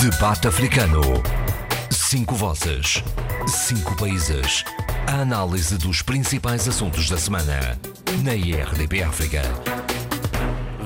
[0.00, 1.02] Debate Africano.
[1.90, 3.04] Cinco vozes.
[3.46, 4.64] Cinco países.
[5.06, 7.78] A análise dos principais assuntos da semana.
[8.24, 9.42] Na IRDP África.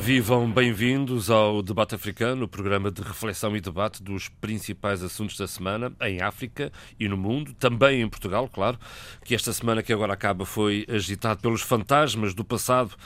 [0.00, 5.92] Vivam bem-vindos ao Debate Africano, programa de reflexão e debate dos principais assuntos da semana
[6.03, 8.78] em África e no mundo, também em Portugal, claro,
[9.24, 12.96] que esta semana que agora acaba foi agitado pelos fantasmas do passado,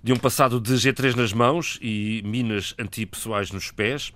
[0.00, 4.12] de um passado de G3 nas mãos e minas antipessoais nos pés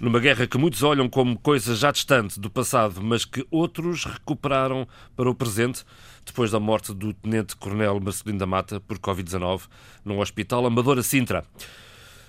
[0.00, 4.86] numa guerra que muitos olham como coisa já distante do passado, mas que outros recuperaram
[5.16, 5.84] para o presente,
[6.24, 9.62] depois da morte do tenente-coronel Marcelino da Mata por Covid-19
[10.04, 11.44] num hospital Amadora Sintra.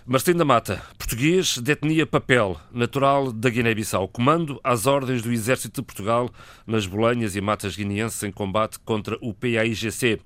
[0.06, 5.82] Marcelino da Mata, português de etnia papel, natural da Guiné-Bissau, comando às ordens do Exército
[5.82, 6.32] de Portugal
[6.66, 10.20] nas Bolanhas e Matas Guineenses em combate contra o PAIGC.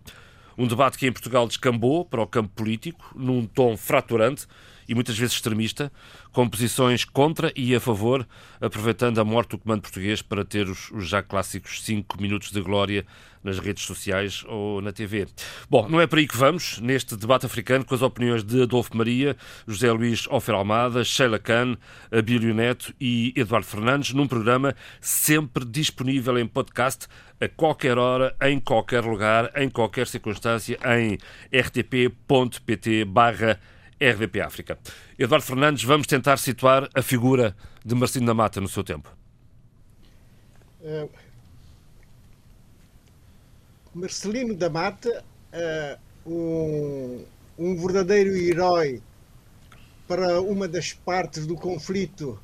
[0.57, 4.47] Um debate que em Portugal descambou para o campo político, num tom fraturante,
[4.87, 5.91] e muitas vezes extremista,
[6.31, 8.27] com posições contra e a favor,
[8.59, 12.61] aproveitando a morte do comando português para ter os, os já clássicos 5 minutos de
[12.61, 13.05] glória
[13.43, 15.27] nas redes sociais ou na TV.
[15.69, 18.95] Bom, não é para aí que vamos, neste debate africano, com as opiniões de Adolfo
[18.95, 19.35] Maria,
[19.67, 21.77] José Luís Ofer Almada, Sheila Khan,
[22.11, 27.07] Abílio Neto e Eduardo Fernandes, num programa sempre disponível em podcast
[27.39, 31.17] a qualquer hora, em qualquer lugar, em qualquer circunstância, em
[31.51, 33.59] rtp.pt barra
[34.03, 34.77] RDP África.
[35.17, 39.09] Eduardo Fernandes, vamos tentar situar a figura de Marcinho da Mata no seu tempo.
[40.81, 41.09] Uh,
[43.93, 47.25] Marcelino da Mata, uh, um,
[47.57, 49.01] um verdadeiro herói
[50.07, 52.39] para uma das partes do conflito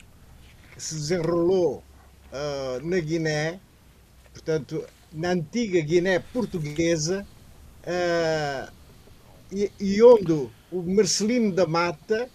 [0.73, 1.83] que se desenrolou
[2.31, 3.59] uh, na Guiné,
[4.31, 7.25] portanto, na antiga Guiné portuguesa,
[7.83, 8.71] uh,
[9.51, 12.29] e, e onde o Marcelino da Mata,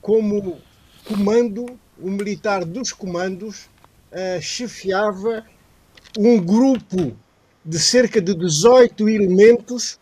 [0.00, 0.58] como
[1.04, 1.66] comando,
[1.98, 3.68] o militar dos comandos,
[4.10, 5.46] uh, chefiava
[6.18, 7.16] um grupo
[7.64, 9.98] de cerca de 18 elementos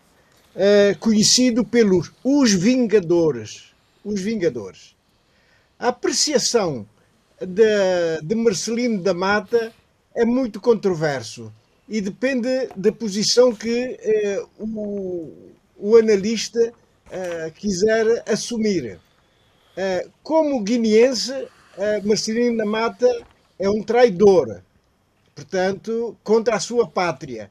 [0.55, 3.75] uh, conhecido pelos os Vingadores.
[4.05, 4.97] Os Vingadores.
[5.79, 6.87] A apreciação
[7.41, 9.73] de, de Marcelino da Mata
[10.15, 11.53] é muito controverso
[11.89, 13.99] e depende da posição que
[14.59, 15.33] uh, o,
[15.77, 16.73] o analista
[17.09, 18.99] uh, quiser assumir.
[19.77, 23.09] Uh, como guineense, uh, Marcelino Mata
[23.59, 24.63] é um traidor,
[25.35, 27.51] portanto, contra a sua pátria.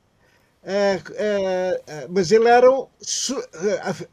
[2.10, 2.68] mas ele era,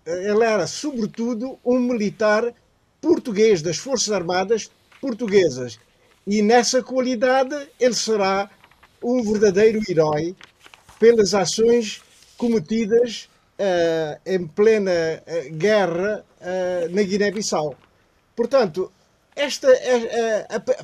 [0.06, 2.52] ele era, sobretudo, um militar
[3.00, 5.78] português das Forças Armadas portuguesas.
[6.26, 8.48] E nessa qualidade ele será
[9.02, 10.34] um verdadeiro herói
[10.98, 12.00] pelas ações
[12.38, 13.28] cometidas
[13.58, 17.74] uh, em plena uh, guerra uh, na Guiné-Bissau.
[18.36, 18.90] Portanto,
[19.36, 19.68] esta,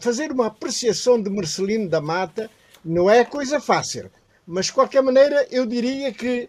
[0.01, 2.51] fazer uma apreciação de Marcelino da Mata
[2.85, 4.11] não é coisa fácil,
[4.47, 6.49] mas de qualquer maneira eu diria que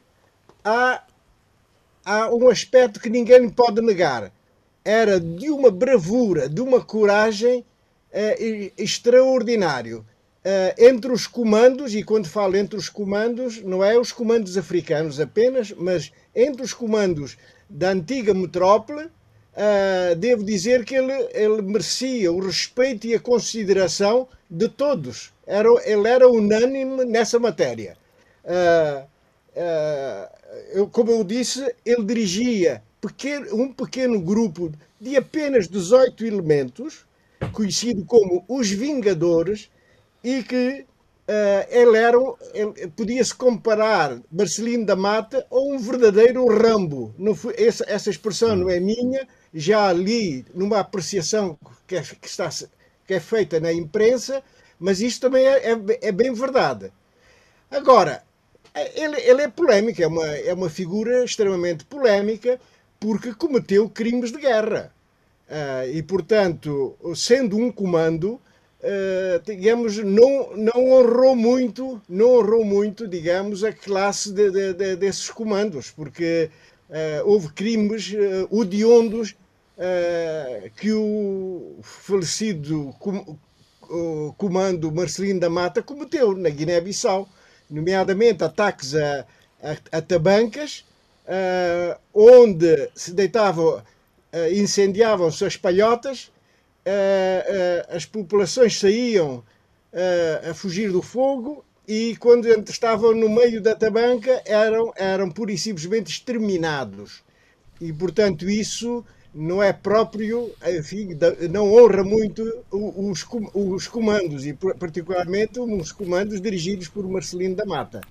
[0.63, 1.03] há,
[2.03, 4.31] há um aspecto que ninguém pode negar.
[4.83, 7.63] Era de uma bravura, de uma coragem
[8.77, 10.03] extraordinário.
[10.43, 15.19] Uh, entre os comandos, e quando falo entre os comandos, não é os comandos africanos
[15.19, 17.37] apenas, mas entre os comandos
[17.69, 24.27] da antiga metrópole, uh, devo dizer que ele, ele merecia o respeito e a consideração
[24.49, 25.31] de todos.
[25.45, 27.95] Era, ele era unânime nessa matéria.
[28.43, 29.07] Uh,
[30.73, 37.05] eu, como eu disse, ele dirigia pequeno, um pequeno grupo de apenas 18 elementos,
[37.51, 39.69] conhecido como os Vingadores,
[40.23, 40.85] e que
[41.27, 42.17] uh, ele era,
[42.95, 47.13] podia-se comparar Marcelino da Mata a um verdadeiro Rambo.
[47.35, 52.49] Foi, essa, essa expressão não é minha, já li numa apreciação que, é, que, está,
[53.05, 54.43] que é feita na imprensa,
[54.79, 56.91] mas isto também é, é, é bem verdade.
[57.69, 58.23] Agora,
[58.95, 62.59] ele, ele, é polémico, é uma, é uma figura extremamente polémica,
[62.99, 64.93] porque cometeu crimes de guerra.
[65.49, 68.39] Uh, e, portanto, sendo um comando,
[68.83, 74.95] Uh, digamos, não, não honrou muito, não honrou muito, digamos, a classe de, de, de,
[74.95, 76.49] desses comandos, porque
[76.89, 79.35] uh, houve crimes uh, odiondos
[80.75, 83.35] que o falecido com,
[83.89, 87.27] o comando Marcelino da Mata cometeu na Guiné-Bissau,
[87.67, 89.25] nomeadamente ataques a,
[89.63, 90.85] a, a tabancas,
[92.13, 93.81] onde se deitavam,
[94.51, 96.31] incendiavam-se as palhotas,
[97.89, 99.43] as populações saíam
[100.49, 105.57] a fugir do fogo e quando estavam no meio da tabanca eram, eram pura e
[105.57, 107.23] simplesmente exterminados.
[107.79, 111.17] E, portanto, isso não é próprio, enfim,
[111.49, 118.01] não honra muito os, os comandos, e particularmente os comandos dirigidos por Marcelino da Mata.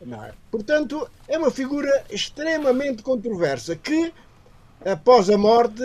[0.00, 0.32] É?
[0.50, 4.12] Portanto, é uma figura extremamente controversa que,
[4.84, 5.82] após a morte,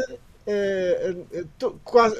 [1.83, 2.15] quase,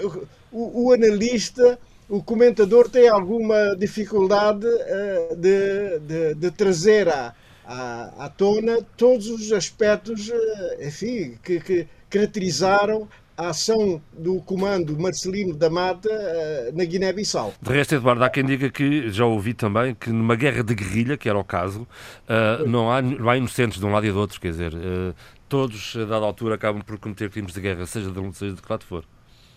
[0.52, 1.80] o, o, analista,
[2.10, 7.34] o comentador tem alguma dificuldade eh, de, de, de trazer à,
[7.66, 10.32] à, à, tona todos os aspectos
[10.80, 13.08] enfim, que, que caracterizaram
[13.42, 17.54] a ação do comando Marcelino da Mata uh, na Guiné-Bissau.
[17.60, 21.18] De resto, Eduardo, há quem diga que, já ouvi também, que numa guerra de guerrilha,
[21.18, 24.20] que era o caso, uh, não, há, não há inocentes de um lado e do
[24.20, 25.16] outro, quer dizer, uh,
[25.50, 28.62] todos, a dada altura, acabam por cometer crimes de guerra, seja de um, seja de
[28.62, 29.04] que lado for.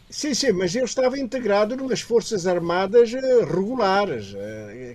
[0.08, 4.34] Sim, sim, mas ele estava integrado nas Forças Armadas regulares.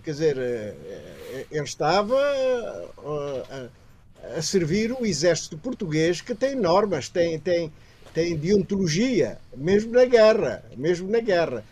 [0.04, 0.38] Quer dizer,
[1.52, 2.16] ele estava
[4.38, 7.72] a servir o exército português que tem normas, tem, tem,
[8.14, 11.64] tem deontologia, mesmo na guerra, mesmo na guerra.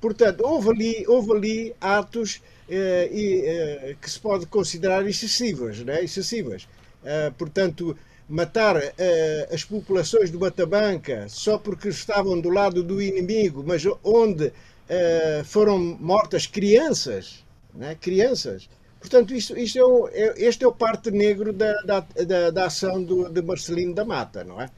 [0.00, 6.02] Portanto, houve ali, houve ali atos eh, eh, que se pode considerar excessivos, né?
[6.04, 6.68] excessivas.
[7.04, 7.96] Eh, portanto,
[8.28, 14.52] matar eh, as populações do Batabanca só porque estavam do lado do inimigo, mas onde
[14.88, 17.44] eh, foram mortas crianças,
[17.74, 17.96] né?
[18.00, 18.68] crianças,
[19.04, 22.64] Portanto, isto, isto é, o, é, este é o parte negro da, da, da, da
[22.64, 24.70] ação do, de Marcelino da Mata, não é?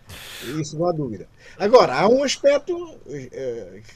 [0.60, 1.28] Isso não há dúvida.
[1.56, 3.00] Agora, há um aspecto uh,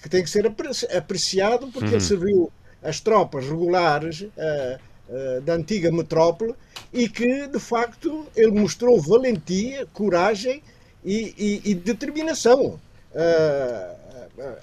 [0.00, 1.94] que tem que ser apreciado, porque uhum.
[1.94, 4.28] ele serviu as tropas regulares uh,
[5.08, 6.54] uh, da antiga metrópole
[6.92, 10.62] e que, de facto, ele mostrou valentia, coragem
[11.04, 12.78] e, e, e determinação.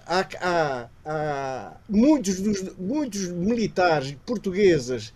[0.08, 5.14] Há, há, há, muitos, dos, muitos militares portugueses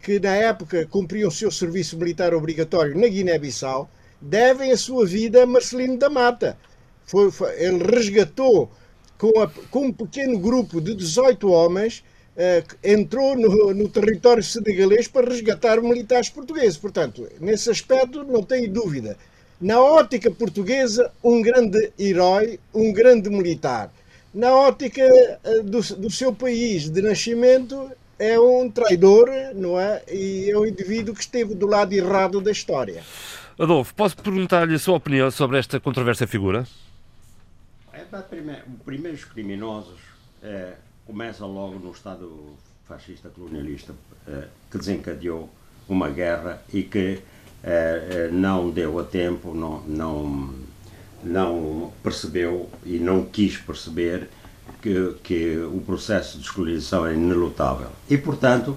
[0.00, 3.90] que na época cumpriam o seu serviço militar obrigatório na Guiné-Bissau,
[4.20, 6.56] devem a sua vida a Marcelino da Mata.
[7.04, 8.70] Foi, foi, ele resgatou
[9.16, 12.04] com, a, com, um pequeno grupo de 18 homens,
[12.36, 16.76] uh, entrou no, no, território senegalês para resgatar militares portugueses.
[16.76, 19.16] Portanto, nesse aspecto, não tenho dúvida.
[19.60, 23.92] Na ótica portuguesa, um grande herói, um grande militar.
[24.32, 30.02] Na ótica uh, do, do seu país de nascimento, é um traidor, não é?
[30.10, 33.02] E é um indivíduo que esteve do lado errado da história.
[33.58, 36.66] Adolfo, posso perguntar-lhe a sua opinião sobre esta controversa figura?
[37.92, 39.98] É, os primeiros criminosos
[40.42, 40.74] é,
[41.06, 42.56] começam logo no Estado
[42.86, 43.94] fascista colonialista
[44.26, 45.50] é, que desencadeou
[45.88, 47.20] uma guerra e que
[47.62, 50.54] é, é, não deu a tempo, não, não,
[51.22, 54.28] não percebeu e não quis perceber
[54.82, 57.88] que, que o processo de descolonização é inelutável.
[58.08, 58.76] E, portanto,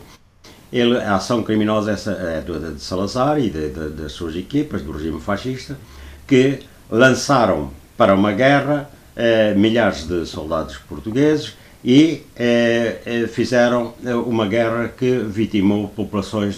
[0.71, 4.91] ele, a ação criminosa é de, de Salazar e de, de, das suas equipas do
[4.91, 5.77] regime fascista,
[6.25, 6.59] que
[6.89, 14.47] lançaram para uma guerra eh, milhares de soldados portugueses e eh, eh fizeram eh, uma
[14.47, 16.57] guerra que vitimou populações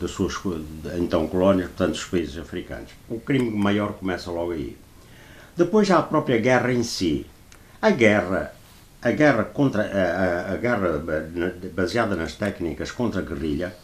[0.00, 0.34] das suas
[0.96, 2.90] então colónias, portanto, dos países africanos.
[3.08, 4.76] O crime maior começa logo aí.
[5.56, 7.26] Depois há a própria guerra em si.
[7.80, 8.54] A guerra
[9.02, 11.02] a guerra contra a, a, a, guerra
[11.74, 13.74] baseada nas técnicas contra a guerrilha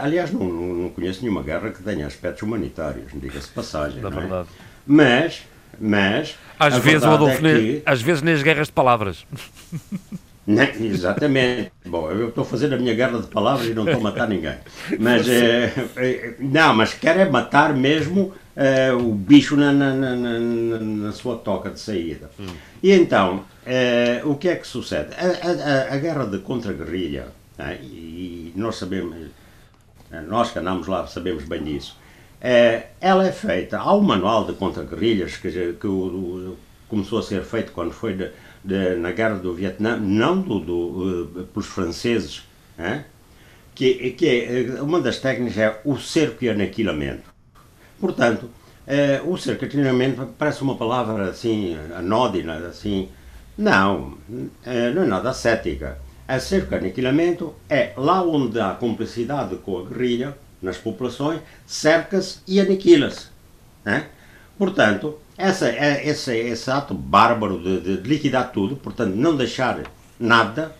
[0.00, 4.48] aliás não, não conheço nenhuma guerra que tenha aspectos humanitários diga-se passagem é verdade.
[4.48, 4.62] É?
[4.86, 5.42] mas
[5.80, 7.82] mas às vezes Adolfo, é que...
[7.86, 9.24] às vezes nas guerras de palavras
[10.46, 11.72] não, exatamente.
[11.86, 14.56] Bom, eu estou fazendo a minha guerra de palavras e não estou a matar ninguém.
[14.98, 20.38] Mas, é, é, não, mas quero é matar mesmo é, o bicho na, na, na,
[20.38, 22.30] na, sua toca de saída.
[22.38, 22.46] Hum.
[22.82, 23.44] E então,
[24.24, 25.14] o que é que sucede?
[25.14, 29.16] A, a, a guerra de contra-guerrilha, né, e nós sabemos,
[30.28, 31.96] nós que andamos lá sabemos bem disso,
[32.44, 36.58] é, ela é feita, há um manual de contra-guerrilhas que, que o, o,
[36.88, 38.30] começou a ser feito quando foi de,
[38.64, 42.42] de, na guerra do Vietnã, não do, do, uh, pelos franceses,
[43.74, 47.32] que, que é, uma das técnicas é o cerco e aniquilamento.
[48.00, 48.50] Portanto,
[48.86, 53.08] é, o cerco e aniquilamento parece uma palavra assim, anódina, assim,
[53.56, 54.18] não,
[54.64, 55.98] é, não é nada ascética.
[56.26, 62.38] A cerco e aniquilamento é lá onde há cumplicidade com a guerrilha, nas populações, cerca-se
[62.46, 63.26] e aniquila-se.
[64.56, 69.80] Portanto, essa, é, esse, esse ato bárbaro de, de, liquidar tudo, portanto, não deixar
[70.18, 70.74] nada,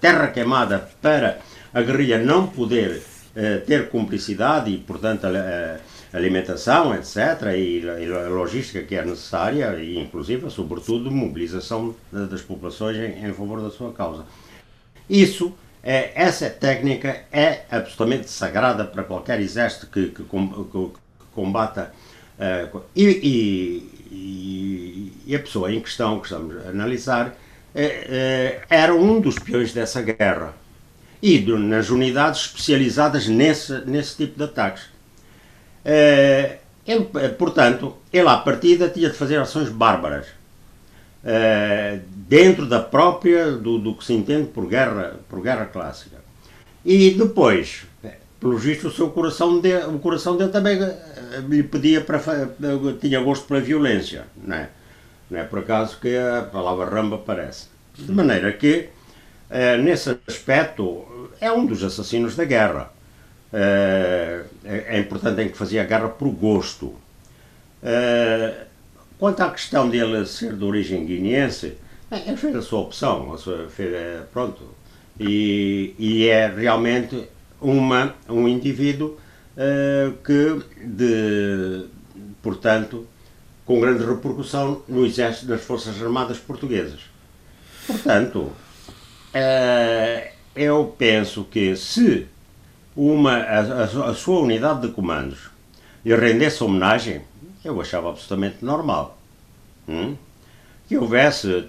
[0.00, 1.40] terra queimada para
[1.74, 3.02] a guerrilha não poder
[3.34, 5.78] eh, ter cumplicidade e, portanto, a
[6.16, 13.30] alimentação, etc., e, a logística que é necessária, e inclusive, sobretudo, mobilização das populações em,
[13.34, 14.24] favor da sua causa.
[15.10, 20.90] Isso, é, essa técnica é absolutamente sagrada para qualquer exército que, que, que
[21.34, 21.92] combata
[22.38, 28.94] Uh, e, e, e, a pessoa em questão que estamos a analisar uh, uh, era
[28.94, 30.54] um dos peões dessa guerra
[31.22, 34.82] e do, nas unidades especializadas nesse, nesse tipo de ataques.
[36.86, 40.26] ele, portanto, ele à partida tinha de fazer ações bárbaras
[42.28, 46.18] dentro da própria do, do que se entende por guerra, por guerra clássica.
[46.84, 47.85] E depois,
[48.46, 52.20] pelo visto, o seu coração, de, o coração dele também eh, lhe pedia para.
[53.00, 54.68] tinha gosto pela violência, não é?
[55.28, 57.66] Não é por acaso que a palavra ramba aparece.
[57.98, 58.88] De maneira que,
[59.50, 62.92] eh, nesse aspecto, é um dos assassinos da guerra.
[63.52, 66.94] Eh, é, é importante em que fazia a guerra por gosto.
[69.18, 71.78] quanto à questão dele ser de origem guineense,
[72.10, 73.92] é, fez a sua opção, a sua, fez,
[74.32, 74.62] pronto.
[75.18, 77.28] E, e é realmente
[77.60, 79.16] uma, um indivíduo
[79.56, 81.86] uh, que, de,
[82.42, 83.06] portanto,
[83.64, 87.00] com grande repercussão no exército das Forças Armadas Portuguesas.
[87.86, 92.26] Portanto, uh, eu penso que se
[92.96, 95.50] uma, a, a, sua unidade de comandos
[96.04, 97.22] lhe rendesse homenagem,
[97.64, 99.18] eu achava absolutamente normal.
[99.88, 100.16] Hum?
[100.88, 101.68] Que houvesse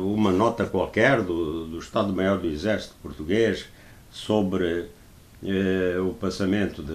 [0.00, 3.66] uma nota qualquer do, do Estado-Maior do Exército Português
[4.10, 4.86] sobre
[5.46, 6.92] eh, o passamento de,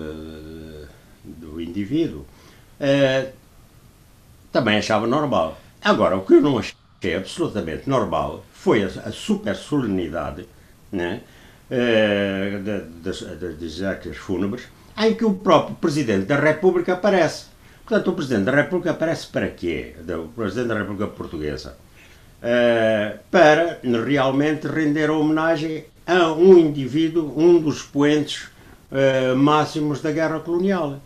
[1.23, 2.25] de, do indivíduo,
[2.79, 3.31] eh,
[4.51, 5.57] também achava normal.
[5.81, 10.45] Agora, o que eu não achei absolutamente normal foi a, a super solenidade
[10.91, 11.21] né,
[11.69, 12.59] eh,
[13.01, 14.63] das, das exéquias fúnebres,
[14.97, 17.45] em que o próprio Presidente da República aparece.
[17.85, 19.95] Portanto, o Presidente da República aparece para quê?
[20.09, 21.77] O Presidente da República Portuguesa.
[22.41, 28.49] Uh, para realmente render homenagem a um indivíduo, um dos expoentes
[28.91, 31.01] uh, máximos da guerra colonial.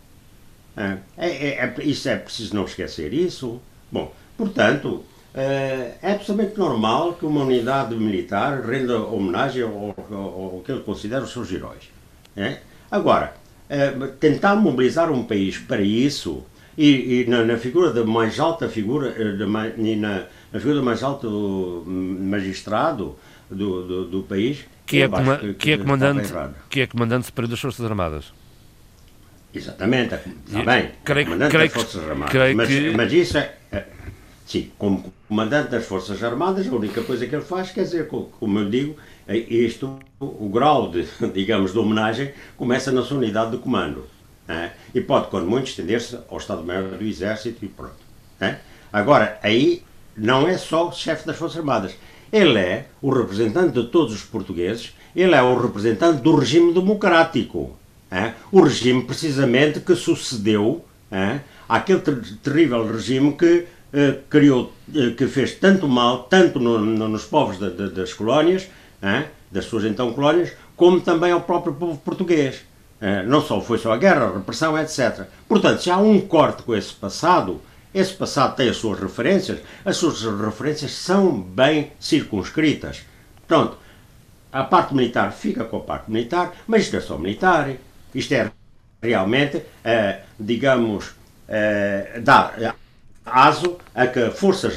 [0.76, 3.60] Uh, é, é, é, isso é preciso não esquecer isso.
[3.90, 10.62] Bom, portanto, uh, é absolutamente normal que uma unidade militar renda homenagem ao, ao, ao
[10.64, 11.90] que ele considera os seus heróis.
[12.36, 12.58] É?
[12.90, 13.34] Agora,
[14.20, 16.44] tentar mobilizar um país para isso
[16.76, 21.02] e, e na, na, figura da mais alta figura, de, na, na figura do mais
[21.02, 23.16] alto magistrado
[23.50, 26.32] do, do, do país, que é, que, que, é comandante,
[26.70, 28.32] que é comandante superior das Forças Armadas.
[29.52, 30.14] Exatamente,
[30.46, 32.54] está bem, creio, comandante creio das Forças Armadas.
[32.54, 32.90] Mas, que...
[32.90, 33.84] mas isso é, é,
[34.46, 38.58] Sim, como comandante das Forças Armadas, a única coisa que ele faz, quer dizer, como
[38.60, 43.58] eu digo, é isto, o grau de, digamos, de homenagem começa na sua unidade de
[43.58, 44.06] comando.
[44.48, 44.70] É?
[44.94, 47.96] E pode, quando muito, estender-se ao Estado-Maior do Exército e pronto.
[48.40, 48.58] É?
[48.92, 49.82] Agora, aí
[50.16, 51.96] não é só o chefe das Forças Armadas.
[52.36, 57.74] Ele é o representante de todos os portugueses, ele é o representante do regime democrático.
[58.10, 58.34] É?
[58.52, 61.40] O regime, precisamente, que sucedeu é?
[61.66, 67.08] àquele ter terrível regime que eh, criou, eh, que fez tanto mal, tanto no, no,
[67.08, 68.68] nos povos de, de, das colónias,
[69.00, 69.24] é?
[69.50, 72.60] das suas então colónias, como também ao próprio povo português.
[73.00, 73.22] É?
[73.22, 75.26] Não só foi só a guerra, a repressão, etc.
[75.48, 77.62] Portanto, se há um corte com esse passado,
[77.98, 83.02] esse passado tem as suas referências, as suas referências são bem circunscritas.
[83.48, 83.78] Pronto,
[84.52, 87.70] a parte militar fica com a parte militar, mas isto é só militar.
[88.14, 88.50] Isto é
[89.02, 91.14] realmente, eh, digamos,
[91.48, 92.76] eh, dar
[93.24, 94.74] aso a que forças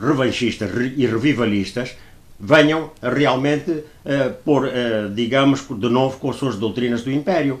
[0.00, 1.96] revanchistas e revivalistas
[2.42, 7.60] venham realmente eh, pôr, eh, digamos, de novo com as suas doutrinas do Império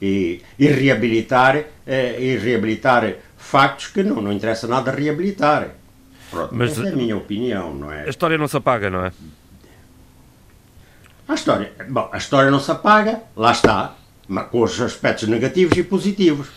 [0.00, 3.14] e, e reabilitar, eh, e reabilitar
[3.44, 5.68] factos que não, não interessa nada reabilitar.
[6.30, 8.04] Pronto, Mas, essa é a minha opinião, não é?
[8.04, 9.12] A história não se apaga, não é?
[11.28, 13.94] A história, bom, a história não se apaga, lá está,
[14.50, 16.48] com os aspectos negativos e positivos,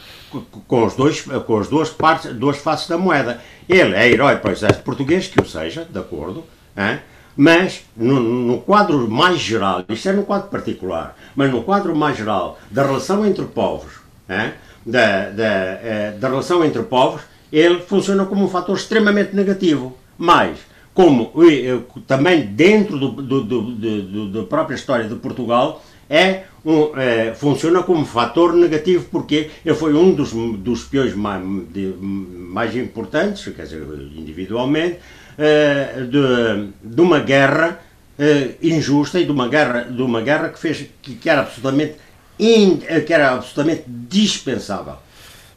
[0.67, 3.41] com, os dois, com as duas partes, duas faces da moeda.
[3.69, 6.43] Ele é herói para o exército português, que o seja, de acordo,
[6.75, 6.99] hein?
[7.35, 12.17] mas no, no, quadro mais geral, isto é no quadro particular, mas no quadro mais
[12.17, 13.93] geral da relação entre povos,
[14.29, 14.53] hein?
[14.87, 19.97] Da, da, eh, da relação entre povos, ele funciona como um fator extremamente negativo.
[20.17, 20.57] Mas,
[20.93, 27.33] como eh, também dentro do, do, do, da própria história de Portugal, é um, é,
[27.33, 33.43] funciona como fator negativo porque ele foi um dos, dos peões mais, de, mais importantes,
[33.53, 34.99] quer dizer, individualmente,
[35.37, 37.79] é, de, de uma guerra
[38.17, 41.95] é, injusta e de uma guerra, de uma guerra que, fez, que, que era absolutamente
[42.39, 44.95] in, que era absolutamente dispensável.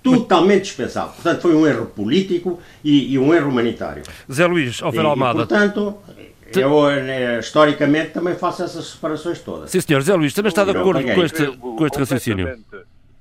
[0.03, 1.13] Totalmente dispensável.
[1.13, 4.03] Portanto, foi um erro político e, e um erro humanitário.
[4.33, 5.43] Zé Luís, Alfer Almada.
[5.43, 5.99] E, portanto,
[6.55, 9.71] eu, eh, historicamente, também faço essas separações todas.
[9.71, 10.01] Sim, senhor.
[10.01, 12.59] Zé Luís, também está de acordo com este, com este raciocínio?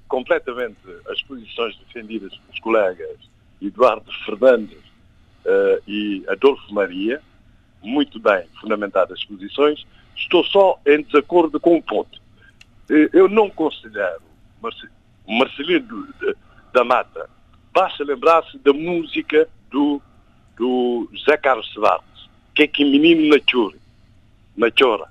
[0.09, 3.17] completamente as posições defendidas pelos colegas
[3.61, 4.79] Eduardo Fernandes
[5.45, 7.21] uh, e Adolfo Maria,
[7.81, 9.85] muito bem fundamentadas as posições,
[10.17, 12.18] estou só em desacordo com um ponto.
[12.89, 14.21] Uh, eu não considero
[15.27, 16.07] Marcelino
[16.73, 17.29] da Mata,
[17.73, 20.01] basta lembrar-se da música do,
[20.57, 23.77] do José Carlos Sebates, que é que menino na chora,
[24.57, 25.07] na chora.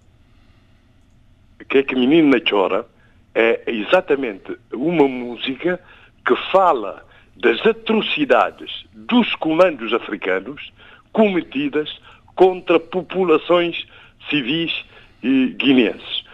[1.69, 2.87] Que é que menino na chora
[3.35, 5.81] é exatamente uma música
[6.27, 7.07] que fala
[7.37, 10.73] das atrocidades dos comandos africanos
[11.13, 12.01] cometidas
[12.35, 13.87] contra populações
[14.29, 14.85] civis
[15.23, 16.25] e guineenses.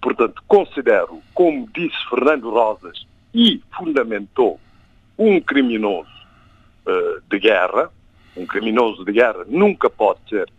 [0.00, 4.58] Portanto, considero, como disse Fernando Rosas e fundamentou,
[5.18, 6.10] um criminoso
[6.86, 7.90] uh, de guerra,
[8.36, 10.50] um criminoso de guerra nunca pode ser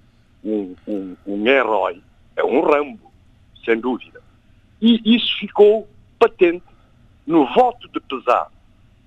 [0.44, 2.02] um, um, um herói,
[2.36, 3.12] é um Rambo,
[3.66, 4.22] sem dúvida.
[4.82, 5.88] E isso ficou
[6.20, 6.66] patente
[7.26, 8.48] no voto de pesar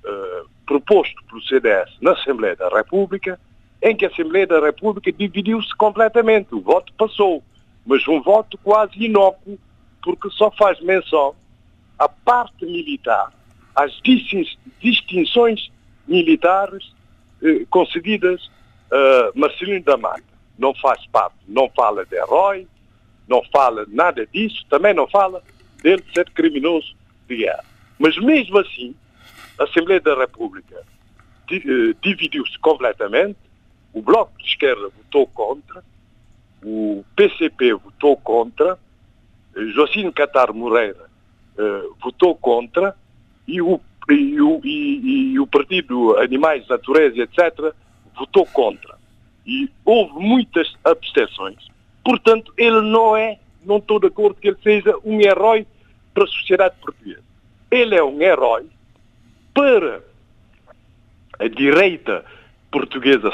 [0.04, 3.38] uh, proposto pelo CDS na Assembleia da República,
[3.82, 6.54] em que a Assembleia da República dividiu-se completamente.
[6.54, 7.42] O voto passou,
[7.84, 9.58] mas um voto quase inócuo,
[10.04, 11.34] porque só faz menção
[11.98, 13.32] à parte militar,
[13.74, 13.98] às
[14.80, 15.72] distinções
[16.06, 16.94] militares
[17.42, 18.50] eh, concedidas
[18.92, 20.22] a uh, Marcelino da Mata.
[20.58, 22.68] Não faz parte, não fala de herói,
[23.26, 25.42] não fala nada disso, também não fala
[25.82, 26.94] dele ser criminoso
[27.26, 27.64] de guerra.
[27.98, 28.94] Mas mesmo assim,
[29.58, 30.82] a Assembleia da República
[31.50, 33.38] eh, dividiu-se completamente,
[33.94, 35.82] o Bloco de Esquerda votou contra,
[36.62, 38.78] o PCP votou contra,
[39.74, 41.06] Joacine Catar Moreira
[41.58, 42.96] uh, votou contra
[43.46, 47.72] e o, e, o, e, e o Partido Animais, Natureza, etc.,
[48.16, 48.96] votou contra.
[49.46, 51.68] E houve muitas abstenções.
[52.04, 55.66] Portanto, ele não é, não estou de acordo que ele seja um herói
[56.12, 57.22] para a sociedade portuguesa.
[57.70, 58.66] Ele é um herói
[59.52, 60.02] para
[61.38, 62.24] a direita
[62.70, 63.30] portuguesa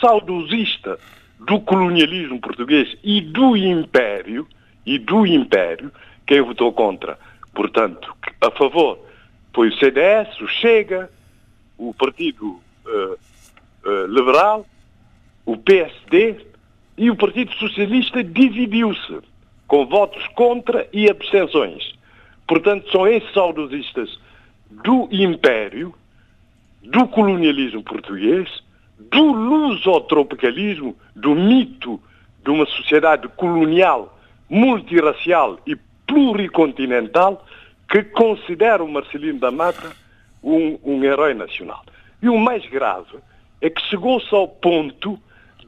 [0.00, 0.98] saudosista
[1.40, 4.46] do colonialismo português e do império,
[4.86, 5.92] e do império,
[6.26, 7.18] quem votou contra.
[7.54, 8.98] Portanto, a favor
[9.54, 11.10] foi o CDS, o Chega,
[11.78, 13.18] o Partido uh,
[13.84, 14.66] uh, Liberal,
[15.46, 16.46] o PSD
[16.96, 19.20] e o Partido Socialista dividiu-se
[19.66, 21.94] com votos contra e abstenções.
[22.46, 24.18] Portanto, são esses saudosistas
[24.70, 25.94] do império,
[26.82, 28.48] do colonialismo português,
[28.98, 32.00] do lusotropicalismo, do mito
[32.44, 34.18] de uma sociedade colonial,
[34.54, 35.74] multirracial e
[36.06, 37.44] pluricontinental
[37.88, 39.92] que considera o Marcelino da Mata
[40.40, 41.84] um, um herói nacional.
[42.22, 43.18] E o mais grave
[43.60, 45.18] é que chegou-se ao ponto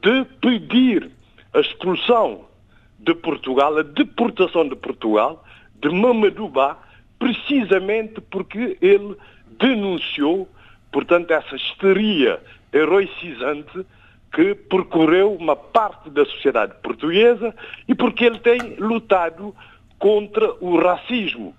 [0.01, 1.11] de pedir
[1.53, 2.45] a expulsão
[2.97, 5.43] de Portugal, a deportação de Portugal,
[5.81, 6.77] de Mamadou Ba,
[7.19, 9.17] precisamente porque ele
[9.59, 10.47] denunciou,
[10.93, 13.85] portanto, essa histeria heroicizante
[14.37, 17.55] que percorreu uma parte da sociedade portuguesa
[17.87, 19.55] e porque ele tem lutado
[19.97, 21.55] contra o racismo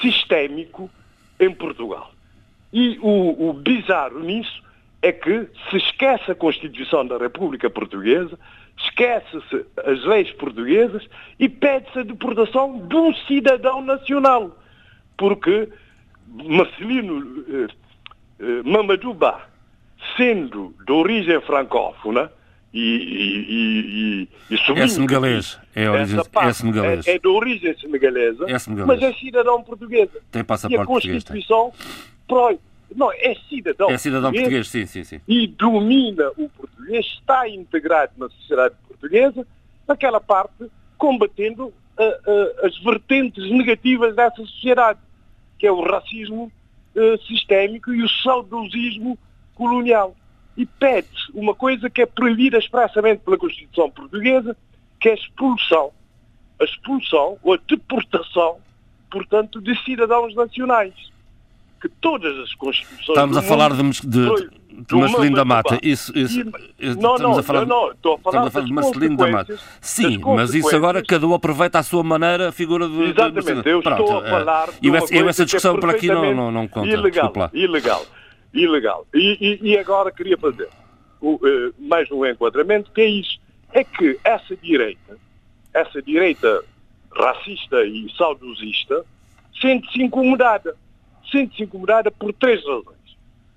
[0.00, 0.90] sistémico
[1.38, 2.10] em Portugal.
[2.72, 4.60] E o, o bizarro nisso
[5.00, 8.36] é que se esquece a Constituição da República Portuguesa,
[8.76, 11.08] esquece-se as leis portuguesas
[11.38, 14.58] e pede-se a deportação de um cidadão nacional.
[15.16, 15.68] Porque
[16.26, 17.66] Marcelino eh,
[18.40, 18.62] eh,
[20.16, 22.30] sendo de origem francófona,
[22.72, 25.58] e, e, e, e é senegalês.
[25.74, 27.06] É, origem, parte, é senegalês.
[27.06, 29.00] É, é de origem senegalesa, é senegalês.
[29.00, 30.20] mas é cidadão portuguesa.
[30.30, 31.72] Tem passaporte e a Constituição.
[32.94, 33.90] Não, é cidadão.
[33.90, 35.20] É cidadão português, português sim, sim, sim.
[35.26, 39.46] E domina o português, está integrado na sociedade portuguesa,
[39.88, 44.98] naquela parte, combatendo uh, uh, as vertentes negativas dessa sociedade,
[45.58, 46.52] que é o racismo
[46.94, 49.18] uh, sistémico e o saudosismo
[49.56, 50.14] colonial.
[50.56, 54.56] E pede uma coisa que é proibida expressamente pela Constituição portuguesa,
[55.00, 55.90] que é a expulsão.
[56.60, 58.56] A expulsão ou a deportação,
[59.10, 60.94] portanto, de cidadãos nacionais
[61.80, 63.08] que todas as constituições.
[63.08, 64.50] Estamos a falar de, de,
[64.88, 65.78] de Marcelino da Mata.
[65.82, 66.44] Isso, isso,
[66.98, 69.58] não, não, a falar, não, estou a falar, a falar de Marcelino da Mata.
[69.80, 73.04] Sim, mas isso agora cada um aproveita à sua maneira a figura do.
[73.04, 74.68] Exatamente, eu Pronto, estou a falar.
[74.82, 76.88] E eu, essa discussão é por aqui não, não, não conta.
[76.88, 78.06] Ilegal, ilegal,
[78.56, 79.06] ilegal.
[79.14, 80.68] E, e, e, agora queria fazer
[81.20, 83.38] o, uh, mais um enquadramento, que é isso.
[83.72, 85.18] É que essa direita,
[85.74, 86.64] essa direita
[87.12, 89.04] racista e saudosista,
[89.60, 90.76] sente-se incomodada
[91.30, 92.96] sente-se incomodada por três razões.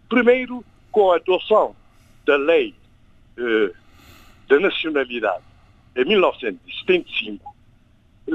[0.07, 1.75] Primeiro, com a adoção
[2.25, 2.73] da lei
[3.37, 3.71] eh,
[4.47, 5.43] da nacionalidade
[5.95, 7.55] em 1975,
[8.27, 8.33] eh,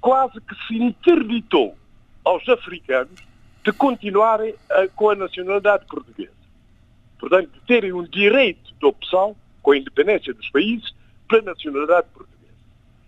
[0.00, 1.76] quase que se interditou
[2.24, 3.20] aos africanos
[3.66, 6.30] de continuarem a, com a nacionalidade portuguesa.
[7.18, 10.94] Portanto, de terem um direito de opção, com a independência dos países,
[11.28, 12.54] pela nacionalidade portuguesa.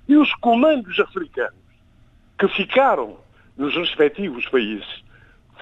[0.09, 1.55] E os comandos africanos
[2.37, 3.19] que ficaram
[3.57, 5.05] nos respectivos países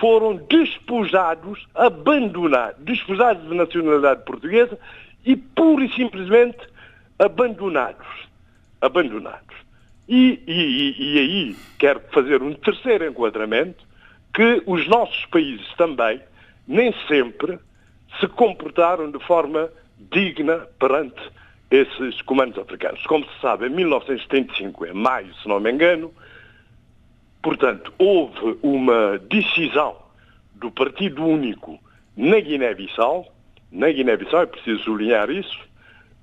[0.01, 4.79] foram despojados, abandonados, despojados de nacionalidade portuguesa
[5.27, 6.59] e pura e simplesmente
[7.19, 8.07] abandonados.
[8.81, 9.57] Abandonados.
[10.09, 13.86] E, e, e aí quero fazer um terceiro enquadramento,
[14.37, 16.21] que os nossos países também
[16.69, 17.59] nem sempre
[18.21, 19.71] se comportaram de forma
[20.11, 21.19] digna perante
[21.71, 23.03] esses comandos africanos.
[23.07, 26.13] Como se sabe, em 1975, em maio, se não me engano,
[27.43, 29.97] portanto, houve uma decisão
[30.55, 31.81] do Partido Único
[32.15, 33.27] na Guiné-Bissau,
[33.73, 35.59] na Guiné-Bissau, é preciso sublinhar isso,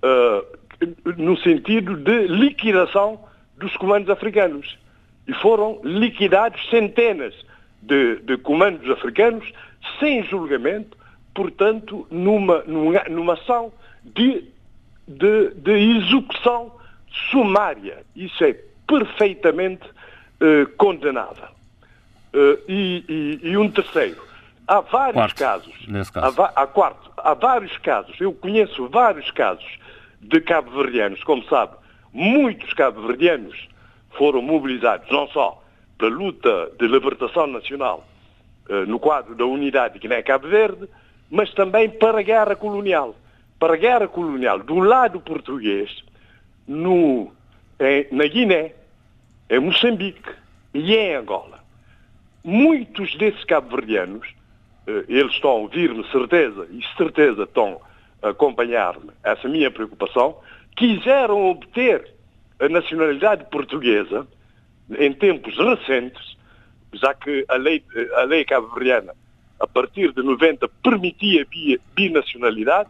[0.04, 3.20] uh, no sentido de liquidação
[3.58, 4.78] dos comandos africanos.
[5.28, 7.34] E foram liquidados centenas
[7.86, 9.52] de, de comandos africanos
[10.00, 10.98] sem julgamento,
[11.34, 13.72] portanto, numa, numa, numa ação
[14.04, 14.46] de,
[15.08, 16.72] de, de, execução
[17.30, 18.04] sumária.
[18.16, 18.54] Isso é
[18.88, 21.50] perfeitamente uh, condenável.
[22.34, 24.22] Uh, e, e, e, um terceiro,
[24.68, 26.42] há vários quarto, casos, caso.
[26.42, 29.78] há, há, quarto, há vários casos, eu conheço vários casos
[30.20, 31.74] de cabo-verdianos, como sabe,
[32.12, 33.68] muitos cabo-verdianos
[34.18, 35.63] foram mobilizados não só
[36.04, 38.06] pela luta de libertação nacional
[38.70, 40.90] uh, no quadro da unidade de Guiné-Cabo Verde,
[41.32, 43.16] mas também para a guerra colonial.
[43.58, 46.04] Para a guerra colonial do lado português,
[46.68, 47.32] no,
[47.80, 48.74] em, na Guiné,
[49.50, 50.30] em Moçambique
[50.74, 51.64] e em Angola.
[52.44, 54.28] Muitos desses cabo-verdianos,
[54.86, 57.80] uh, eles estão a ouvir-me, certeza, e certeza estão
[58.22, 60.36] a acompanhar-me, essa minha preocupação,
[60.76, 62.14] quiseram obter
[62.60, 64.28] a nacionalidade portuguesa
[64.92, 66.38] em tempos recentes,
[66.94, 67.84] já que a lei,
[68.16, 69.14] a lei cabo-verdiana,
[69.60, 71.46] a partir de 90, permitia
[71.96, 72.90] binacionalidade,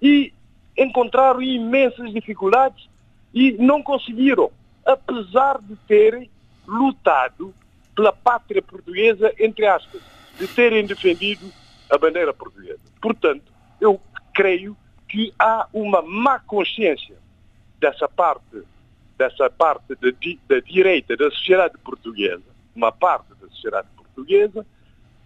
[0.00, 0.32] e
[0.76, 2.88] encontraram imensas dificuldades
[3.32, 4.50] e não conseguiram,
[4.84, 6.30] apesar de terem
[6.66, 7.54] lutado
[7.94, 10.02] pela pátria portuguesa, entre aspas,
[10.38, 11.50] de terem defendido
[11.90, 12.80] a bandeira portuguesa.
[13.00, 14.00] Portanto, eu
[14.34, 14.76] creio
[15.08, 17.16] que há uma má consciência
[17.78, 18.62] dessa parte
[19.22, 20.08] dessa parte da,
[20.48, 22.42] da direita da sociedade portuguesa,
[22.74, 24.66] uma parte da sociedade portuguesa,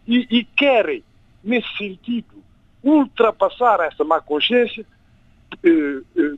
[0.07, 1.03] e, e querem,
[1.43, 2.43] nesse sentido,
[2.83, 4.85] ultrapassar essa má consciência,
[5.65, 6.35] eh, eh,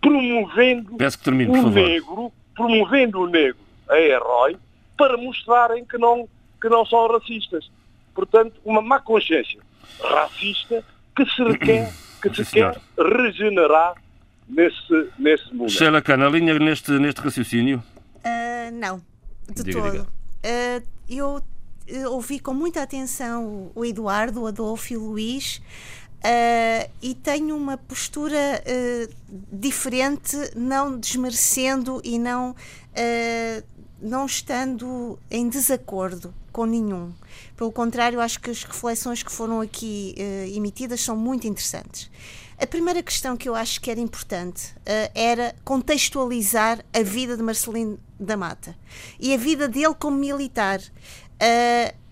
[0.00, 4.56] promovendo termine, o negro, promovendo o negro a herói,
[4.96, 6.28] para mostrarem que não,
[6.60, 7.70] que não são racistas.
[8.14, 9.60] Portanto, uma má consciência
[10.02, 10.84] racista
[11.16, 13.94] que se quer, que se quer regenerar
[14.48, 15.72] nesse, nesse momento.
[15.72, 17.82] Sheila Cana, linha neste, neste raciocínio?
[18.16, 19.02] Uh, não,
[19.48, 19.90] de Diga, todo.
[19.90, 20.02] diga.
[20.04, 25.60] Uh, eu uh, ouvi com muita atenção o Eduardo, o Adolfo e o Luís.
[26.18, 29.14] Uh, e tenho uma postura uh,
[29.52, 33.64] diferente, não desmerecendo e não, uh,
[34.02, 37.12] não estando em desacordo com nenhum.
[37.56, 40.14] Pelo contrário, acho que as reflexões que foram aqui
[40.54, 42.10] emitidas são muito interessantes.
[42.60, 44.74] A primeira questão que eu acho que era importante
[45.14, 48.76] era contextualizar a vida de Marcelino da Mata
[49.20, 50.80] e a vida dele como militar.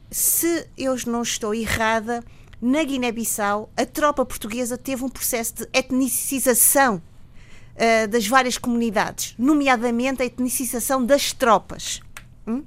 [0.09, 2.22] se eu não estou errada,
[2.61, 10.22] na Guiné-Bissau, a tropa portuguesa teve um processo de etnicização uh, das várias comunidades, nomeadamente
[10.22, 12.00] a etnicização das tropas.
[12.46, 12.64] Hum?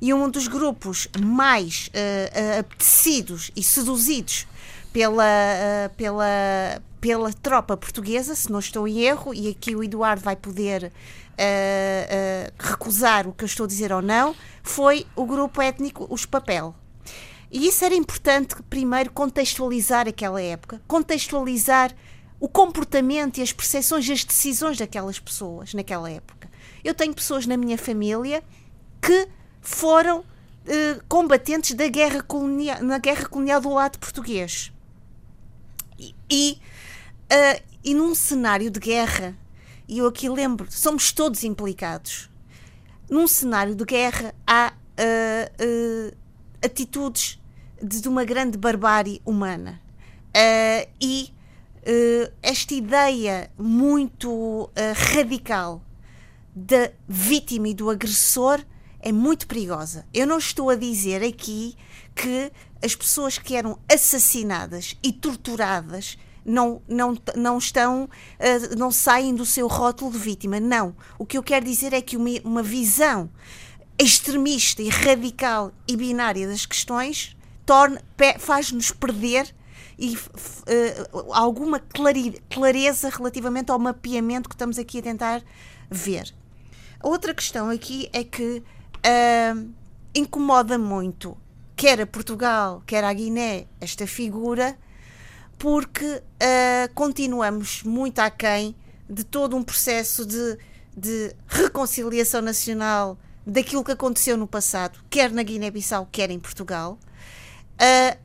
[0.00, 4.46] E um dos grupos mais uh, uh, apetecidos e seduzidos
[4.92, 5.24] pela,
[5.96, 10.92] pela, pela tropa portuguesa, se não estou em erro, e aqui o Eduardo vai poder
[12.58, 16.74] recusar o que eu estou a dizer ou não, foi o grupo étnico Os Papel.
[17.50, 21.94] E isso era importante, primeiro, contextualizar aquela época, contextualizar
[22.38, 26.48] o comportamento e as percepções e as decisões daquelas pessoas naquela época.
[26.84, 28.42] Eu tenho pessoas na minha família
[29.00, 29.28] que
[29.60, 30.24] foram
[30.66, 34.72] eh, combatentes da guerra colonial, na guerra colonial do lado português.
[36.30, 36.58] E,
[37.30, 39.36] uh, e num cenário de guerra,
[39.88, 42.30] e eu aqui lembro, somos todos implicados.
[43.08, 46.16] Num cenário de guerra há uh,
[46.64, 47.40] atitudes
[47.82, 49.80] de, de uma grande barbárie humana.
[50.28, 51.32] Uh, e
[51.78, 54.70] uh, esta ideia muito uh,
[55.14, 55.82] radical
[56.54, 58.64] da vítima e do agressor
[59.00, 60.06] é muito perigosa.
[60.12, 61.74] Eu não estou a dizer aqui
[62.14, 62.52] que
[62.84, 69.46] as pessoas que eram assassinadas e torturadas não, não, não estão, uh, não saem do
[69.46, 70.60] seu rótulo de vítima.
[70.60, 70.94] Não.
[71.18, 73.30] O que eu quero dizer é que uma, uma visão
[73.98, 77.36] extremista e radical e binária das questões
[78.38, 79.54] faz-nos perder
[79.98, 81.78] e uh, alguma
[82.48, 85.42] clareza relativamente ao mapeamento que estamos aqui a tentar
[85.90, 86.34] ver.
[86.98, 89.70] A outra questão aqui é que uh,
[90.14, 91.36] incomoda muito,
[91.76, 94.76] quer a Portugal, quer a Guiné, esta figura,
[95.60, 98.74] porque uh, continuamos muito aquém
[99.08, 100.58] de todo um processo de,
[100.96, 106.98] de reconciliação nacional daquilo que aconteceu no passado, quer na Guiné-Bissau, quer em Portugal.
[107.74, 108.18] Uh,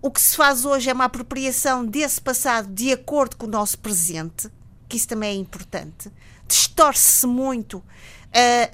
[0.00, 3.78] o que se faz hoje é uma apropriação desse passado de acordo com o nosso
[3.78, 4.48] presente,
[4.88, 6.10] que isso também é importante.
[6.48, 7.84] Distorce-se muito uh,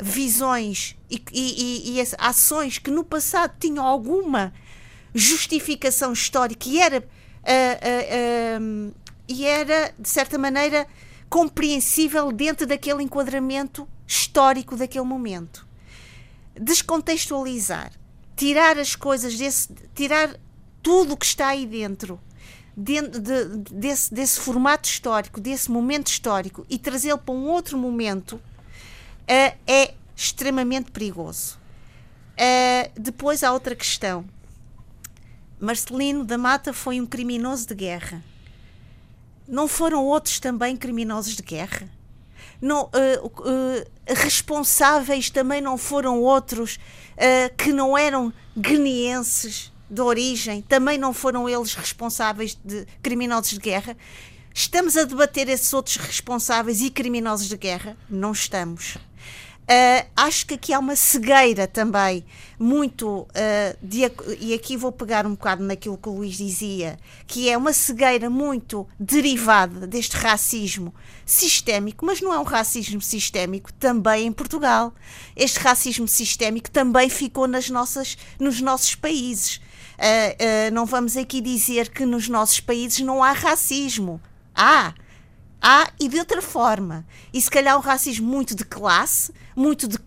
[0.00, 4.53] visões e, e, e, ações que no passado tinham alguma
[5.12, 7.05] justificação histórica e era,
[7.42, 8.94] uh,
[9.29, 10.87] e era de certa maneira,
[11.29, 15.66] compreensível dentro daquele enquadramento histórico daquele momento.
[16.61, 17.92] Descontextualizar,
[18.35, 20.35] tirar as coisas desse, tirar
[20.83, 22.20] tudo o que está aí dentro,
[22.76, 28.35] dentro de, desse, desse formato histórico, desse momento histórico e trazê-lo para um outro momento
[28.35, 31.59] uh, é extremamente perigoso.
[32.33, 34.24] Uh, depois há outra questão.
[35.61, 38.25] Marcelino da Mata foi um criminoso de guerra.
[39.46, 41.88] Não foram outros também criminosos de guerra?
[42.61, 46.79] Não, uh, uh, responsáveis também não foram outros
[47.59, 53.94] que não eram guineenses de origem, também não foram eles responsáveis de criminosos de guerra?
[54.55, 57.94] Estamos a debater esses outros responsáveis e criminosos de guerra?
[58.09, 58.96] Não estamos.
[59.71, 62.25] Uh, acho que aqui há uma cegueira também,
[62.59, 63.29] muito, uh,
[63.81, 64.01] de,
[64.41, 68.29] e aqui vou pegar um bocado naquilo que o Luís dizia, que é uma cegueira
[68.29, 70.93] muito derivada deste racismo
[71.25, 74.93] sistémico, mas não é um racismo sistémico também em Portugal.
[75.37, 79.59] Este racismo sistémico também ficou nas nossas, nos nossos países.
[79.99, 84.21] Uh, não vamos aqui dizer que nos nossos países não há racismo.
[84.53, 84.95] Há.
[85.61, 87.07] Há e de outra forma.
[87.33, 89.99] E se calhar um racismo muito de classe, muito de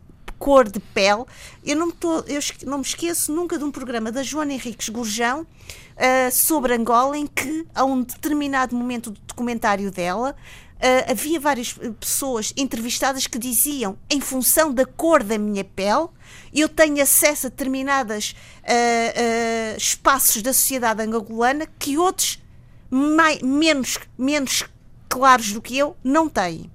[0.43, 1.23] cor de pele.
[1.63, 4.89] Eu não me, tô, eu não me esqueço nunca de um programa da Joana Henriques
[4.89, 10.35] Gurjão uh, sobre Angola, em que, a um determinado momento do documentário dela,
[10.75, 16.09] uh, havia várias pessoas entrevistadas que diziam, em função da cor da minha pele,
[16.53, 22.43] eu tenho acesso a determinados uh, espaços da sociedade angolana que outros
[22.89, 24.65] mais, menos, menos
[25.13, 26.71] claros do que eu não têm.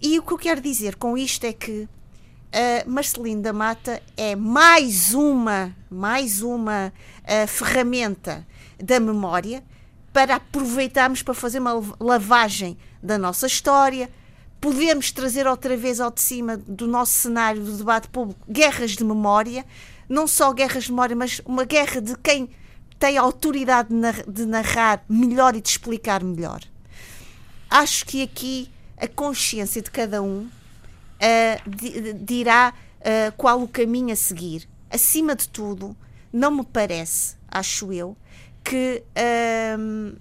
[0.00, 1.86] E o que eu quero dizer com isto é que
[2.86, 8.46] Marcelino da Mata é mais uma, mais uma uh, ferramenta
[8.82, 9.62] da memória
[10.10, 14.10] para aproveitarmos para fazer uma lavagem da nossa história,
[14.58, 19.04] podemos trazer outra vez ao de cima do nosso cenário do debate público guerras de
[19.04, 19.66] memória,
[20.08, 22.48] não só guerras de memória, mas uma guerra de quem
[22.98, 23.90] tem a autoridade
[24.26, 26.62] de narrar melhor e de explicar melhor
[27.68, 34.16] acho que aqui a consciência de cada um uh, dirá uh, qual o caminho a
[34.16, 34.68] seguir.
[34.90, 35.96] Acima de tudo,
[36.32, 38.16] não me parece, acho eu,
[38.64, 40.18] que uh,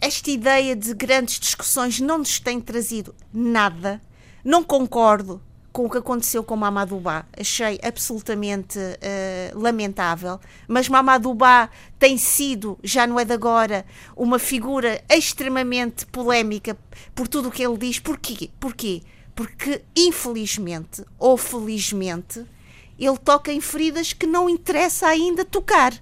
[0.00, 4.00] esta ideia de grandes discussões não nos tem trazido nada.
[4.42, 7.26] Não concordo com o que aconteceu com Mamadouba.
[7.38, 10.40] Achei absolutamente uh, lamentável.
[10.66, 13.84] Mas Mamadouba tem sido, já não é de agora,
[14.16, 16.76] uma figura extremamente polémica
[17.14, 17.98] por tudo o que ele diz.
[17.98, 18.50] Porquê?
[18.58, 19.02] Porquê?
[19.34, 22.44] Porque, infelizmente ou felizmente,
[22.98, 25.94] ele toca em feridas que não interessa ainda tocar.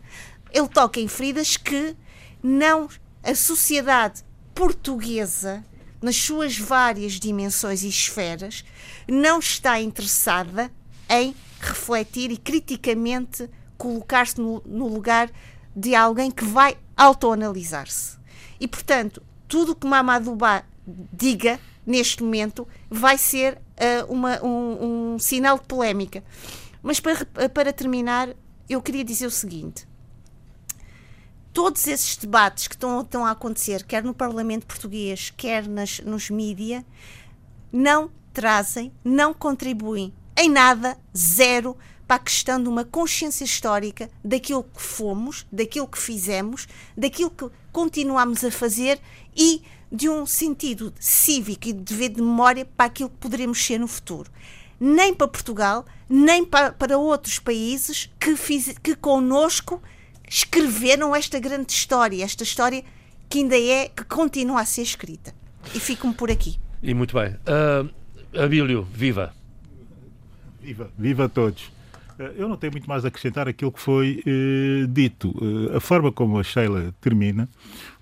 [0.50, 1.94] Ele toca em feridas que
[2.42, 2.88] não
[3.22, 5.64] a sociedade portuguesa
[6.00, 8.64] nas suas várias dimensões e esferas,
[9.08, 10.70] não está interessada
[11.08, 15.30] em refletir e criticamente colocar-se no, no, lugar
[15.74, 18.18] de alguém que vai autoanalisar-se.
[18.60, 20.64] E, portanto, tudo o que Mamadouba
[21.12, 26.22] diga neste momento vai ser uh, uma, um, um, sinal de polémica.
[26.82, 28.34] Mas para, para terminar,
[28.68, 29.88] eu queria dizer o seguinte:
[31.52, 36.30] todos esses debates que estão, estão a acontecer, quer no Parlamento Português, quer nas, nos
[36.30, 36.84] mídia,
[37.72, 44.62] não trazem, não contribuem em nada, zero, para a questão de uma consciência histórica daquilo
[44.62, 49.00] que fomos, daquilo que fizemos, daquilo que continuamos a fazer
[49.36, 53.80] e de um sentido cívico e de dever de memória para aquilo que poderemos ser
[53.80, 54.30] no futuro.
[54.78, 59.82] Nem para Portugal, nem para, para outros países que, fiz, que connosco
[60.30, 62.84] escreveram esta grande história, esta história
[63.28, 65.34] que ainda é, que continua a ser escrita.
[65.74, 66.60] E fico-me por aqui.
[66.80, 67.32] E muito bem.
[67.32, 67.97] Uh,
[68.36, 69.32] Abílio, viva!
[70.60, 71.70] Viva, viva a todos.
[72.18, 75.34] Eh, eu não tenho muito mais a acrescentar aquilo que foi eh, dito.
[75.72, 77.48] Eh, a forma como a Sheila termina,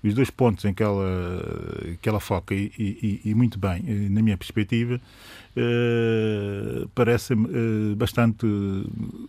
[0.03, 1.05] os dois pontos em que ela,
[2.01, 4.99] que ela foca, e, e, e muito bem, na minha perspectiva,
[6.93, 7.37] parecem
[7.95, 8.45] bastante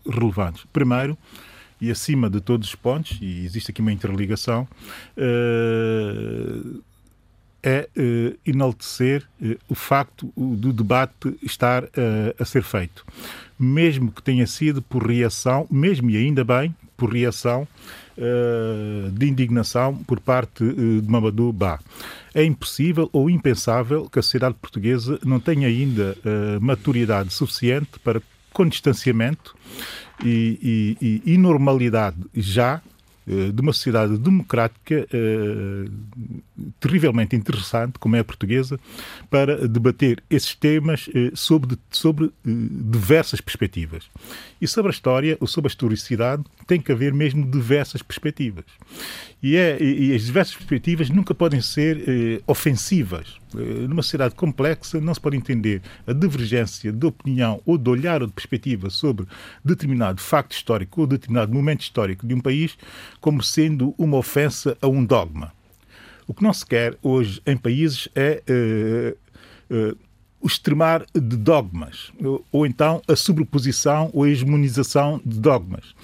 [0.08, 0.64] relevantes.
[0.72, 1.16] Primeiro,
[1.80, 4.68] e acima de todos os pontos, e existe aqui uma interligação,
[7.62, 11.88] é uh, enaltecer uh, o facto do debate estar uh,
[12.38, 13.05] a ser feito.
[13.59, 17.66] Mesmo que tenha sido por reação, mesmo e ainda bem, por reação
[19.12, 21.79] de indignação por parte de Mamadou Ba.
[22.35, 26.16] É impossível ou impensável que a sociedade portuguesa não tenha ainda
[26.61, 28.21] maturidade suficiente para,
[28.53, 29.55] com distanciamento
[30.25, 32.83] e, e, e, normalidade já,
[33.25, 35.07] de uma sociedade democrática
[36.81, 38.79] terrivelmente interessante, como é a portuguesa,
[39.31, 44.05] para debater esses temas eh, sobre, sobre diversas perspectivas.
[44.61, 48.64] E sobre a história, ou sobre a historicidade, tem que haver mesmo diversas perspectivas.
[49.42, 53.37] E, é, e as diversas perspectivas nunca podem ser eh, ofensivas.
[53.55, 58.21] Eh, numa sociedade complexa não se pode entender a divergência de opinião ou de olhar
[58.21, 59.27] ou de perspectiva sobre
[59.64, 62.77] determinado facto histórico ou determinado momento histórico de um país
[63.21, 65.53] como sendo uma ofensa a um dogma.
[66.28, 69.16] O que não se quer hoje em países é eh,
[69.70, 69.94] eh
[70.40, 75.96] o extremar de dogmas, ou, ou então a sobreposição ou a hegemonização de dogmas.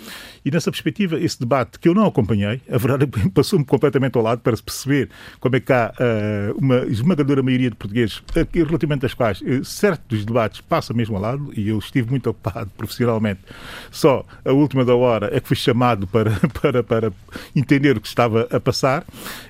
[0.44, 4.22] E nessa perspectiva, esse debate que eu não acompanhei, a verdade é passou-me completamente ao
[4.22, 5.08] lado para se perceber
[5.40, 10.24] como é que há uh, uma esmagadora maioria de portugueses relativamente às quais uh, certos
[10.24, 13.40] debates passam mesmo ao lado, e eu estive muito ocupado profissionalmente.
[13.90, 17.12] Só a última da hora é que fui chamado para, para, para
[17.56, 19.02] entender o que estava a passar.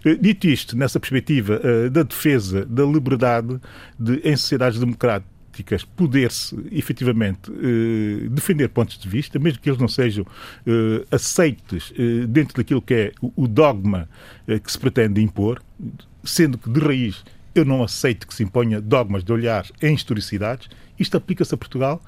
[0.07, 3.61] Uh, dito isto, nessa perspectiva da defesa da liberdade
[3.98, 9.81] de, em sociedades democráticas, políticas poder-se efetivamente eh, defender pontos de vista, mesmo que eles
[9.81, 10.27] não sejam
[10.67, 14.09] eh, aceites eh, dentro daquilo que é o, dogma
[14.47, 15.62] que se pretende impor,
[16.25, 20.69] sendo que de raiz eu não aceito que se imponha dogmas de olhar em historicidades,
[20.99, 22.03] isto aplica-se a Portugal,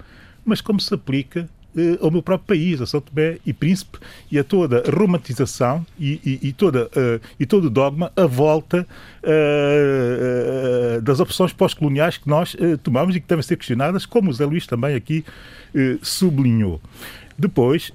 [0.45, 3.99] mas como se aplica eh, ao meu próprio país, a São Tomé e Príncipe,
[4.33, 8.25] e a toda a romantização e, e, e toda, uh, e todo o dogma à
[8.25, 8.87] volta
[9.23, 14.33] uh, uh, das opções pós-coloniais que nós tomamos e que devem ser questionadas, como o
[14.33, 15.23] Zé Luís também aqui
[16.01, 16.81] sublinhou.
[17.39, 17.93] Depois,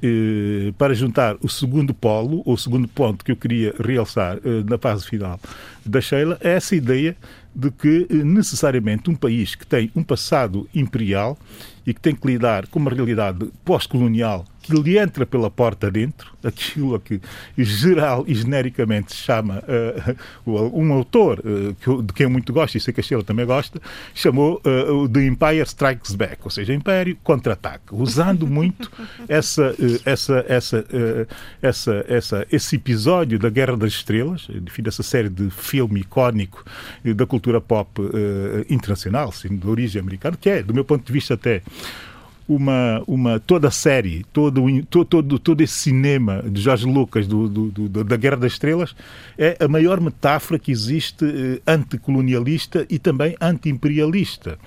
[0.78, 4.38] para juntar o segundo polo, ou o segundo ponto que eu queria realçar
[4.70, 5.40] na fase final
[5.84, 7.18] da Sheila, é essa ideia
[7.56, 11.38] de que necessariamente um país que tem um passado imperial
[11.86, 16.96] e que tem que lidar com uma realidade pós-colonial lhe entra pela porta dentro, aquilo
[16.96, 17.20] a que
[17.58, 19.64] geral e genericamente se chama
[20.46, 23.24] uh, um autor uh, que de quem eu muito gosto, e sei que a Sheila
[23.24, 23.82] também gosta,
[24.14, 28.92] chamou uh, The Empire Strikes Back, ou seja, Império contra-ataque, usando muito
[29.28, 30.86] essa, essa, essa,
[31.62, 36.64] essa, essa, esse episódio da Guerra das Estrelas, enfim, dessa série de filme icónico
[37.16, 38.02] da cultura pop
[38.70, 41.62] internacional, de origem americana, que é, do meu ponto de vista até
[42.56, 44.62] uma, uma, toda a série, todo,
[45.06, 48.94] todo, todo esse cinema de Jorge Lucas do, do, do, da Guerra das Estrelas
[49.38, 54.60] é a maior metáfora que existe eh, anticolonialista e também anti-imperialista.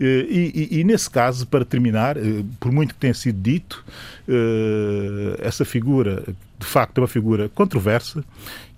[0.00, 3.84] Eh, e, e, e, nesse caso, para terminar, eh, por muito que tenha sido dito,
[4.28, 6.22] eh, essa figura
[6.62, 8.24] de facto é uma figura controversa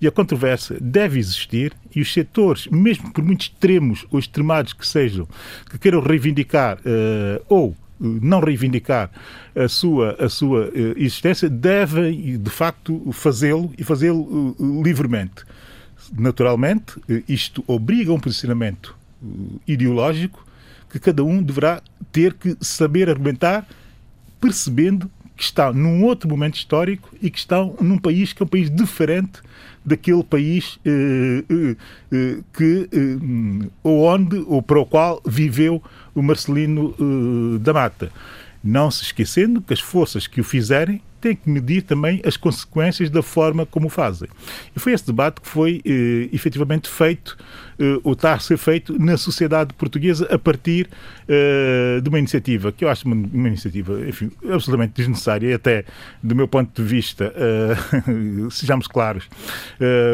[0.01, 4.87] e a controvérsia deve existir e os setores, mesmo por muito extremos ou extremados que
[4.87, 5.27] sejam,
[5.69, 9.09] que queiram reivindicar uh, ou não reivindicar
[9.55, 15.43] a sua, a sua eh, existência, devem, de facto, fazê-lo e fazê-lo eh, livremente.
[16.17, 18.95] Naturalmente, eh, isto obriga a um posicionamento
[19.65, 20.45] ideológico
[20.89, 21.81] que cada um deverá
[22.11, 23.67] ter que saber argumentar,
[24.39, 28.47] percebendo que está num outro momento histórico e que está num país que é um
[28.47, 29.41] país diferente
[29.85, 31.75] daquele país eh, eh,
[32.11, 35.81] eh que eh, onde ou para o qual viveu
[36.13, 36.95] o Marcelino
[37.59, 38.11] da Mata.
[38.63, 43.09] Não se esquecendo que as forças que o fizerem têm que medir também as consequências
[43.09, 44.27] da forma como o fazem.
[44.75, 45.81] E foi esse debate que foi
[46.31, 47.37] efetivamente feito
[47.79, 50.87] uh, ou está a ser feito na sociedade portuguesa a partir
[51.23, 55.85] uh, de uma iniciativa que eu acho uma, uma, iniciativa, enfim, absolutamente desnecessária e até,
[56.21, 59.27] do meu ponto de vista, uh, sejamos claros,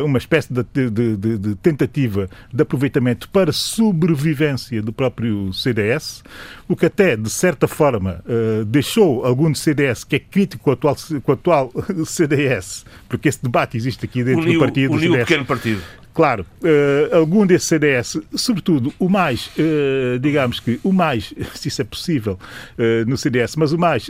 [0.06, 6.24] uma espécie de, de, de, de, tentativa de aproveitamento para sobrevivência do próprio CDS,
[6.68, 8.24] o que até, de certa forma,
[8.68, 11.72] deixou algum do CDS que é crítico com o atual, com o atual
[12.06, 14.94] CDS, porque esse debate existe aqui dentro uniu, do partido.
[14.94, 15.82] Uniu o pequeno partido
[16.14, 21.82] Claro, uh, algum desses CDS, sobretudo o mais, uh, digamos que o mais, se isso
[21.82, 22.38] é possível,
[22.78, 24.10] uh, no CDS, mas o mais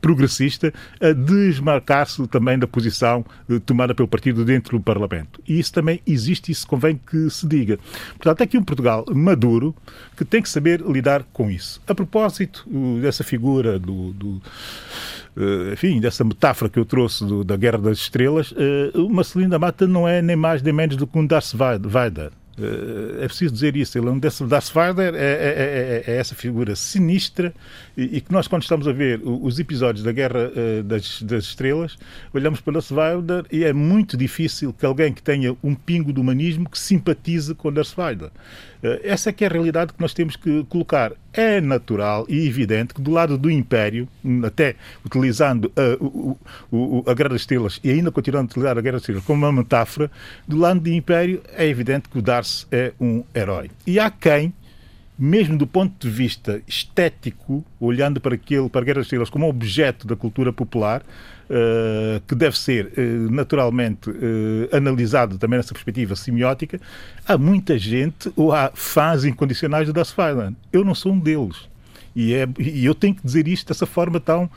[0.00, 3.24] progressista, a desmarcar-se também da posição
[3.64, 5.40] tomada pelo partido dentro do Parlamento.
[5.46, 7.78] E isso também existe, isso convém que se diga.
[8.16, 9.74] Portanto, é aqui um Portugal maduro
[10.16, 11.80] que tem que saber lidar com isso.
[11.86, 12.66] A propósito
[13.00, 14.42] dessa figura do, do
[15.72, 19.58] enfim, dessa metáfora que eu trouxe do, da Guerra das Estrelas, uh, o Marcelino da
[19.58, 22.30] Mata não é nem mais nem menos do que um Darth Vader.
[22.58, 23.96] Uh, é preciso dizer isso.
[23.96, 27.54] Ele é um Darth Vader, é, é, é, é essa figura sinistra
[27.96, 31.44] e, e, que nós, quando estamos a ver os episódios da Guerra uh, das, das,
[31.44, 31.96] Estrelas,
[32.34, 36.20] olhamos para Darth Vader e é muito difícil que alguém que tenha um pingo de
[36.20, 38.28] humanismo que simpatize com Darth Vader.
[38.82, 41.12] Uh, essa é que é a realidade que nós temos que colocar.
[41.32, 44.08] É natural e evidente que do lado do Império,
[44.44, 46.38] até utilizando a, o,
[46.70, 49.44] o, a Guerra das Estrelas e ainda continuando a utilizar a Guerra das Estrelas como
[49.44, 50.10] uma metáfora,
[50.46, 53.70] do lado do Império é evidente que o Darth é um herói.
[53.86, 54.52] E há quem,
[55.18, 59.48] mesmo do ponto de vista estético, olhando para aquele, para a Guerra das Estrelas como
[59.48, 61.02] objeto da cultura popular,
[61.50, 63.00] uh, que deve ser uh,
[63.30, 66.80] naturalmente uh, analisado também nessa perspectiva semiótica,
[67.26, 70.56] há muita gente, ou há fãs incondicionais do Das Feiland.
[70.72, 71.68] Eu não sou um deles.
[72.14, 74.48] E, é, e eu tenho que dizer isto dessa forma tão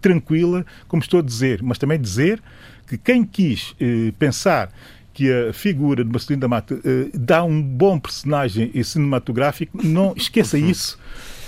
[0.00, 2.40] tranquila como estou a dizer, mas também dizer
[2.86, 3.74] que quem quis
[4.18, 4.70] pensar
[5.18, 10.56] que a figura de Marcelino da Mata uh, dá um bom personagem cinematográfico, não esqueça
[10.56, 10.70] uhum.
[10.70, 10.96] isso,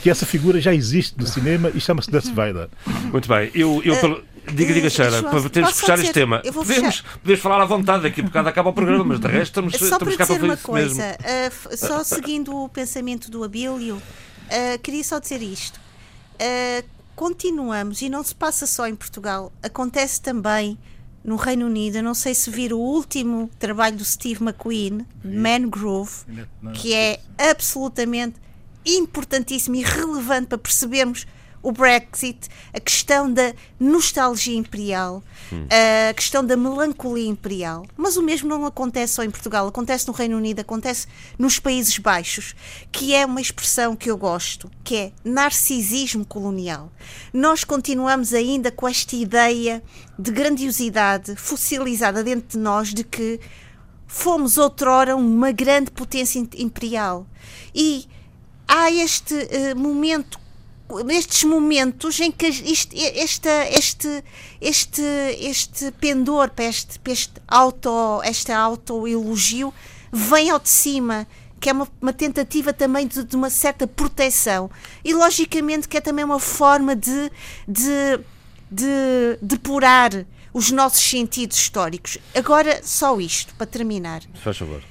[0.02, 2.68] que essa figura já existe no cinema e chama-se Darth Vader.
[3.12, 3.48] Muito bem.
[3.54, 4.24] Eu, eu pelo...
[4.52, 6.42] Diga, diga, Sheila, para termos que fechar este tema.
[6.52, 9.76] Podemos, podemos falar à vontade, daqui por bocado acaba o programa, mas de resto estamos,
[9.76, 15.04] só estamos cá para uma coisa, uh, só seguindo o pensamento do Abílio, uh, queria
[15.04, 15.78] só dizer isto.
[16.40, 20.76] Uh, continuamos, e não se passa só em Portugal, acontece também
[21.22, 21.96] no Reino Unido.
[21.96, 26.12] Eu não sei se viram o último trabalho do Steve McQueen, Mangrove,
[26.74, 28.36] que é absolutamente
[28.84, 31.26] importantíssimo e relevante para percebermos
[31.62, 35.66] o Brexit, a questão da nostalgia imperial, hum.
[36.10, 37.86] a questão da melancolia imperial.
[37.96, 41.06] Mas o mesmo não acontece só em Portugal, acontece no Reino Unido, acontece
[41.38, 42.54] nos Países Baixos,
[42.90, 46.90] que é uma expressão que eu gosto, que é narcisismo colonial.
[47.32, 49.82] Nós continuamos ainda com esta ideia
[50.18, 53.38] de grandiosidade fossilizada dentro de nós de que
[54.06, 57.26] fomos outrora uma grande potência imperial.
[57.72, 58.08] E
[58.66, 60.39] há este uh, momento
[61.04, 64.24] nestes momentos em que isto, esta, este,
[64.60, 65.02] este,
[65.40, 69.72] este pendor para este, para este auto, este autoelogio
[70.12, 71.26] vem ao de cima,
[71.60, 74.70] que é uma, uma tentativa também de, de, uma certa proteção.
[75.04, 77.30] E logicamente que é também uma forma de,
[77.68, 78.20] de,
[78.70, 82.18] de depurar os nossos sentidos históricos.
[82.34, 84.22] Agora, só isto, para terminar.
[84.42, 84.82] Faz favor.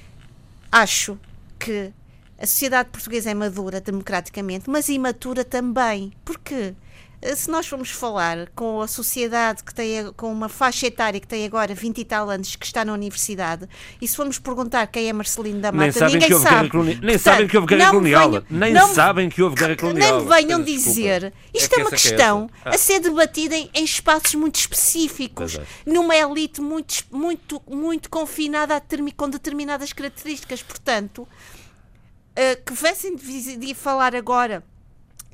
[0.72, 1.18] Acho
[1.58, 1.92] que
[2.40, 6.12] a sociedade portuguesa é madura democraticamente, mas imatura também.
[6.24, 6.74] Porque
[7.20, 11.26] eh, se nós formos falar com a sociedade que tem com uma faixa etária que
[11.26, 13.68] tem agora 20 e tal anos que está na universidade
[14.00, 16.56] e se formos perguntar quem é Marcelino da Mata, nem sabem ninguém que houve sabe.
[16.56, 17.00] Guerra colonial.
[17.02, 18.30] Nem sabem que houve guerra colonial.
[18.30, 20.18] Venham, nem não, sabem que houve guerra colonial.
[20.24, 21.32] Nem venham dizer.
[21.52, 25.62] Isto é, é uma questão é a ser debatida em, em, espaços muito específicos, é.
[25.84, 28.82] numa elite muito, muito, muito confinada a,
[29.14, 30.62] com determinadas características.
[30.62, 31.28] Portanto,
[32.30, 34.64] uh, que viessem de, de falar agora,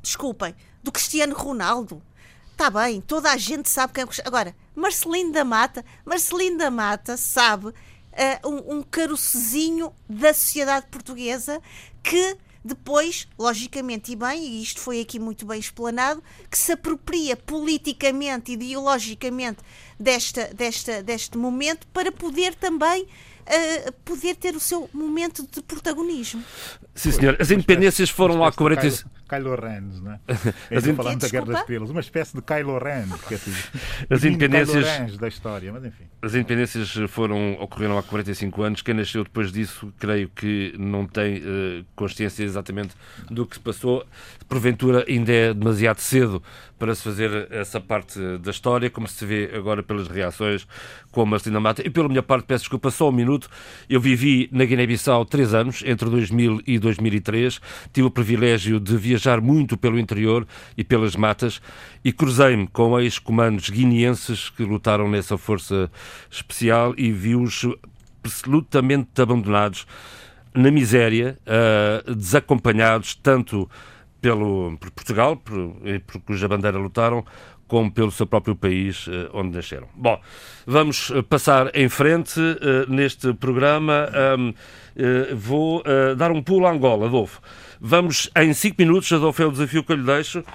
[0.01, 2.01] desculpem, do Cristiano Ronaldo.
[2.51, 6.71] Está bem, toda a gente sabe quem é o Agora, Marcelino da Mata, Marcelino da
[6.71, 7.73] Mata sabe uh,
[8.43, 11.61] um, um carocezinho da sociedade portuguesa
[12.01, 12.37] que
[12.67, 16.21] depois, logicamente e bem, e isto foi aqui muito bem explanado,
[16.51, 19.59] que se apropria politicamente, ideologicamente
[19.97, 23.07] desta, desta, deste momento para poder também
[23.47, 26.43] uh, poder ter o seu momento de protagonismo.
[26.93, 27.37] Sim, senhor.
[27.39, 29.17] As independências foram há 45.
[29.27, 30.19] Kylo Ren, não é?
[30.75, 33.51] As falando da Guerra das Estrelas, uma espécie de Kylo Ren, porque é assim,
[34.09, 36.05] as independências da história, mas enfim.
[36.21, 38.81] As independências foram ocorreram há 45 anos.
[38.81, 42.95] Quem nasceu depois disso, creio que não tem uh, consciência exatamente
[43.29, 44.05] do que se passou.
[44.47, 46.41] Porventura ainda é demasiado cedo
[46.77, 50.67] para se fazer essa parte da história, como se vê agora pelas reações
[51.11, 51.85] com a Marcelina Mata.
[51.85, 53.49] E pela minha parte, peço desculpa, só um minuto.
[53.89, 57.59] Eu vivi na Guiné-Bissau três anos, entre 2000 e 2003.
[57.91, 60.47] Tive o privilégio de viajar muito pelo interior
[60.77, 61.61] e pelas matas
[62.03, 65.91] e cruzei-me com ex-comandos guineenses que lutaram nessa força
[66.29, 67.65] especial e vi-os
[68.23, 69.87] absolutamente abandonados
[70.53, 73.69] na miséria, uh, desacompanhados tanto
[74.21, 75.55] pelo, por Portugal, por,
[76.05, 77.25] por cuja bandeira lutaram,
[77.67, 79.87] como pelo seu próprio país onde nasceram.
[79.93, 80.19] Bom,
[80.65, 82.39] vamos passar em frente
[82.87, 84.09] neste programa.
[85.35, 85.83] Vou
[86.15, 87.41] dar um pulo a Angola, Adolfo.
[87.79, 90.45] Vamos, em 5 minutos, Adolfo, é o desafio que eu lhe deixo,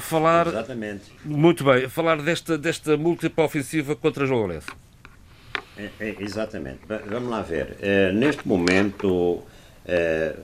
[0.00, 0.48] falar.
[0.48, 1.04] Exatamente.
[1.24, 4.66] Muito bem, falar desta, desta múltipla ofensiva contra João Lourenço.
[5.78, 6.80] É, é, exatamente.
[7.06, 7.76] Vamos lá ver.
[7.80, 9.42] É, neste momento
[9.84, 10.34] é,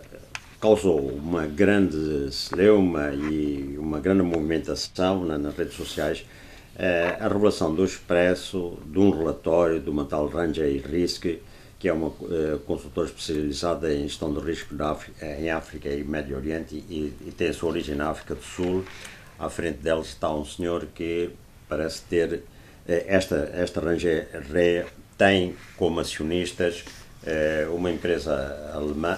[0.63, 6.25] causou uma grande celeuma e uma grande movimentação nas redes sociais
[6.77, 11.27] é, a revelação do Expresso de um relatório de uma tal Ranjay Risk,
[11.81, 16.37] que é uma uh, consultora especializada em gestão de risco África, em África e Médio
[16.37, 18.85] Oriente e, e, tem a sua origem na África do Sul.
[19.41, 21.31] À frente dela está um senhor que
[21.69, 22.43] parece ter uh,
[22.87, 24.29] esta, esta Ranjay
[25.19, 26.85] tem como acionistas
[27.25, 29.17] uh, uma empresa alemã,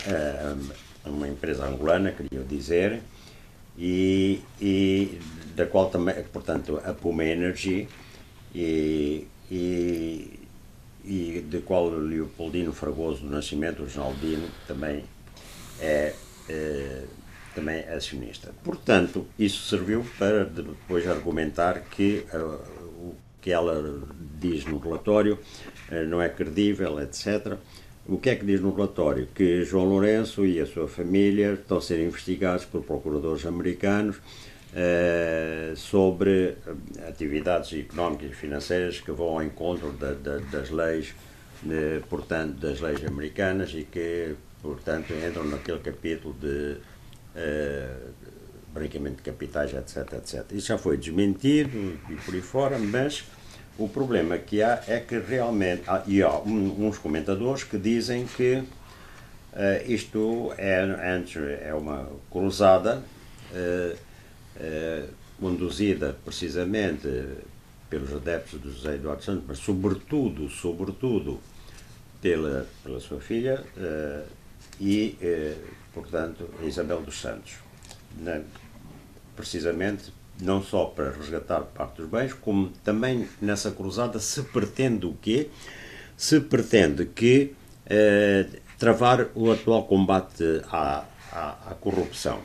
[1.07, 3.01] uma empresa angolana, queria dizer,
[3.79, 5.19] e, e
[5.55, 7.89] da qual também, portanto, a Puma Energy
[8.55, 10.45] e, e
[11.05, 15.05] e de qual Leopoldino Fragoso do Nascimento, o Ronaldino, também
[15.81, 16.15] é,
[16.49, 17.05] é,
[17.55, 18.53] também é acionista.
[18.65, 22.39] Portanto, isso serviu para depois argumentar que uh,
[22.99, 24.03] o que ela
[24.41, 25.39] diz no relatório
[25.91, 27.59] uh, não é credível, etc.
[28.07, 29.27] O que é que diz no relatório?
[29.35, 34.17] Que João Lourenço e a sua família estão a ser investigados por procuradores americanos
[34.75, 36.57] eh, sobre
[37.09, 41.15] atividades económicas e financeiras que vão ao encontro da, da, das leis,
[41.63, 46.77] de, portanto, das leis americanas e que, portanto, entram naquele capítulo de
[48.75, 50.53] branqueamento de capitais, etc, etc.
[50.53, 53.25] Isso já foi desmentido e por aí fora, mas
[53.79, 58.57] o problema que há é que realmente, há, e há uns comentadores que dizem que
[58.57, 58.67] uh,
[59.87, 60.85] isto é,
[61.63, 63.03] é uma cruzada
[63.53, 63.97] uh,
[64.57, 65.05] eh,
[65.41, 67.09] conduzida precisamente
[67.91, 71.41] pelos adeptos do José Eduardo Santos, mas sobretudo, sobretudo
[72.21, 74.29] pela, pela sua filha uh,
[74.81, 77.55] e, uh, portanto, Isabel dos Santos.
[79.37, 85.17] Precisamente não só para resgatar parte dos bens, como também nessa cruzada se pretende o
[85.21, 85.49] quê?
[86.17, 87.55] Se pretende que
[87.87, 92.41] uh, travar o atual combate à, à, à corrupção,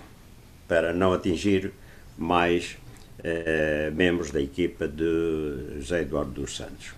[0.68, 1.72] para não atingir
[2.18, 2.78] mais
[3.22, 6.94] eh, membros da equipa de José Eduardo dos Santos.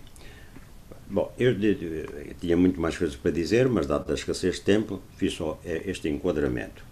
[1.09, 4.61] Bom, eu, eu, eu, tinha muito mais coisas para dizer, mas dado a escassez de
[4.61, 6.83] tempo, fiz só eh, este enquadramento.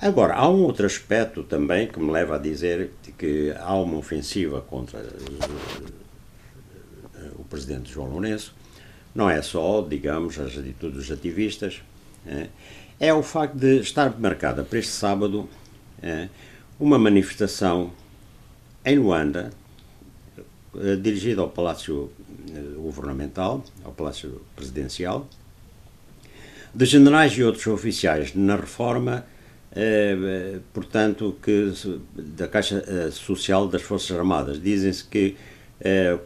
[0.00, 4.60] Agora, há um outro aspecto também que me leva a dizer que há uma ofensiva
[4.60, 5.04] contra uh,
[7.36, 8.54] o presidente João Lourenço.
[9.14, 11.82] Não é só, digamos, as atitudes dos ativistas,
[12.26, 12.48] é,
[13.00, 15.48] é o facto de estar marcada para este sábado
[16.02, 16.28] é,
[16.78, 17.92] uma manifestação
[18.84, 19.50] em Luanda,
[20.76, 22.10] eh, dirigida ao Palácio
[22.50, 25.28] eh, Governamental, ao Palácio Presidencial,
[26.72, 29.26] de generais e outros oficiais na reforma,
[29.80, 31.72] eh, portanto, que,
[32.14, 34.60] da Caixa eh, Social das Forças Armadas.
[34.60, 35.36] Dizem-se que
[35.80, 36.18] eh,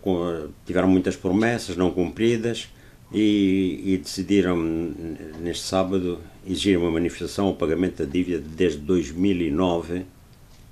[0.64, 2.68] tiveram muitas promessas não cumpridas
[3.12, 4.57] e, e, decidiram,
[5.40, 10.07] neste sábado, exigir uma manifestação ao pagamento da dívida desde 2009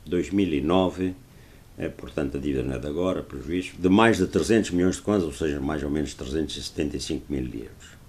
[0.06, 1.14] 2009,
[1.78, 5.02] é, portanto a dívida não é de agora, prejuízo, de mais de 300 milhões de
[5.02, 8.00] kwanzas, ou seja, mais ou menos 375 mil euros.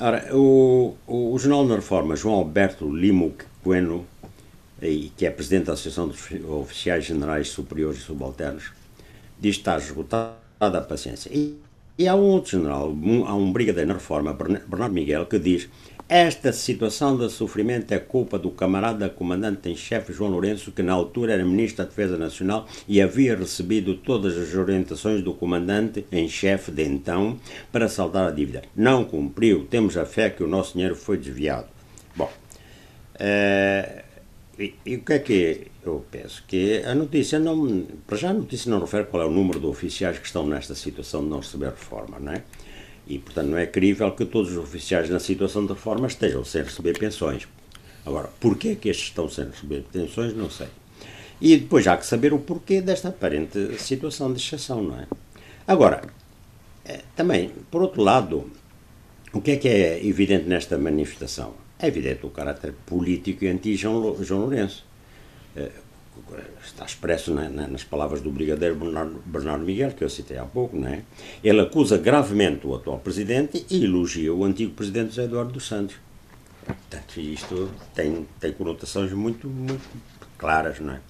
[0.00, 4.06] Ora, o, o, o Jornal da Reforma, João Alberto Limo Queno,
[5.16, 8.72] que é presidente da Associação dos Oficiais Generais Superiores e Subalternos,
[9.38, 11.30] diz que está esgotada a paciência.
[11.32, 11.58] E,
[11.98, 15.68] e há um outro general, um, há um brigadeiro na Reforma, Bernardo Miguel, que diz
[16.08, 20.92] esta situação de sofrimento é culpa do camarada comandante em chefe João Lourenço, que na
[20.92, 26.28] altura era ministro da Defesa Nacional e havia recebido todas as orientações do comandante em
[26.28, 27.40] chefe de então
[27.72, 28.62] para saldar a dívida.
[28.76, 29.66] Não cumpriu.
[29.70, 31.68] Temos a fé que o nosso dinheiro foi desviado.
[32.14, 32.30] Bom,
[33.14, 34.02] uh,
[34.58, 36.44] e, e, o que é que eu penso?
[36.46, 37.86] Que a notícia não.
[38.06, 40.74] Para já a notícia não refere qual é o número de oficiais que estão nesta
[40.74, 42.42] situação de não receber reforma, não é?
[43.06, 46.62] E, portanto, não é crível que todos os oficiais na situação de reforma estejam sem
[46.62, 47.48] receber pensões.
[48.04, 50.68] Agora, porquê que estes estão sem receber pensões, não sei.
[51.40, 55.06] E depois há que saber o porquê desta aparente situação de exceção, não é?
[55.66, 56.02] Agora,
[56.84, 58.50] eh, também, por outro lado,
[59.32, 61.54] o que é que é evidente nesta manifestação?
[61.82, 64.86] É evidente o caráter político e anti-João Lourenço.
[65.56, 65.70] Eh,
[66.64, 70.44] está expresso na, na, nas palavras do brigadeiro Bernardo, Bernardo, Miguel, que eu citei há
[70.44, 71.02] pouco, não é?
[71.42, 75.96] Ele acusa gravemente o atual presidente e elogia o antigo presidente José Eduardo dos Santos.
[76.64, 79.82] Portanto, isto tem, tem conotações muito, muito
[80.38, 81.00] claras, não é?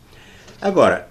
[0.59, 1.11] Agora,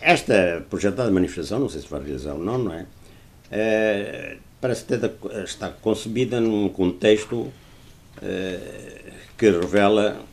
[0.00, 2.86] esta projetada manifestação, não sei se vai realizar ou não, não é?
[3.50, 5.12] é parece ter
[5.44, 7.52] está concebida num contexto
[8.22, 10.24] é, que revela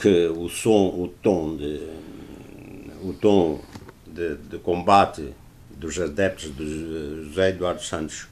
[0.00, 1.80] que o som, o tom de,
[3.02, 3.60] o tom
[4.06, 5.34] de, de combate
[5.68, 8.28] dos adeptos de José Eduardo Santos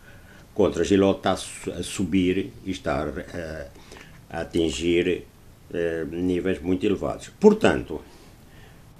[0.54, 5.26] contra Giló está a subir e está a, a atingir
[5.72, 7.30] eh, níveis muito elevados.
[7.40, 8.00] Portanto,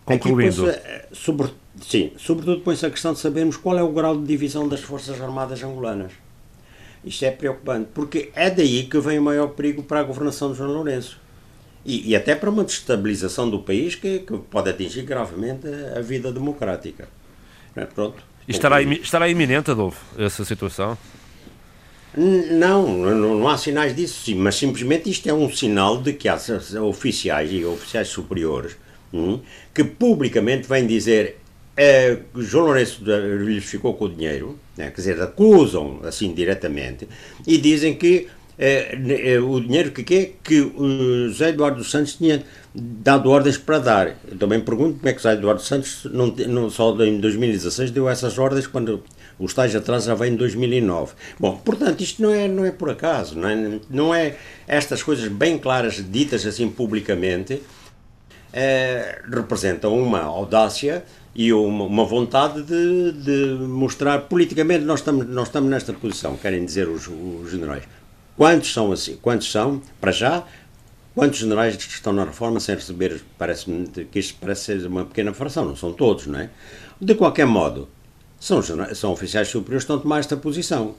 [0.04, 0.66] concluindo,
[1.12, 1.50] sobre,
[1.80, 5.20] sim, sobretudo põe-se a questão de sabermos qual é o grau de divisão das Forças
[5.20, 6.12] Armadas angolanas.
[7.04, 10.58] Isto é preocupante, porque é daí que vem o maior perigo para a governação de
[10.58, 11.20] João Lourenço.
[11.84, 16.02] E, e até para uma destabilização do país que, que pode atingir gravemente a, a
[16.02, 17.08] vida democrática.
[17.74, 18.22] É, pronto.
[18.46, 20.98] Estará, estará iminente, Adolfo, essa situação?
[22.16, 26.28] Não, não, não há sinais disso, sim, mas simplesmente isto é um sinal de que
[26.28, 26.38] há
[26.82, 28.76] oficiais e oficiais superiores
[29.12, 29.40] hum,
[29.74, 31.38] que publicamente vêm dizer
[31.80, 37.08] é, João Lourenço lhes ficou com o dinheiro, né, quer dizer, acusam assim diretamente
[37.46, 38.26] e dizem que
[38.58, 38.98] é,
[39.34, 42.42] é, o dinheiro que, que, que o José Eduardo Santos tinha
[42.74, 44.16] dado ordens para dar.
[44.28, 47.92] Eu também pergunto como é que o José Eduardo Santos, não, não, só em 2016,
[47.92, 49.04] deu essas ordens quando
[49.38, 51.12] o estágio atrás já vem em 2009.
[51.38, 55.28] Bom, portanto, isto não é, não é por acaso, não é, não é estas coisas
[55.28, 57.62] bem claras, ditas assim publicamente,
[58.52, 61.04] é, representam uma audácia
[61.38, 66.64] e uma, uma vontade de, de, mostrar politicamente nós estamos, nós estamos nesta posição, querem
[66.64, 67.84] dizer os, os generais.
[68.36, 69.16] Quantos são assim?
[69.22, 70.44] Quantos são, para já,
[71.14, 75.64] Quantos generais estão na reforma sem receber, parece-me que isto parece ser uma pequena fração,
[75.64, 76.48] não são todos, não é?
[77.00, 77.88] De qualquer modo,
[78.38, 78.62] são,
[78.94, 80.94] são oficiais superiores que estão a tomar esta posição.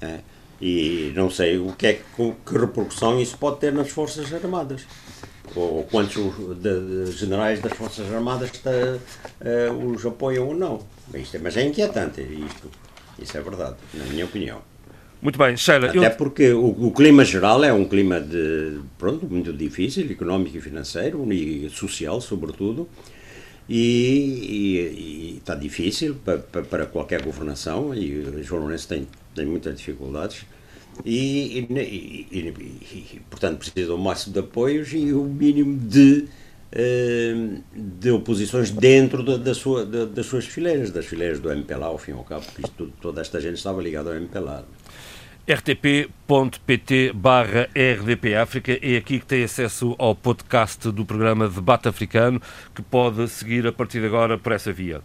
[0.00, 0.20] É?
[0.60, 4.86] E não sei o que é que, que repercussão isso pode ter nas Forças Armadas.
[5.56, 6.16] Ou quantos
[6.60, 10.80] de, de generais das Forças Armadas está, uh, os apoiam ou não.
[11.14, 12.70] Isto é, mas é inquietante, isto.
[13.18, 14.60] Isso é verdade, na minha opinião.
[15.20, 15.88] Muito bem, Sheila.
[15.88, 16.10] Até eu...
[16.12, 21.32] porque o, o, clima geral é um clima de, pronto, muito difícil, económico e financeiro,
[21.32, 22.88] e social, sobretudo
[23.68, 30.46] e, está difícil para, para, qualquer governação e João Lourenço tem, tem muitas dificuldades
[31.04, 36.26] e, e, e, portanto precisa do máximo de apoios e o mínimo de
[36.70, 41.86] eh, de oposições dentro da, da sua, da, das suas fileiras, das fileiras do MPLA,
[41.86, 44.66] ao fim e ao cabo, porque isto, toda esta gente estava ligada ao MPLA
[45.48, 48.78] rtp.pt barra RDP África.
[48.82, 52.38] É aqui que tem acesso ao podcast do programa Debate Africano,
[52.74, 55.00] que pode seguir a partir de agora por essa via.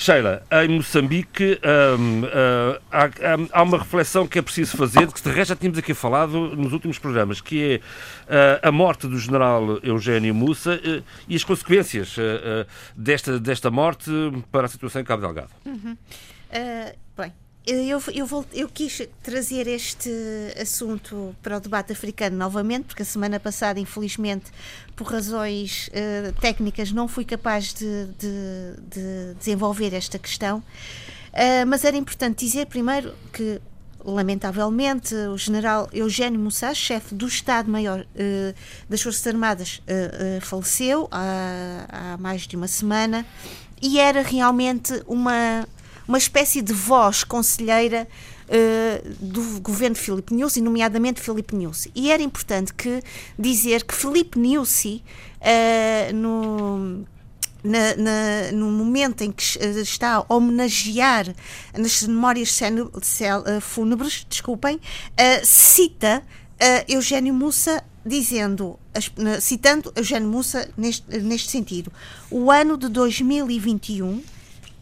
[0.00, 3.10] Sheila, em Moçambique um, uh, há,
[3.52, 6.72] há, uma reflexão que é preciso fazer, que de resto já tínhamos aqui falado nos
[6.72, 12.16] últimos programas, que é uh, a morte do general Eugênio Mussa uh, e as consequências
[12.96, 14.10] desta, desta morte
[14.50, 15.50] para a situação em Cabo Delgado.
[15.66, 15.94] Uhum.
[17.14, 17.32] bem,
[17.66, 20.10] eu, eu, vou, eu quis trazer este
[20.60, 24.50] assunto para o debate africano novamente, porque a semana passada, infelizmente,
[24.96, 30.58] por razões uh, técnicas, não fui capaz de, de, de desenvolver esta questão.
[30.58, 33.60] Uh, mas era importante dizer primeiro que,
[34.02, 38.54] lamentavelmente, o general Eugênio Moussa, chefe do Estado-Maior uh,
[38.88, 39.82] das Forças Armadas,
[40.40, 43.26] faleceu há, há mais de uma semana
[43.82, 45.66] e era realmente uma
[46.10, 48.06] uma espécie de voz conselheira
[48.48, 51.92] uh, do governo Filipe Nyusi, nomeadamente Filipe Nyusi.
[51.94, 53.00] E era importante que
[53.38, 55.04] dizer que Filipe Nyusi,
[55.40, 57.06] uh, no,
[57.62, 61.32] na, na, no momento em que uh, está a homenagear
[61.78, 62.58] nas memórias
[63.62, 64.80] fúnebres, desculpem,
[65.44, 66.24] cita
[66.88, 68.80] Eugênio Mussa dizendo,
[69.40, 71.92] citando Eugênio Mussa neste, neste sentido,
[72.28, 74.39] o ano de 2021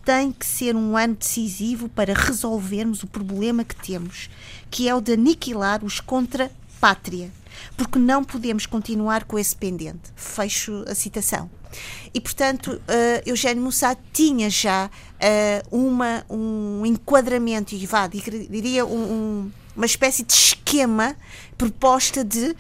[0.09, 4.31] tem que ser um ano decisivo para resolvermos o problema que temos,
[4.71, 6.51] que é o de aniquilar os contra
[6.81, 7.31] pátria,
[7.77, 10.11] porque não podemos continuar com esse pendente.
[10.17, 11.51] Fecho a citação.
[12.15, 18.97] E, portanto, uh, Eugênio Mussat tinha já uh, uma, um enquadramento, e vá, diria um,
[18.97, 21.17] um uma espécie de esquema
[21.57, 22.55] proposta de uh, uh,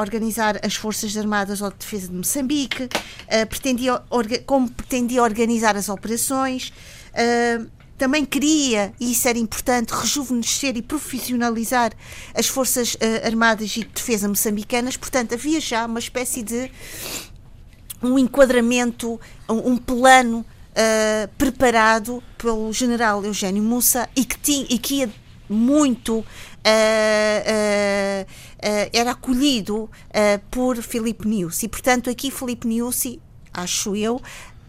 [0.00, 4.02] organizar as Forças Armadas ou de Defesa de Moçambique, uh, pretendia
[4.46, 6.72] como pretendia organizar as operações.
[7.98, 11.92] também queria, e isso era importante, rejuvenescer e profissionalizar
[12.34, 14.96] as Forças Armadas e de Defesa moçambicanas.
[14.96, 16.70] Portanto, havia já uma espécie de
[18.02, 24.78] um enquadramento, um, um plano Uh, preparado pelo general Eugênio Mussa e que, tinha, e
[24.78, 25.10] que ia
[25.50, 28.26] muito uh, uh,
[28.92, 29.90] era acolhido
[30.50, 31.66] por Filipe Niusi.
[31.66, 33.20] E, portanto, aqui Filipe Niusi
[33.52, 34.20] acho eu,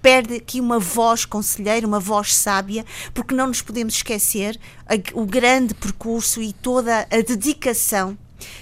[0.02, 5.26] perde aqui uma voz conselheira, uma voz sábia, porque não nos podemos esquecer a, o
[5.26, 8.18] grande percurso e toda a dedicação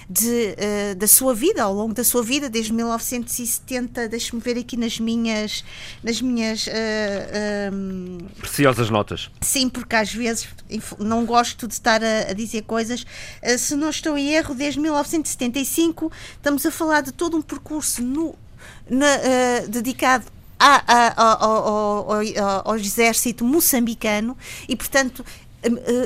[0.08, 4.76] de, uh, da sua vida, ao longo da sua vida, desde 1970, deixe-me ver aqui
[4.76, 5.64] nas minhas,
[6.02, 6.70] nas minhas uh,
[7.72, 9.30] um, preciosas notas.
[9.40, 10.48] Sim, porque às vezes
[10.98, 13.02] não gosto de estar a, a dizer coisas.
[13.42, 18.02] Uh, se não estou em erro, desde 1975 estamos a falar de todo um percurso
[18.02, 18.34] no,
[18.88, 19.06] na,
[19.68, 20.26] dedicado
[20.58, 22.12] ao,
[22.64, 24.36] ao, exército moçambicano
[24.68, 25.24] e, portanto,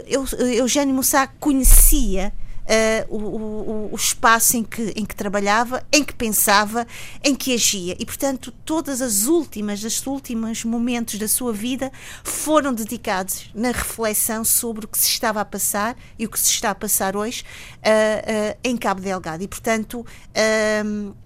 [0.06, 2.32] eu, Eugênio Moussa conhecia
[2.64, 6.86] Uh, o, o, o, espaço em que, em que trabalhava, em que pensava,
[7.22, 7.94] em que agia.
[7.98, 11.92] E, portanto, todas as últimas, os últimos momentos da sua vida
[12.22, 16.50] foram dedicados na reflexão sobre o que se estava a passar e o que se
[16.50, 19.42] está a passar hoje uh, uh, em Cabo Delgado.
[19.42, 20.04] E, portanto,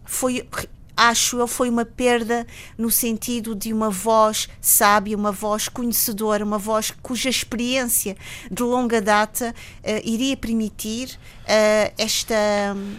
[0.05, 0.45] foi
[0.99, 2.44] acho eu, foi uma perda
[2.76, 8.16] no sentido de uma voz sábia, uma voz conhecedora, uma voz cuja experiência
[8.51, 11.16] de longa data uh, iria permitir
[11.49, 12.34] uh, esta.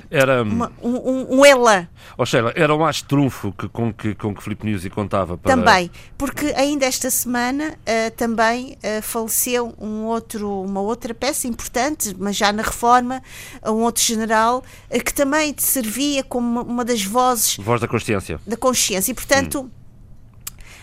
[0.09, 0.43] Era.
[0.43, 1.87] Uma, um, um, um elan.
[2.17, 5.55] Oh, Sheila, era um as trunfo que, com, que, com que Filipe Nuzzi contava para...
[5.55, 12.15] Também, porque ainda esta semana uh, também uh, faleceu um outro, uma outra peça importante,
[12.17, 13.21] mas já na reforma,
[13.65, 17.57] um outro general, que também servia como uma das vozes.
[17.57, 18.39] Voz da consciência.
[18.45, 19.11] Da consciência.
[19.11, 19.61] E, portanto.
[19.61, 19.78] Hum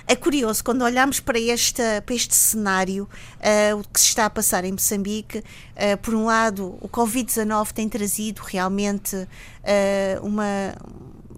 [0.06, 1.38] é curioso, quando olhamos para,
[2.04, 3.08] para este cenário,
[3.40, 7.72] uh, o que se está a passar em Moçambique, uh, por um lado, o Covid-19
[7.72, 9.26] tem trazido realmente uh,
[10.24, 10.76] uma,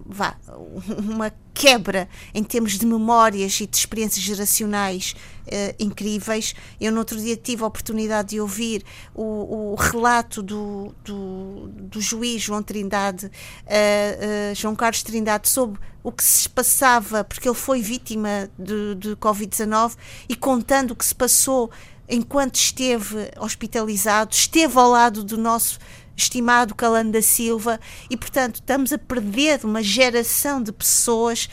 [0.05, 0.35] vá,
[0.99, 5.15] uma quebra em termos de memórias e de experiências geracionais
[5.51, 6.53] uh, incríveis.
[6.79, 8.83] Eu, no outro dia, tive a oportunidade de ouvir
[9.13, 16.11] o, o relato do, do, do, juiz João Trindade, uh, João Carlos Trindade, sobre o
[16.11, 19.95] que se passava, porque ele foi vítima de, de Covid-19
[20.27, 21.69] e contando o que se passou
[22.07, 25.77] enquanto esteve hospitalizado, esteve ao lado do nosso
[26.19, 27.79] estimado Calando da Silva,
[28.09, 31.49] e portanto estamos a perder uma geração de pessoas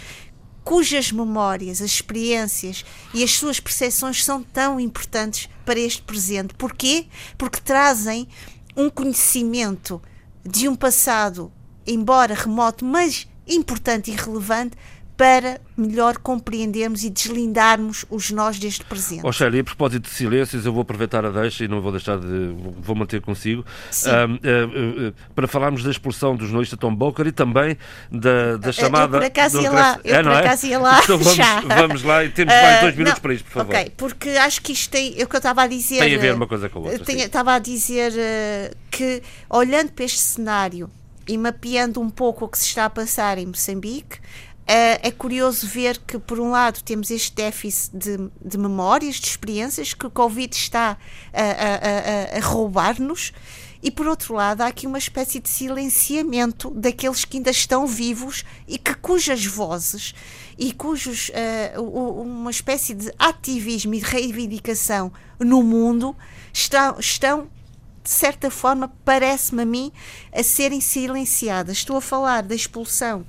[0.67, 6.55] cujas memórias, as experiências e as suas percepções são tão importantes para este presente.
[6.55, 7.07] Porquê?
[7.39, 8.27] Porque trazem
[8.77, 10.03] um conhecimento
[10.45, 11.53] de um passado,
[11.87, 14.77] embora remoto, mas importante e relevante,
[15.17, 19.23] para melhor compreendermos e deslindarmos os nós deste presente.
[19.25, 22.19] Oh, Shirley, a propósito de silêncios, eu vou aproveitar a deixa e não vou deixar
[22.19, 22.55] de.
[22.81, 23.63] vou manter consigo.
[23.63, 27.79] Uh, uh, uh, para falarmos da expulsão do jornalista Tom Boker e também
[28.11, 29.17] da, da chamada.
[29.17, 30.01] Eu por acaso ia lá.
[30.05, 30.39] Eu é, por é?
[30.39, 31.01] acaso ia lá.
[31.07, 31.61] Então vamos, já.
[31.61, 33.75] vamos lá e temos mais dois minutos não, para isto, por favor.
[33.75, 35.15] Ok, porque acho que isto tem.
[35.19, 36.01] É o que eu estava a dizer.
[36.01, 37.05] Tem a ver uma coisa com a outra.
[37.05, 38.13] Tem, estava a dizer
[38.91, 40.91] que, olhando para este cenário
[41.29, 44.19] e mapeando um pouco o que se está a passar em Moçambique,
[44.67, 49.95] é curioso ver que, por um lado, temos este déficit de, de memórias, de experiências
[49.95, 50.99] que o Covid está
[51.33, 53.33] a, a, a, roubar-nos,
[53.83, 58.45] e por outro lado, há aqui uma espécie de silenciamento daqueles que ainda estão vivos
[58.67, 60.13] e que cujas vozes
[60.59, 61.31] e cujos
[61.77, 66.17] uh, uma espécie de ativismo e reivindicação no mundo
[66.53, 67.49] estão
[68.03, 69.93] de certa forma, parece-me a mim,
[70.33, 71.79] a serem silenciadas.
[71.79, 73.27] Estou a falar da expulsão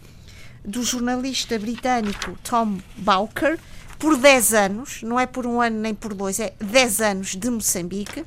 [0.68, 3.58] do jornalista britânico Tom Bowker
[3.98, 7.50] por 10 anos, não é por um ano nem por dois, é 10 anos de
[7.50, 8.26] Moçambique.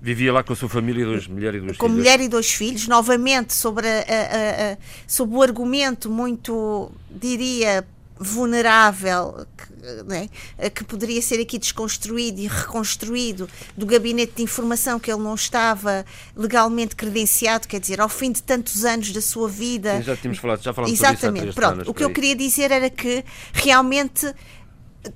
[0.00, 1.92] Vivia lá com a sua família, dois, mulher e dois com filhos.
[1.94, 4.76] Com mulher e dois filhos, novamente sobre, a, a, a,
[5.06, 7.86] sobre o argumento muito, diria,
[8.22, 10.28] vulnerável que, né,
[10.74, 16.04] que poderia ser aqui desconstruído e reconstruído do gabinete de informação que ele não estava
[16.36, 19.98] legalmente credenciado, quer dizer, ao fim de tantos anos da sua vida.
[19.98, 21.90] Sim, já tínhamos falado, já falamos Exatamente, pronto.
[21.90, 24.32] O que eu queria dizer era que realmente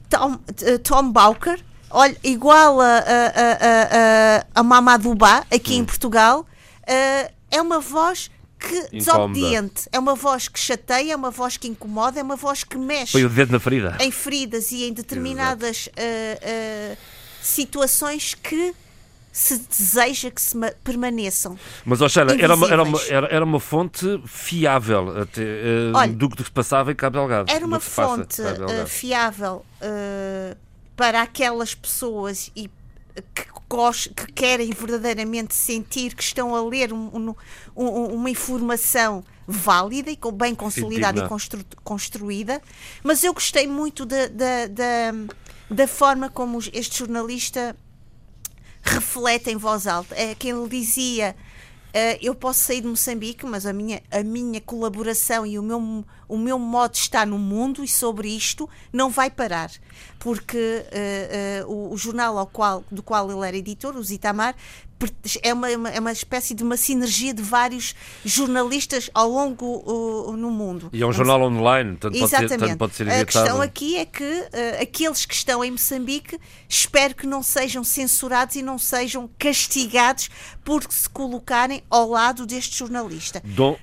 [0.08, 0.38] Tom,
[0.82, 5.78] Tom Bowker, olha, igual a, a, a, a, a Mamadouba aqui hum.
[5.78, 9.88] em Portugal, uh, é uma voz que desobediente.
[9.92, 13.12] É uma voz que chateia, é uma voz que incomoda, é uma voz que mexe.
[13.12, 13.96] Foi o dedo na ferida.
[14.00, 16.96] Em feridas e em determinadas uh, uh,
[17.42, 18.74] situações que
[19.32, 21.58] se deseja que se permaneçam.
[21.84, 26.30] Mas, Oxana, era uma, era, uma, era, era uma fonte fiável até, uh, Olha, do
[26.30, 27.52] que se passava em Cabo Delgado.
[27.52, 28.40] Era uma fonte
[28.86, 29.64] fiável
[30.96, 32.70] para aquelas pessoas e
[33.34, 37.34] que, que, querem verdadeiramente sentir que estão a ler um,
[37.76, 42.60] um, uma informação válida e bem consolidada e constru, construída,
[43.02, 45.12] mas eu gostei muito da, da, da,
[45.70, 47.76] da forma como este jornalista
[48.82, 50.14] reflete em voz alta.
[50.14, 51.34] É que ele dizia
[52.20, 56.36] eu posso sair de Moçambique, mas a minha, a minha colaboração e o meu, o
[56.36, 59.70] meu modo de estar no mundo e sobre isto não vai parar.
[60.18, 60.84] Porque
[61.64, 64.54] uh, uh, o, o, jornal ao qual, do qual ele era editor, o Zitamar,
[65.42, 67.94] é uma, é uma espécie de uma sinergia de vários
[68.24, 70.88] jornalistas ao longo uh, no mundo.
[70.92, 73.22] E é um jornal online, tanto pode, ser, tanto pode ser editado.
[73.22, 76.38] A questão aqui é que uh, aqueles que estão em Moçambique
[76.68, 80.30] espero que não sejam censurados e não sejam castigados
[80.64, 83.42] por se colocarem ao lado deste jornalista.
[83.44, 83.76] Dom,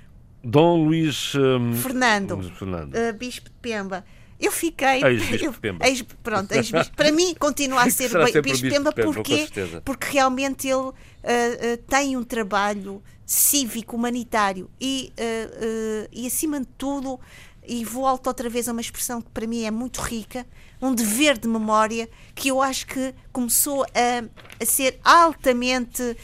[0.44, 2.96] Dom Luís um, Fernando, Fernando.
[2.96, 4.04] Uh, Bispo de Pemba
[4.46, 5.04] eu fiquei.
[5.04, 5.88] Ex-Bispo Pemba.
[5.88, 8.10] Ex, pronto, ex para mim continua a ser
[8.42, 9.48] Bispo Pemba, porque,
[9.84, 16.68] porque realmente ele uh, uh, tem um trabalho cívico, humanitário e, uh, e acima de
[16.78, 17.20] tudo,
[17.66, 20.46] e volto outra vez a uma expressão que para mim é muito rica,
[20.82, 24.24] um dever de memória que eu acho que começou a,
[24.62, 26.18] a ser altamente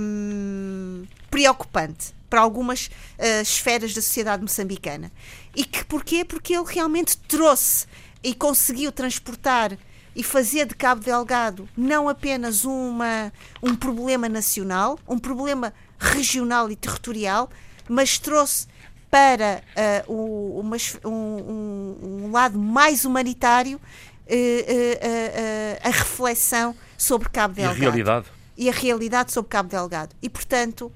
[0.00, 5.10] um, preocupante para algumas uh, esferas da sociedade moçambicana.
[5.54, 6.24] E que porquê?
[6.24, 7.86] Porque ele realmente trouxe
[8.22, 9.76] e conseguiu transportar
[10.14, 13.32] e fazer de Cabo Delgado não apenas uma,
[13.62, 17.48] um problema nacional, um problema regional e territorial,
[17.88, 18.66] mas trouxe
[19.10, 19.62] para
[20.06, 27.76] uh, o, uma, um, um, lado mais humanitário uh, uh, a reflexão sobre Cabo Delgado.
[27.76, 28.26] E a realidade.
[28.56, 30.14] E a realidade sobre Cabo Delgado.
[30.22, 30.92] E, portanto,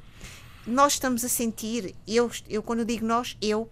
[0.66, 3.68] nós estamos a sentir, eu, eu quando digo nós, eu,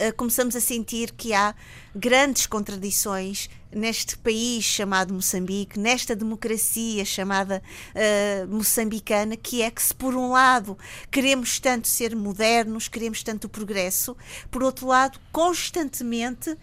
[0.00, 1.54] uh, começamos a sentir que há
[1.94, 7.62] grandes contradições neste país chamado Moçambique, nesta democracia chamada
[7.94, 10.78] uh, moçambicana, que é que se por um lado
[11.10, 14.16] queremos tanto ser modernos, queremos tanto progresso,
[14.50, 16.56] por outro lado, constantemente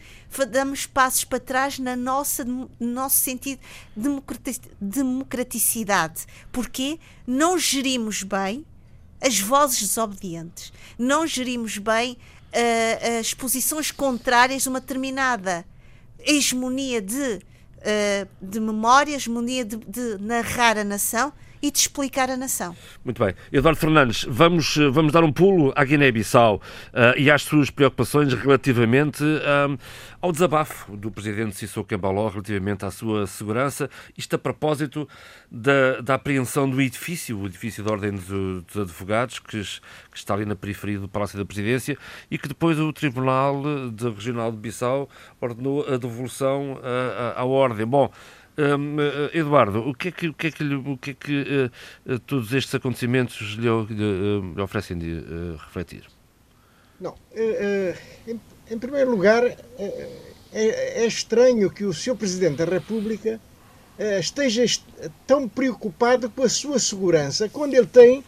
[0.50, 3.60] damos passos para trás na nossa, no nosso sentido
[3.96, 4.10] de
[4.82, 6.26] democraticidade.
[6.52, 8.66] Porque não gerimos bem
[9.24, 10.74] as vozes desobedientes.
[11.00, 12.18] Não gerimos bem
[12.54, 15.66] uh, as posições contrárias a uma determinada
[16.20, 21.34] hegemonia de, uh, de memória, hegemonia de, de narrar a nação
[21.64, 22.76] e de explicar a nação.
[23.06, 23.34] Muito bem.
[23.50, 28.34] Eduardo Fernandes, vamos, eh, vamos dar um pulo à Guiné-Bissau uh, e às suas preocupações
[28.34, 29.80] relativamente uh,
[30.22, 33.90] ao desabafo do presidente Sissoko Embaló relativamente à sua segurança.
[34.18, 35.08] Isto a propósito
[35.50, 40.44] da, da apreensão do edifício, o edifício da Ordem dos Advogados, que, que, está ali
[40.44, 41.98] na periferia do Palácio da Presidência
[42.30, 45.08] e que depois o Tribunal de Regional de Bissau
[45.40, 47.86] ordenou a devolução uh, à Ordem.
[47.86, 48.12] Bom,
[48.56, 51.72] eh, Eduardo, o que é que, o que, é que, o que, é que
[52.06, 56.04] uh, todos estes acontecimentos lhe, lhe, lhe oferecem de uh, refletir?
[57.00, 57.98] Não, uh,
[58.28, 58.40] em,
[58.70, 59.58] em, primeiro lugar, é,
[60.52, 62.16] é, estranho que o Sr.
[62.16, 63.40] Presidente da República
[64.20, 64.66] esteja
[65.28, 68.24] tão preocupado com a sua segurança quando ele tem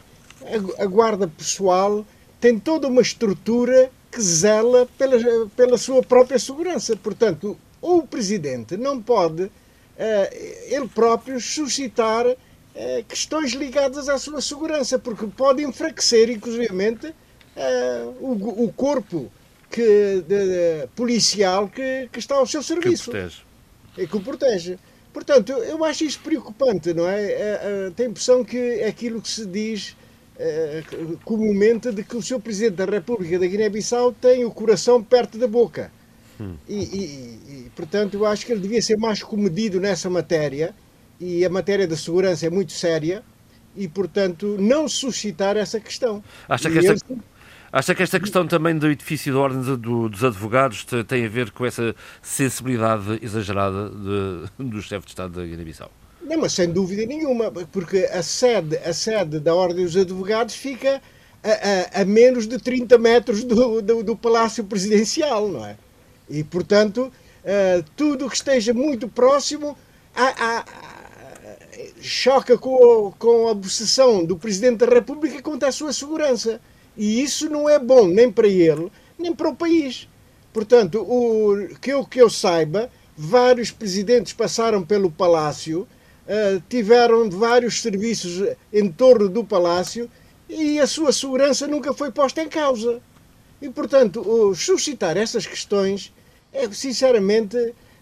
[0.78, 2.06] a, a guarda pessoal,
[2.40, 5.18] tem toda uma estrutura que zela pela,
[5.56, 6.96] pela sua própria segurança.
[6.96, 9.50] Portanto, o Presidente não pode
[10.70, 12.26] ele próprio suscitar
[12.78, 17.16] eh, questões ligadas à sua segurança, porque pode enfraquecer, inclusivamente,
[17.56, 19.32] eh, o, corpo
[19.72, 23.12] que, de, policial que, que, está ao seu serviço.
[23.12, 23.42] Que protege.
[23.98, 24.78] E que o protege.
[25.14, 27.90] Portanto, eu acho isso preocupante, não é?
[27.96, 29.96] tem a impressão que é aquilo que se diz
[31.24, 35.48] comumente de que o seu Presidente da República da Guiné-Bissau tem o coração perto da
[35.48, 35.90] boca.
[36.40, 36.56] Hum.
[36.68, 40.76] E, e, e, portanto, eu acho que ele devia ser mais comedido nessa matéria,
[41.20, 43.24] e a matéria da segurança é muito séria,
[43.76, 46.24] e, portanto, não suscitar essa questão.
[46.48, 47.22] Acha que, esta, ele...
[47.72, 51.66] acha que esta questão também do edifício da Ordem dos Advogados tem a ver com
[51.66, 55.92] essa sensibilidade exagerada de, do chefe de Estado da Guiné-Bissau?
[56.22, 61.02] Não, mas sem dúvida nenhuma, porque a sede, a sede da Ordem dos Advogados fica
[61.44, 65.78] a, a, a menos de 30 metros do, do, do Palácio Presidencial, não é?
[66.30, 67.12] E, portanto,
[67.44, 69.78] uh, tudo que esteja muito próximo
[70.16, 70.66] a, a,
[72.02, 76.62] choca com, com a obsessão do Presidente da República quanto à sua segurança.
[76.98, 80.08] E isso não é bom nem para ele, nem para o país.
[80.54, 87.82] Portanto, o, que, eu, que eu saiba, vários presidentes passaram pelo Palácio, uh, tiveram vários
[87.82, 90.10] serviços em torno do Palácio
[90.48, 93.02] e a sua segurança nunca foi posta em causa.
[93.62, 96.14] E, portanto, suscitar essas questões,
[96.56, 97.58] é, sinceramente,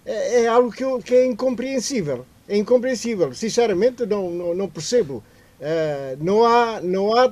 [0.05, 2.25] é, é algo que, eu, que, é incompreensível.
[2.47, 3.33] É incompreensível.
[3.33, 5.23] Sinceramente, não, não, não percebo.
[5.59, 7.29] Uh, não, há, não, há,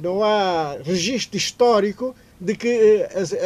[0.00, 3.36] não há registro histórico de que uh, as, uh,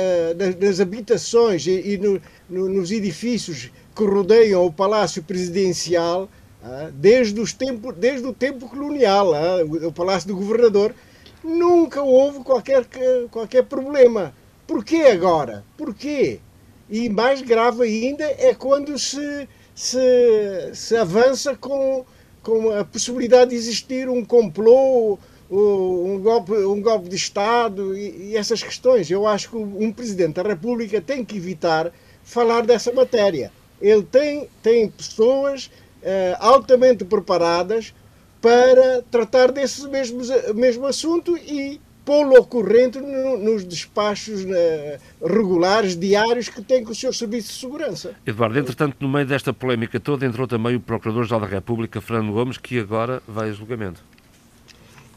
[0.60, 2.20] nas, habitações e, e no,
[2.50, 6.28] no, nos edifícios que rodeiam o Palácio Presidencial
[6.66, 10.94] ah, desde, os tempo, desde o tempo colonial, ah, o Palácio do Governador,
[11.42, 12.86] nunca houve qualquer,
[13.30, 14.34] qualquer problema.
[14.66, 15.62] Porquê agora?
[15.76, 16.40] Porquê?
[16.88, 22.04] E mais grave ainda é quando se, se, se avança com,
[22.42, 25.18] com a possibilidade de existir um complô,
[25.50, 29.10] um golpe, um golpe de Estado e, e essas questões.
[29.10, 33.50] Eu acho que um Presidente da República tem que evitar falar dessa matéria.
[33.80, 35.66] Ele tem, tem pessoas
[36.02, 37.94] uh, altamente preparadas
[38.40, 40.20] para tratar desse mesmo,
[40.54, 46.94] mesmo assunto e pô-lo ocorrente no, nos despachos uh, regulares, diários, que tem com o
[46.94, 48.14] seu Serviço de Segurança.
[48.26, 52.58] Eduardo, entretanto, no meio desta polémica toda, entrou também o Procurador-Geral da República, Fernando Gomes,
[52.58, 54.02] que agora vai a julgamento.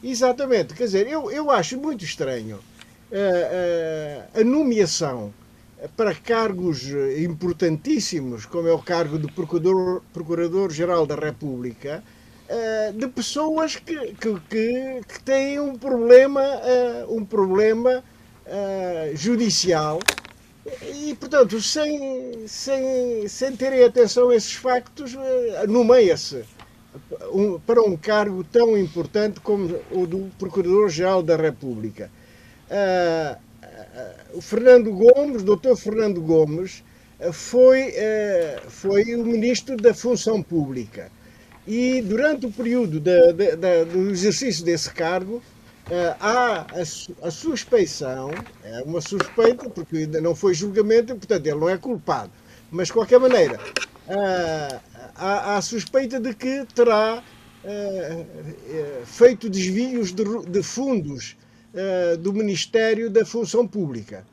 [0.02, 5.32] Exatamente, quer dizer, eu, eu acho muito estranho uh, uh, a nomeação
[5.96, 6.88] para cargos
[7.22, 12.02] importantíssimos, como é o cargo do Procurador-Geral Procurador da República,
[12.48, 16.42] uh, de pessoas que, que, que, que, têm um problema,
[17.08, 18.02] um problema
[19.14, 19.98] judicial
[20.82, 25.14] e, portanto, sem, sem, sem terem atenção a esses factos,
[25.68, 26.44] nomeia-se
[27.32, 32.10] um, para um cargo tão importante como o do Procurador-Geral da República.
[32.70, 36.82] Uh, uh, o Fernando Gomes, doutor Fernando Gomes,
[37.20, 37.94] uh, foi,
[38.68, 41.10] foi o Ministro da Função Pública.
[41.68, 45.42] E durante o período de, de, de, do exercício desse cargo,
[46.18, 48.30] há a, a suspeição,
[48.64, 52.32] é uma suspeita, porque ainda não foi julgamento, portanto ele não é culpado.
[52.70, 53.60] Mas, de qualquer maneira,
[55.14, 57.22] há, há suspeita de que terá
[57.62, 61.36] uh, feito desvios de, fundos
[62.20, 64.26] do Ministério da Função Pública.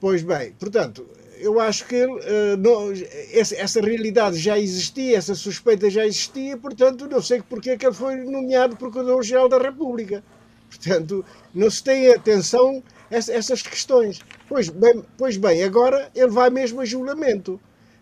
[0.00, 1.06] Pois bem, portanto,
[1.42, 2.92] eu acho que uh, não,
[3.32, 7.84] essa, essa, realidade já existia, essa suspeita já existia, portanto, não sei porque é que
[7.84, 10.22] ele foi nomeado Procurador-Geral da República.
[10.68, 11.24] Portanto,
[11.54, 14.20] não se tem atenção a essas questões.
[14.48, 17.60] Pois bem, pois bem, agora ele vai mesmo a julgamento.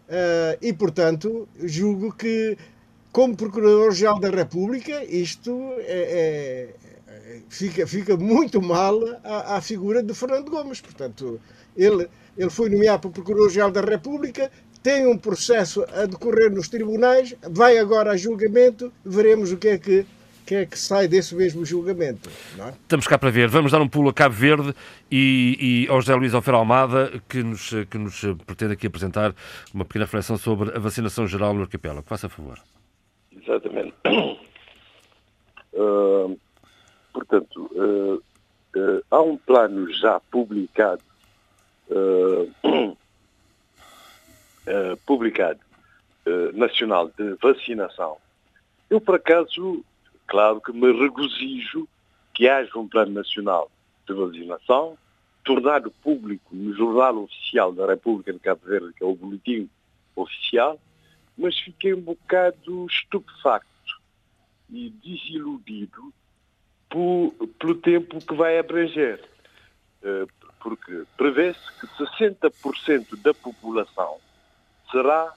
[0.08, 2.56] Uh, e, portanto, julgo que,
[3.12, 10.12] como Procurador-Geral da República, isto é, é, fica, fica muito mal à, à, figura de
[10.14, 10.80] Fernando Gomes.
[10.80, 11.40] Portanto,
[11.76, 12.08] ele,
[12.40, 14.50] ele foi nomeado para Procurador-Geral da República,
[14.82, 19.78] tem um processo a decorrer nos tribunais, vai agora a julgamento, veremos o que é
[19.78, 20.06] que
[20.46, 22.28] que é que sai desse mesmo julgamento.
[22.58, 22.70] É?
[22.70, 23.46] Estamos cá para ver.
[23.46, 24.74] Vamos dar um pulo a Cabo Verde
[25.08, 29.32] e, e ao José Luís Alfer Almada, que nos, que nos pretende aqui apresentar
[29.72, 32.02] uma pequena reflexão sobre a vacinação geral no arquipélago.
[32.04, 32.58] Faça favor.
[33.30, 33.94] Exatamente.
[35.72, 36.36] Uh,
[37.14, 38.16] portanto, uh,
[38.76, 41.04] uh, há um plano já publicado
[45.06, 45.60] publicado
[46.54, 48.16] nacional de vacinação.
[48.88, 49.84] Eu, por acaso,
[50.26, 51.88] claro que me regozijo
[52.34, 53.70] que haja um plano nacional
[54.06, 54.96] de vacinação,
[55.44, 59.68] tornado público no Jornal Oficial da República de Cabo Verde, que é o boletim
[60.14, 60.78] oficial,
[61.36, 63.68] mas fiquei um bocado estupefacto
[64.68, 66.12] e desiludido
[66.88, 69.22] por, pelo tempo que vai abranger.
[70.60, 74.18] Eh, porque prevê-se que 60% da população
[74.90, 75.34] será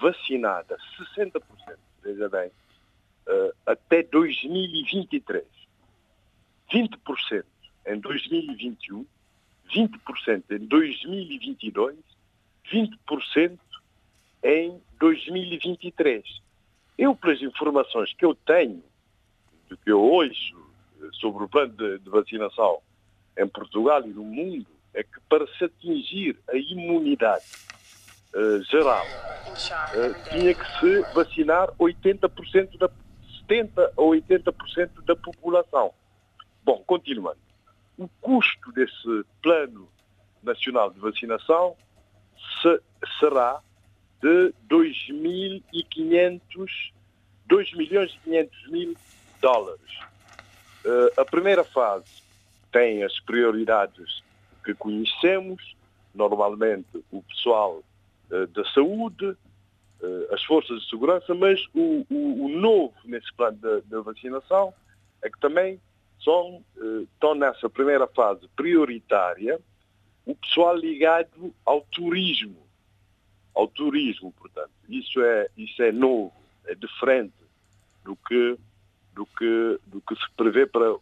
[0.00, 0.76] vacinada.
[1.16, 1.40] 60%,
[2.02, 5.44] veja bem uh, até 2023.
[6.72, 7.44] 20%
[7.86, 9.06] em 2021,
[9.72, 11.96] 20% em 2022,
[12.72, 13.58] 20%
[14.42, 16.42] em 2023.
[16.98, 18.82] Eu, pelas informações que eu tenho,
[19.68, 22.80] do que eu ouço eh, sobre o plano de, de vacinação
[23.36, 27.44] em Portugal e no mundo, é que para se atingir a imunidade
[28.34, 33.06] uh, geral, uh, tinha que se vacinar 80% da população
[33.48, 35.94] 70% a 80% da população.
[36.64, 37.38] Bom, continuando.
[37.96, 39.88] O custo desse plano
[40.42, 41.74] nacional de vacinação
[42.60, 42.78] se,
[43.18, 43.62] será
[44.20, 46.92] de 2.500
[47.46, 48.96] 2 milhões e 500 mil
[49.40, 50.00] dólares.
[50.84, 52.25] Uh, a primeira fase
[52.76, 54.22] tem as prioridades
[54.62, 55.74] que conhecemos,
[56.14, 57.82] normalmente o pessoal
[58.30, 63.56] uh, da saúde, uh, as forças de segurança, mas o, o, o novo nesse plano
[63.56, 64.74] de, vacinação
[65.22, 65.80] é que também
[66.22, 69.58] são, uh, estão nessa primeira fase prioritária
[70.26, 72.58] o pessoal ligado ao turismo.
[73.54, 74.72] Ao turismo, portanto.
[74.86, 76.34] Isso é, isso é novo,
[76.66, 77.32] é diferente
[78.04, 78.58] do que,
[79.16, 80.94] do que, do que se prevê para,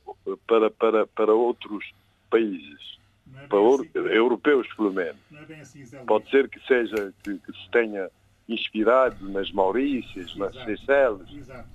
[0.47, 1.93] para, para, para outros
[2.31, 2.95] países.
[3.37, 5.17] É para assim, europeus, pelo menos.
[5.51, 8.09] É assim, Pode ser que seja que, que se tenha
[8.49, 11.27] inspirado nas Maurícias, nas Seychelles,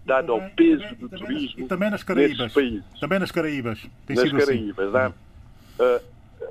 [0.05, 2.53] dado ao peso do turismo e também nas Caraíbas.
[2.53, 2.99] países.
[2.99, 3.85] Também nas Caraíbas.
[4.05, 4.37] Tem nas assim.
[4.37, 5.13] Caraíbas?
[5.79, 6.01] Uh,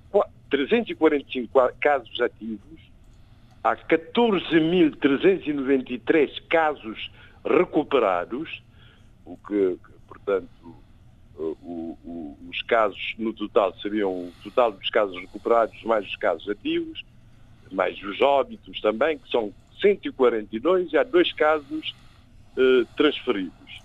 [0.50, 2.80] 345 casos ativos,
[3.66, 7.12] há 14.393 casos
[7.44, 8.64] recuperados,
[9.26, 10.48] o que, portanto,
[11.36, 16.48] o, o, os casos no total seriam o total dos casos recuperados mais os casos
[16.48, 17.04] ativos,
[17.72, 19.52] mais os óbitos também, que são
[19.82, 21.96] 142 e há dois casos
[22.56, 23.80] uh, transferidos.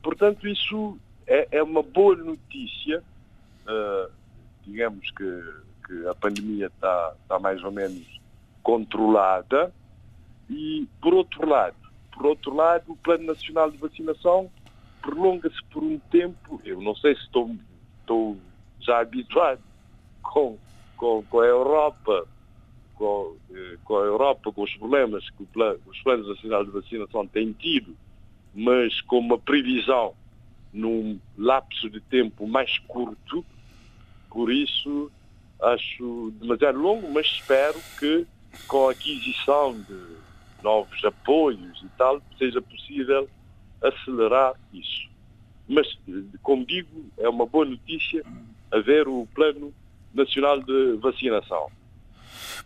[0.00, 3.02] portanto, isso é, é uma boa notícia,
[3.66, 4.08] uh,
[4.64, 5.42] digamos que,
[5.84, 8.17] que, a pandemia está, está mais ou menos
[8.68, 9.72] controlada
[10.50, 11.74] e, por outro lado,
[12.12, 14.50] por outro lado, o Plano Nacional de Vacinação
[15.00, 17.56] prolonga-se por um tempo, eu não sei se estou,
[18.00, 18.36] estou
[18.78, 19.62] já habituado
[20.22, 20.58] com,
[20.98, 22.28] com, com a Europa,
[22.94, 27.26] com, eh, com, a Europa, com os problemas que plano, os planos nacionais de vacinação
[27.26, 27.96] têm tido,
[28.54, 30.12] mas com uma previsão
[30.74, 33.42] num lapso de tempo mais curto,
[34.28, 35.10] por isso
[35.58, 38.26] acho demasiado longo, mas espero que
[38.66, 40.18] com a aquisição de
[40.62, 43.28] novos apoios e tal, seja possível
[43.82, 45.08] acelerar isso.
[45.68, 45.86] Mas,
[46.42, 46.88] como digo,
[47.18, 48.24] é uma boa notícia
[48.70, 49.72] haver o Plano
[50.14, 51.70] Nacional de Vacinação.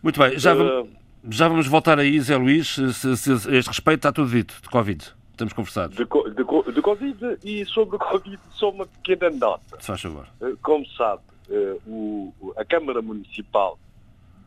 [0.01, 0.89] Muito bem, já, vamos,
[1.29, 4.69] já vamos voltar aí, Zé Luís, se, se, a este respeito está tudo dito, de
[4.69, 5.13] Covid.
[5.31, 5.97] Estamos conversados.
[5.97, 9.79] De, de, de Covid e sobre o Covid só uma pequena nota.
[9.79, 10.27] Se faz favor.
[10.41, 13.79] Eh, como sabe, eh, o, a Câmara Municipal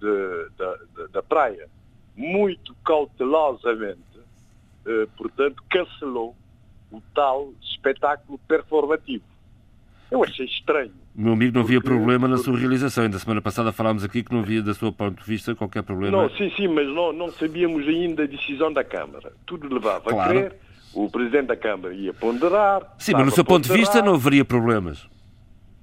[0.01, 1.69] de, de, da Praia,
[2.17, 4.01] muito cautelosamente,
[4.87, 6.35] eh, portanto, cancelou
[6.91, 9.25] o tal espetáculo performativo.
[10.11, 10.93] Eu achei estranho.
[11.15, 13.05] Meu amigo, não havia problema na sua realização.
[13.05, 16.17] Ainda semana passada falámos aqui que não havia, da sua ponto de vista, qualquer problema.
[16.17, 19.33] Não, sim, sim, mas não, não sabíamos ainda a decisão da Câmara.
[19.45, 20.31] Tudo levava claro.
[20.31, 20.57] a crer
[20.97, 22.95] o Presidente da Câmara ia ponderar.
[22.99, 25.05] Sim, mas no seu ponto de vista não haveria problemas.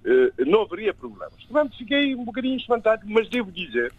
[0.04, 1.36] Uh, não haveria problemas.
[1.48, 3.94] Portanto, fiquei um bocadinho espantado, mas devo dizer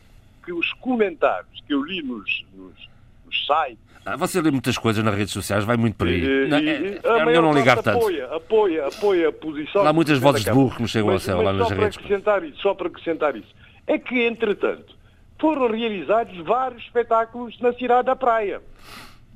[0.45, 2.89] que os comentários que eu li nos, nos,
[3.25, 3.79] nos sites.
[4.07, 6.45] Ah, você lê muitas coisas nas redes sociais, vai muito por aí.
[6.45, 7.99] Uh, não, é, é melhor não ligar tanto.
[7.99, 9.87] Apoia, apoia, apoia a posição.
[9.87, 11.97] Há muitas vozes de burro que me chegam ao céu lá nas redes.
[11.97, 13.55] Para acrescentar isso, só para acrescentar isso.
[13.87, 14.95] É que, entretanto,
[15.39, 18.61] foram realizados vários espetáculos na cidade da Praia.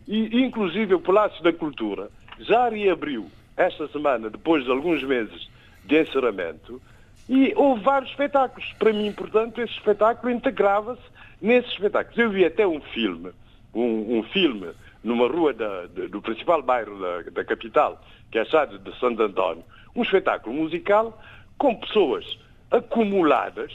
[0.07, 5.49] E, inclusive, o Palácio da Cultura já reabriu esta semana, depois de alguns meses
[5.85, 6.81] de encerramento,
[7.29, 8.73] e houve vários espetáculos.
[8.79, 11.03] Para mim, portanto, esse espetáculo integrava-se
[11.41, 12.19] nesses espetáculos.
[12.19, 13.31] Eu vi até um filme,
[13.75, 14.69] um, um filme
[15.05, 18.01] numa rua da, de, do principal bairro da, da, capital,
[18.31, 19.65] que é a cidade de Santo António,
[19.95, 21.21] um espetáculo musical
[21.57, 22.39] com pessoas
[22.71, 23.73] acumuladas,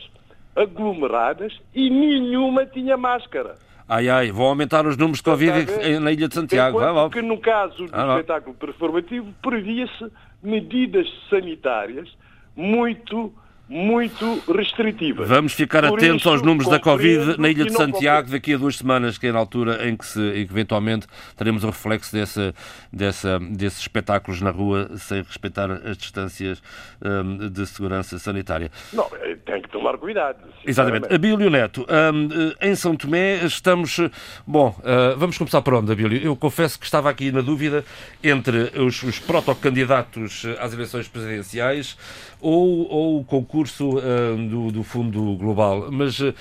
[0.56, 3.56] aglomeradas e nenhuma tinha máscara.
[3.88, 6.82] Ai, ai, vão aumentar os números de Covid na Ilha de Santiago.
[6.82, 10.10] Enquanto que no caso do ah, espetáculo performativo previa-se
[10.42, 12.10] medidas sanitárias
[12.56, 13.34] muito
[13.68, 15.28] muito restritivas.
[15.28, 18.78] Vamos ficar Por atentos aos números da Covid na Ilha de Santiago daqui a duas
[18.78, 21.08] semanas, que é na altura em que, se, em que eventualmente
[21.38, 22.54] teremos o reflexo dessa,
[22.92, 26.62] dessa, desses espetáculos na rua sem respeitar as distâncias
[27.02, 28.70] um, de segurança sanitária.
[28.92, 30.40] Não, eh, tem que tomar cuidado.
[30.66, 31.14] Exatamente.
[31.14, 33.98] Abílio Neto, um, eh, em São Tomé estamos...
[34.46, 36.22] Bom, uh, vamos começar por onde, Abílio?
[36.22, 37.86] Eu confesso que estava aqui na dúvida
[38.22, 41.98] entre os, os protocandidatos às eleições presidenciais
[42.44, 46.34] ou, ou o concurso uh, do, do Fundo Global, mas uh,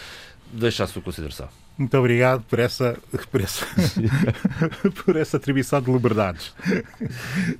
[0.52, 1.48] deixa a sua consideração.
[1.78, 2.98] Muito obrigado por essa,
[3.30, 3.66] por essa,
[5.04, 6.54] por essa atribuição de liberdades.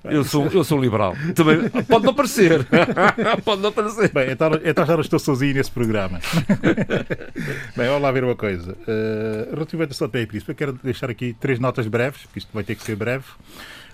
[0.05, 1.17] Eu sou, eu sou liberal.
[1.35, 2.67] Também pode não parecer.
[3.43, 4.13] Pode não parecer.
[4.13, 6.21] Bem, então, então já não estou sozinho nesse programa.
[7.75, 8.73] Bem, vamos lá ver uma coisa.
[8.73, 12.51] Uh, relativamente a São Tomé Príncipe, eu quero deixar aqui três notas breves, porque isto
[12.53, 13.25] vai ter que ser breve.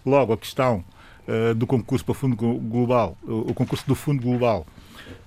[0.04, 0.84] Logo, a questão
[1.28, 4.66] uh, do concurso para o Fundo Global, o, o concurso do Fundo Global,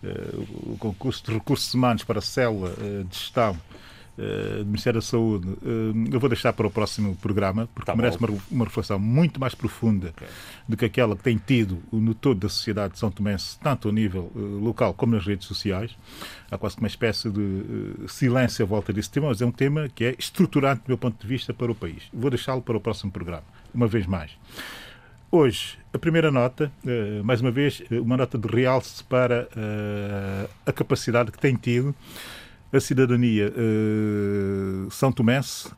[0.03, 3.57] uh, o concurso de recursos humanos para a célula uh, de gestão
[4.59, 5.47] do Ministério da Saúde,
[6.11, 9.55] eu vou deixar para o próximo programa, porque Tá merece uma, uma reflexão muito mais
[9.55, 10.13] profunda
[10.67, 13.91] do que aquela que tem tido no todo da sociedade de São Tomé, tanto a
[13.91, 15.97] nível eh, local como nas redes sociais.
[16.51, 19.89] Há quase uma espécie de eh, silêncio à volta desse tema, mas é um tema
[19.89, 22.03] que é estruturante do meu ponto de vista para o país.
[22.13, 24.31] Vou deixá-lo para o próximo programa, uma vez mais.
[25.33, 30.49] Hoje, a primeira nota, eh, mais uma vez, eh, uma nota de realce para eh,
[30.65, 31.95] a capacidade que tem tido
[32.73, 33.53] a cidadania
[34.89, 35.69] são tomense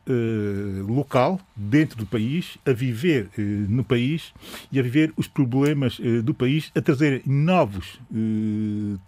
[0.86, 3.30] local, dentro do país, a viver
[3.68, 4.32] no país
[4.70, 7.98] e a viver os problemas do país, a trazerem novos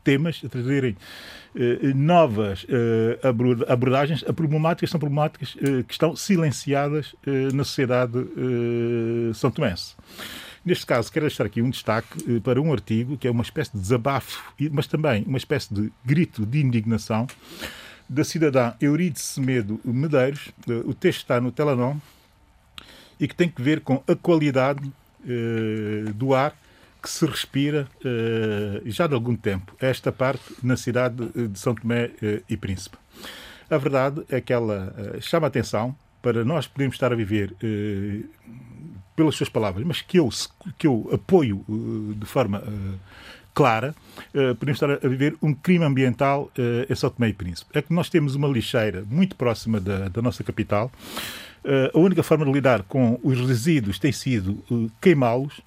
[0.03, 0.97] temas, a trazerem
[1.95, 3.19] novas eh,
[3.69, 9.95] abordagens a problemáticas são problemáticas eh, que estão silenciadas eh, na sociedade eh, são tomense.
[10.65, 13.73] Neste caso, quero deixar aqui um destaque eh, para um artigo que é uma espécie
[13.73, 17.27] de desabafo, mas também uma espécie de grito de indignação
[18.09, 20.51] da cidadã Euridice Semedo Medeiros.
[20.69, 21.97] Eh, O texto está no Telenom
[23.19, 24.81] e que tem que ver com a qualidade
[25.27, 26.55] eh, do ar
[27.07, 32.11] que se respira eh, já de algum tempo, esta parte na cidade de São Tomé
[32.21, 32.97] eh, e Príncipe.
[33.71, 37.55] A verdade é que ela eh, chama a atenção para nós podermos estar a viver
[39.15, 40.29] pelas suas palavras, mas que eu,
[40.77, 41.65] que eu apoio
[42.17, 42.65] de forma
[43.55, 43.95] clara,
[44.59, 46.51] podemos estar a viver um crime ambiental
[46.91, 47.71] em São Tomé e Príncipe.
[47.79, 50.91] É que nós temos uma lixeira muito próxima da, da nossa capital.
[51.69, 55.61] Eh, a única forma de lidar com os resíduos tem sido eh, queimá-los.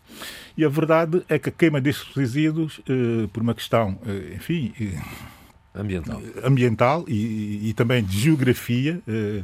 [0.57, 3.97] E a verdade é que a queima destes resíduos, eh, por uma questão,
[4.35, 4.73] enfim,
[5.75, 6.21] Ambiental.
[6.43, 9.43] ambiental e, e também de geografia eh,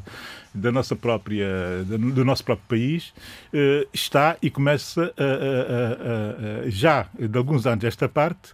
[0.53, 1.47] da nossa própria
[1.85, 3.13] do nosso próprio país
[3.53, 8.53] eh, está e começa a- a- a- já de alguns anos esta parte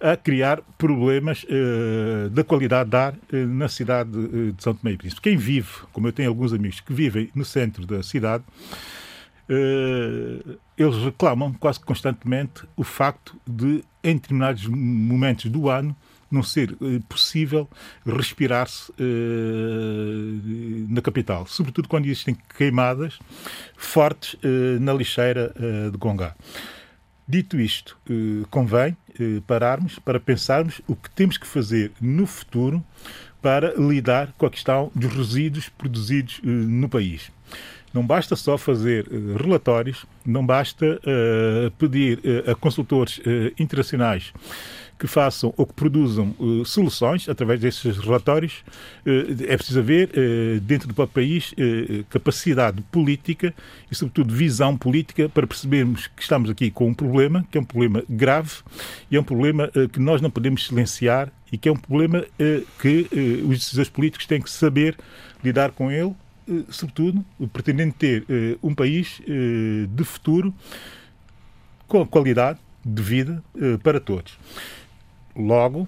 [0.00, 4.92] a criar problemas eh, da qualidade de ar eh, na cidade eh, de São Tomé
[4.92, 5.22] e Príncipe.
[5.22, 8.44] Quem vive, como eu tenho alguns amigos que vivem no centro da cidade,
[9.48, 15.96] eh, eles reclamam quase constantemente o facto de, em determinados momentos do ano,
[16.30, 16.76] não ser
[17.08, 17.70] possível
[18.04, 18.92] respirar-se
[20.88, 23.20] na capital, sobretudo quando existem queimadas
[23.76, 24.36] fortes
[24.80, 25.54] na lixeira
[25.92, 26.34] de Gongá.
[27.28, 32.84] Dito isto, eh, convém eh, pararmos para pensarmos o que temos que fazer no futuro
[33.42, 37.32] para lidar com a questão dos resíduos produzidos eh, no país.
[37.92, 39.08] Não basta só fazer
[39.40, 41.00] relatórios, não basta
[41.78, 43.18] pedir a consultores
[43.58, 44.34] internacionais
[44.98, 48.64] que façam ou que produzam eh, soluções através desses relatórios.
[49.04, 51.54] Eh, é preciso haver, eh, dentro do próprio país,
[52.10, 53.54] capacidade política
[53.90, 57.64] e, sobretudo, visão política para percebermos que estamos aqui com um problema, que é um
[57.64, 58.52] problema grave
[59.10, 62.24] e é um problema que nós não podemos silenciar e que é um problema
[62.80, 63.06] que
[63.44, 64.96] os decisores políticos têm que saber
[65.42, 66.14] lidar com ele,
[66.68, 68.24] sobretudo, pretendendo ter
[68.62, 70.54] um país de futuro
[71.86, 73.42] com a qualidade de vida
[73.82, 74.38] para todos.
[75.36, 75.86] Logo,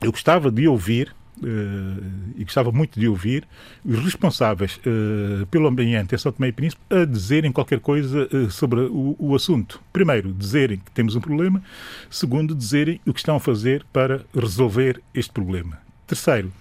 [0.00, 3.46] eu gostava de ouvir, eh, e gostava muito de ouvir,
[3.84, 8.48] os responsáveis eh, pelo ambiente em São Tomé e Príncipe a dizerem qualquer coisa eh,
[8.50, 9.80] sobre o, o assunto.
[9.92, 11.62] Primeiro, dizerem que temos um problema.
[12.08, 15.78] Segundo, dizerem o que estão a fazer para resolver este problema.
[16.06, 16.52] Terceiro,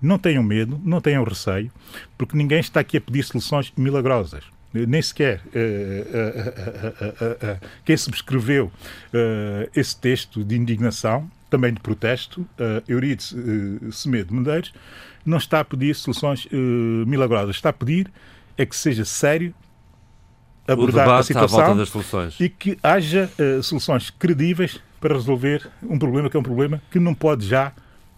[0.00, 1.70] não tenham medo, não tenham receio,
[2.16, 4.44] porque ninguém está aqui a pedir soluções milagrosas.
[4.72, 8.70] Nem sequer eh, eh, eh, quem subscreveu
[9.74, 14.72] esse texto de indignação, também de protesto, uh, Euridice uh, Semedo Medeiros,
[15.26, 16.56] não está a pedir soluções uh,
[17.06, 17.56] milagrosas.
[17.56, 18.10] Está a pedir
[18.56, 19.54] é que seja sério
[20.66, 21.76] abordar a situação
[22.38, 26.98] e que haja uh, soluções credíveis para resolver um problema que é um problema que
[27.00, 27.72] não pode já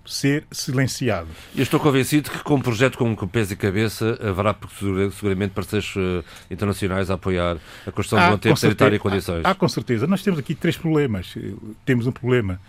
[0.04, 1.28] ser silenciado.
[1.54, 5.94] Eu estou convencido que com um projeto com peso e cabeça haverá segura- seguramente parceiros
[5.96, 7.56] eh, internacionais a apoiar
[7.86, 9.44] a questão do Há, manter com sanitário e condições.
[9.44, 10.04] há- há com certeza.
[10.08, 11.32] Nós temos aqui três problemas.
[11.36, 11.52] Eh,
[11.86, 12.60] Temos um problema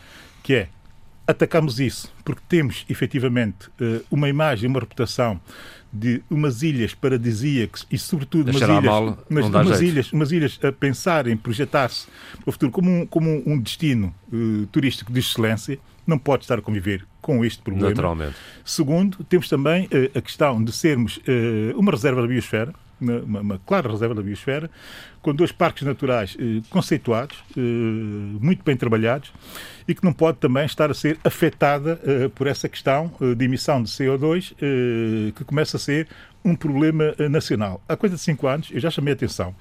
[0.43, 0.67] que é
[1.25, 5.39] atacamos isso porque temos efetivamente eh, uma imagem, uma reputação
[5.91, 11.37] de umas ilhas paradisíacas e sobretudo umas ilhas, mal, umas, ilhas, umas ilhas a pensarem,
[11.37, 12.07] projetar-se
[12.41, 16.59] para o futuro como um, como um- destino eh, turístico de excelência, não pode estar
[16.59, 17.89] a conviver com este problema.
[17.91, 18.35] Naturalmente.
[18.65, 23.59] Segundo, temos também eh, a questão de sermos eh, uma reserva da biosfera, uma, uma
[23.65, 24.69] clara reserva da biosfera,
[25.21, 29.31] com dois parques naturais eh, conceituados, eh, muito bem trabalhados,
[29.87, 33.45] e que não pode também estar a ser afetada eh, por essa questão eh, de
[33.45, 36.07] emissão de CO2, eh, que começa a ser
[36.43, 37.81] um problema eh, nacional.
[37.87, 39.55] Há coisa de cinco anos, eu já chamei a atenção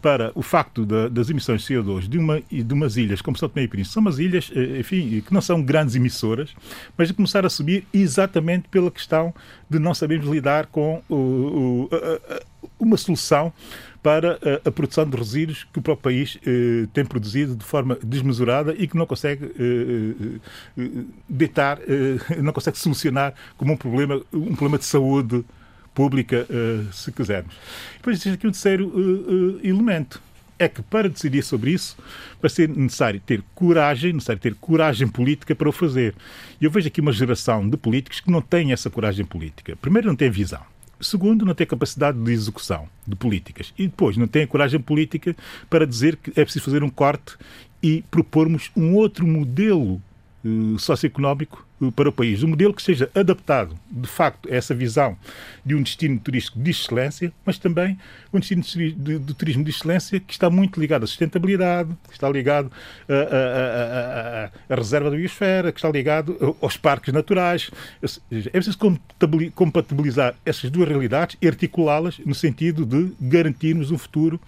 [0.00, 3.48] para o facto da, das emissões de CO2 de, uma, de umas ilhas como São
[3.48, 3.92] Tomé e Príncipe.
[3.92, 6.54] São umas ilhas, enfim, que não são grandes emissoras,
[6.96, 9.34] mas de começar a subir exatamente pela questão
[9.68, 12.40] de não sabermos lidar com o, o, a,
[12.80, 13.52] uma solução
[14.02, 17.98] para a, a, produção de resíduos que o próprio país eh, tem produzido de forma
[18.02, 20.40] desmesurada e que não consegue eh,
[20.78, 25.44] eh, deitar, eh, não consegue solucionar como um problema, um problema de saúde
[25.92, 26.46] pública,
[26.92, 27.54] se quisermos.
[27.96, 30.22] Depois existe aqui um terceiro elemento.
[30.58, 31.96] É que para decidir sobre isso
[32.40, 36.14] vai ser necessário ter coragem, necessário ter coragem política para o fazer.
[36.60, 39.76] E eu vejo aqui uma geração de políticos que não têm essa coragem política.
[39.76, 40.62] Primeiro, não têm visão.
[41.00, 43.72] Segundo, não tem capacidade de execução de políticas.
[43.78, 45.34] E depois, não tem a coragem política
[45.68, 47.36] para dizer que é preciso fazer um corte
[47.82, 50.00] e propormos um outro modelo
[50.78, 52.42] socioeconómico para o país.
[52.42, 55.16] Um modelo que seja adaptado, de facto, a essa visão
[55.64, 57.98] de um destino turístico de excelência, mas também
[58.32, 62.12] um destino de, de, de turismo de excelência que está muito ligado à sustentabilidade, que
[62.12, 62.70] está ligado
[63.08, 67.70] à, reserva da biosfera, que está ligado aos parques naturais.
[68.30, 68.78] É preciso
[69.54, 74.40] compatibilizar essas duas realidades e articulá-las no sentido de garantirmos um futuro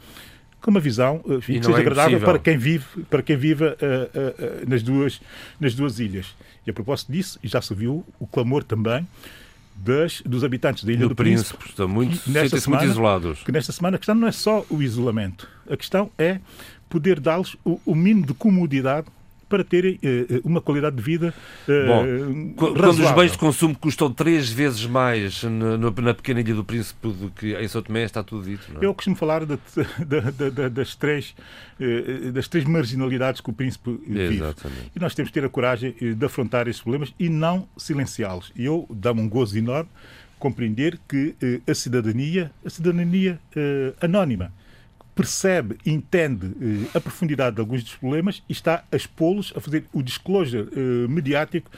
[0.63, 3.69] com uma visão enfim, que seja é agradável para quem vive, para quem vive uh,
[3.69, 5.21] uh, uh, nas, duas,
[5.61, 6.35] nas duas ilhas.
[6.67, 9.07] E a propósito disso, já se viu o clamor também
[9.75, 13.43] das, dos habitantes da Ilha do, do Príncipe, Príncipe estão muito, sentem-se muito isolados.
[13.43, 16.39] Que nesta semana a questão não é só o isolamento, a questão é
[16.89, 19.09] poder dar-lhes o, o mínimo de comodidade
[19.53, 21.35] para terem uh, uma qualidade de vida
[21.69, 26.55] uh, Bom, quando os bens de consumo custam três vezes mais na, na, pequena ilha
[26.55, 28.67] do Príncipe do que em São Tomé, está tudo dito.
[28.81, 28.87] É?
[28.87, 29.59] Eu costumo falar de,
[29.99, 31.35] de, de, das, três,
[32.33, 34.37] das três marginalidades que o Príncipe vive.
[34.37, 34.91] Exatamente.
[34.97, 38.53] E nós temos que ter a coragem de afrontar esses problemas e não silenciá-los.
[38.57, 39.91] E eu dá-me um gozo enorme
[40.39, 41.35] compreender que
[41.69, 43.39] a cidadania, a cidadania
[44.01, 44.51] anónima,
[45.15, 49.85] percebe, entende eh, a profundidade de alguns dos problemas e está a expô-los, a fazer
[49.93, 51.71] o disclosure eh, mediático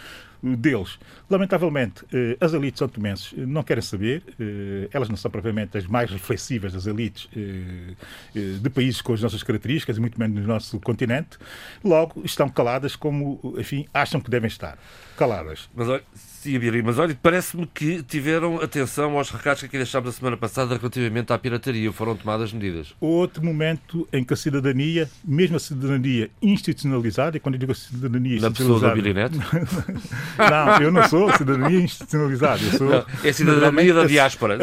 [0.45, 0.99] eh, deles.
[1.29, 5.87] Lamentavelmente, eh, as elites são tomenses não querem saber, eh, elas não são propriamente as
[5.87, 10.79] mais reflexivas das elites de países com as nossas características, e muito menos no nosso
[10.81, 11.39] continente,
[11.83, 14.79] logo estão caladas como, enfim, acham que devem estar.
[15.17, 15.69] Caladas.
[15.75, 16.03] Mas olha,
[16.45, 20.77] sim, mas olha, parece-me que tiveram atenção aos recados que aqui deixámos a semana passada
[20.77, 21.91] relativamente à pirataria.
[21.93, 22.95] Foram tomadas medidas.
[23.01, 27.75] Outro momento em que a cidadania, mesmo a cidadania institucionalizada, e quando eu digo a
[27.75, 29.37] cidadania institucionalizada...
[29.37, 29.65] Na pessoa do
[30.51, 32.63] Não, eu não sou cidadania institucionalizada.
[32.63, 34.59] Eu sou, não, é a cidadania da diáspora.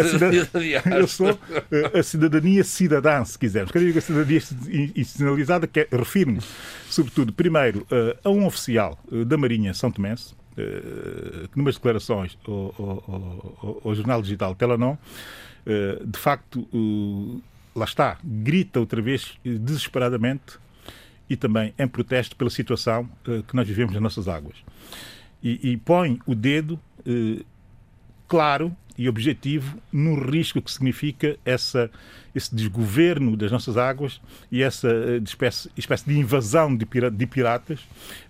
[1.00, 1.40] Eu sou
[1.72, 3.72] eh, a cidadania cidadã, se quisermos.
[3.72, 4.38] Quando eu digo a cidadania
[4.96, 6.40] institucionalizada, que é, refiro-me,
[6.90, 12.76] sobretudo, primeiro, eh, a um oficial eh, da Marinha São Tomense, que numas declarações ao,
[12.78, 14.98] ao, ao, ao jornal digital Telanon,
[16.06, 16.68] de facto,
[17.76, 20.60] lá está, grita outra vez desesperadamente
[21.30, 23.10] e também em protesto pela situação
[23.48, 24.58] que nós vivemos nas nossas águas.
[25.42, 27.44] E, e põe o dedo eh,
[28.28, 31.90] claro e objetivo no risco que significa essa,
[32.36, 37.80] esse desgoverno das nossas águas e essa eh, espécie, espécie de invasão de, de piratas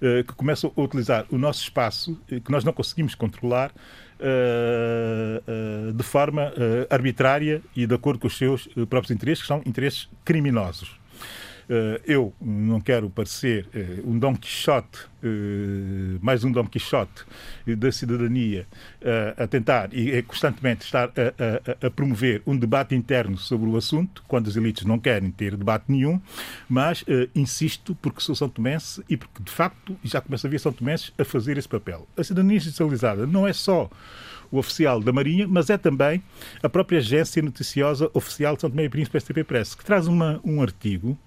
[0.01, 3.71] eh, que começam a utilizar o nosso espaço, eh, que nós não conseguimos controlar,
[5.95, 6.53] de forma
[6.91, 11.00] arbitrária e de acordo com os seus próprios interesses, que são interesses criminosos.
[11.73, 17.23] Eh, eu não quero parecer eh, um Dom Quixote, eh, mais um Dom Quixote
[17.65, 18.67] da cidadania,
[19.37, 24.21] a tentar e constantemente estar a, a, a, promover um debate interno sobre o assunto,
[24.27, 26.19] quando as elites não querem ter debate nenhum,
[26.67, 30.73] mas insisto porque sou São Tomense e porque, de facto, já começa a ver São
[30.73, 32.05] Tomenses a fazer esse papel.
[32.17, 33.89] A cidadania institucionalizada não é só
[34.51, 36.21] o oficial da Marinha, mas é também
[36.61, 40.41] a própria agência noticiosa oficial de São Tomé e Príncipe STP Press, que traz uma,
[40.43, 41.17] um artigo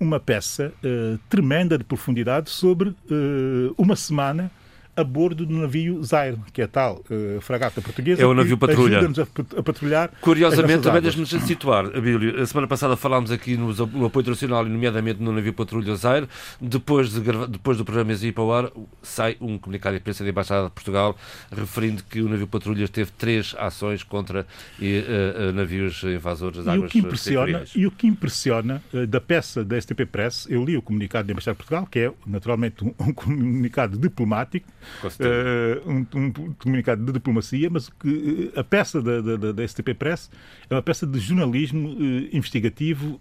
[0.00, 4.50] uma peça uh, tremenda de profundidade sobre uh, uma semana
[4.98, 8.20] a bordo do navio Zaire, que é tal uh, fragata portuguesa.
[8.20, 8.98] É o navio patrulha.
[8.98, 10.10] A, a, patrulhar.
[10.20, 12.42] Curiosamente, também deixe-me situar, Abílio.
[12.42, 16.28] A semana passada falámos aqui no, no apoio internacional e, nomeadamente, no navio patrulha Zaire.
[16.60, 20.30] Depois, de, depois do programa ir para o ar, sai um comunicado de imprensa da
[20.30, 21.16] Embaixada de Portugal
[21.54, 24.46] referindo que o navio patrulha teve três ações contra
[24.80, 28.82] e, uh, uh, navios invasores das águas e o que impressiona E o que impressiona
[29.08, 32.12] da peça da STP Press, eu li o comunicado da Embaixada de Portugal, que é
[32.26, 34.66] naturalmente um, um comunicado diplomático,
[35.04, 39.94] uh, um, um, comunicado de diplomacia, mas que uh, a peça da, da, da, STP
[39.94, 40.30] Press
[40.68, 43.20] é uma peça de jornalismo uh, investigativo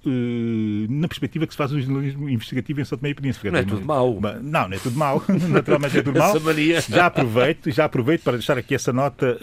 [0.89, 3.51] na perspectiva que se faz um jornalismo investigativo em São Tomé e Príncipe.
[3.51, 4.19] Não é tudo mau.
[4.41, 5.23] Não, não é tudo mau.
[5.49, 6.33] Naturalmente é tudo mau.
[6.89, 9.37] Já aproveito, já aproveito para deixar aqui essa nota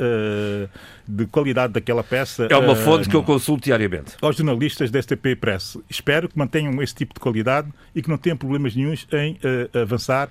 [1.07, 2.47] de qualidade daquela peça.
[2.51, 4.13] É uma fonte que eu consulto diariamente.
[4.21, 5.79] Aos jornalistas da STP Press.
[5.89, 9.39] Espero que mantenham esse tipo de qualidade e que não tenham problemas nenhums em
[9.81, 10.29] avançar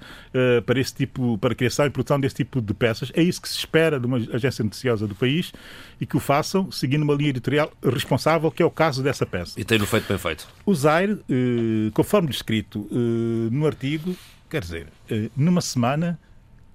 [0.66, 3.12] para esse tipo, para a criação e produção desse tipo de peças.
[3.16, 5.52] É isso que se espera de uma agência noticiosa do país
[6.00, 9.60] e que o façam seguindo uma linha editorial responsável, que é o caso dessa peça.
[9.60, 10.48] E tem-no feito bem feito.
[10.66, 14.16] O Zaire, eh, conforme descrito eh, no artigo,
[14.50, 16.20] quer dizer, eh, numa semana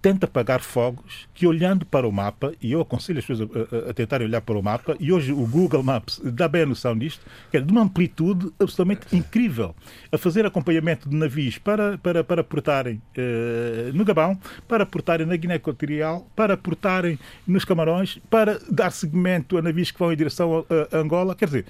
[0.09, 3.91] tenta apagar fogos que, olhando para o mapa, e eu aconselho as pessoas a, a,
[3.91, 6.97] a tentarem olhar para o mapa, e hoje o Google Maps dá bem a noção
[6.97, 9.77] disto, que é de uma amplitude absolutamente incrível,
[10.11, 15.37] a fazer acompanhamento de navios para, para, para portarem eh, no Gabão, para portarem na
[15.37, 20.65] Guiné Equatorial, para portarem nos Camarões, para dar seguimento a navios que vão em direção
[20.71, 21.67] a, a Angola, quer dizer,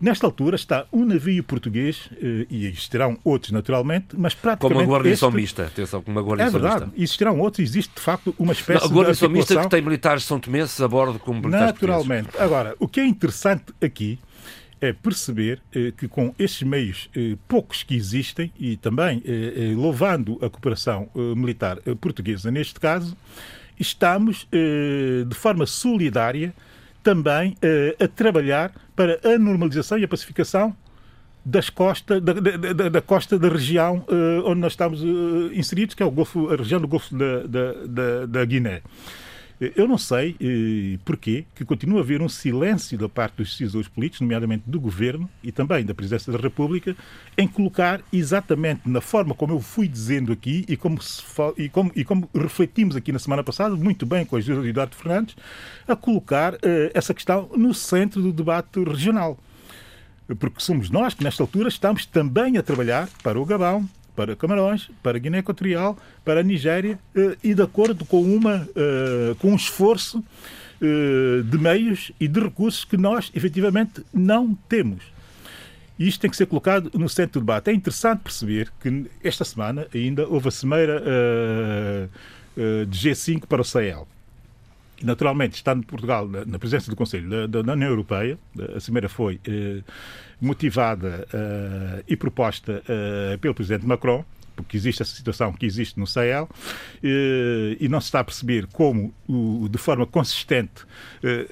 [0.00, 4.84] Nesta altura está um navio português, eh, e existirão outros naturalmente, mas praticamente.
[4.84, 5.36] Como a guarnição este...
[5.36, 7.00] mista, atenção, como a guarnição É verdade, mista.
[7.02, 9.34] existirão outros, existe de facto uma espécie Não, a guarnição de.
[9.34, 12.24] mista que tem militares são tomenses a bordo como militares Naturalmente.
[12.26, 12.46] Portugueses.
[12.46, 14.20] Agora, o que é interessante aqui
[14.80, 19.74] é perceber eh, que com estes meios eh, poucos que existem, e também eh, eh
[19.74, 23.16] louvando a cooperação eh, militar portuguesa neste caso,
[23.78, 26.52] estamos de forma solidária
[27.08, 30.76] também uh, a trabalhar para a normalização e a pacificação
[31.42, 36.02] das costas, da, da, da costa da região uh, onde nós estamos uh, inseridos, que
[36.02, 37.44] é o Golfo, a região do Golfo da,
[37.86, 38.82] da, da Guiné.
[39.60, 43.88] Eu não sei eh, porquê que continua a haver um silêncio da parte dos decisores
[43.88, 46.96] políticos, nomeadamente do Governo e também da Presidência da República,
[47.36, 51.00] em colocar exatamente na forma como eu fui dizendo aqui e como,
[51.56, 54.68] e como, e como refletimos aqui na semana passada, muito bem com a ajuda de
[54.68, 55.34] Eduardo Fernandes,
[55.88, 59.36] a colocar eh, essa questão no centro do debate regional.
[60.38, 64.90] Porque somos nós que, nesta altura, estamos também a trabalhar para o Gabão, para Camarões,
[65.00, 69.54] para Guiné Equatorial, para a Nigéria eh, e de acordo com, uma, eh, com um
[69.54, 70.24] esforço
[70.82, 75.04] eh, de meios e de recursos que nós efetivamente não temos.
[75.96, 77.70] E isto tem que ser colocado no centro do debate.
[77.70, 81.00] É interessante perceber que esta semana ainda houve a cimeira
[82.56, 84.06] de G5 para o Sahel.
[85.02, 88.36] Naturalmente, estando Portugal na, presença do Conselho da, da, União Europeia,
[88.74, 89.82] a cimeira foi eh,
[90.40, 94.24] motivada uh, e proposta uh, pelo Presidente Macron,
[94.62, 96.48] porque existe essa situação que existe no Sahel,
[97.02, 99.14] eh, e não se está a perceber como,
[99.70, 100.84] de forma consistente,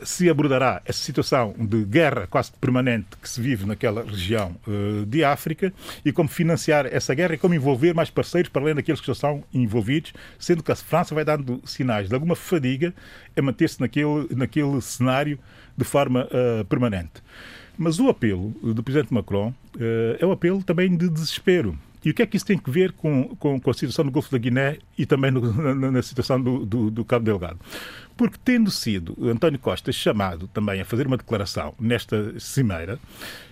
[0.03, 4.57] se abordará essa situação de guerra quase permanente que se vive naquela região
[5.07, 5.73] de África
[6.05, 9.13] e como financiar essa guerra e como envolver mais parceiros para além daqueles que já
[9.13, 12.95] estão envolvidos, sendo que a França vai dando sinais de alguma fadiga
[13.37, 15.39] a manter-se naquele, naquele cenário
[15.77, 16.29] de forma
[16.69, 17.23] permanente.
[17.79, 19.53] Mas o apelo do Presidente Macron
[20.19, 21.79] é o apelo também de desespero.
[22.07, 24.13] E o que é que isso tem a ver com, com, com a situação do
[24.13, 27.59] Golfo da Guiné e também no, na, na, situação do, do, do, Cabo Delgado?
[28.17, 33.01] Porque, tendo sido António Costa chamado também a fazer uma declaração nesta cimeira,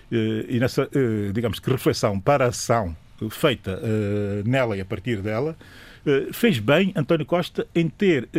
[0.09, 2.95] eh, e nessa, eh, digamos que, reflexão para a ação
[3.29, 5.57] feita eh, nela e a partir dela,
[6.31, 8.29] fez bem António Costa em ter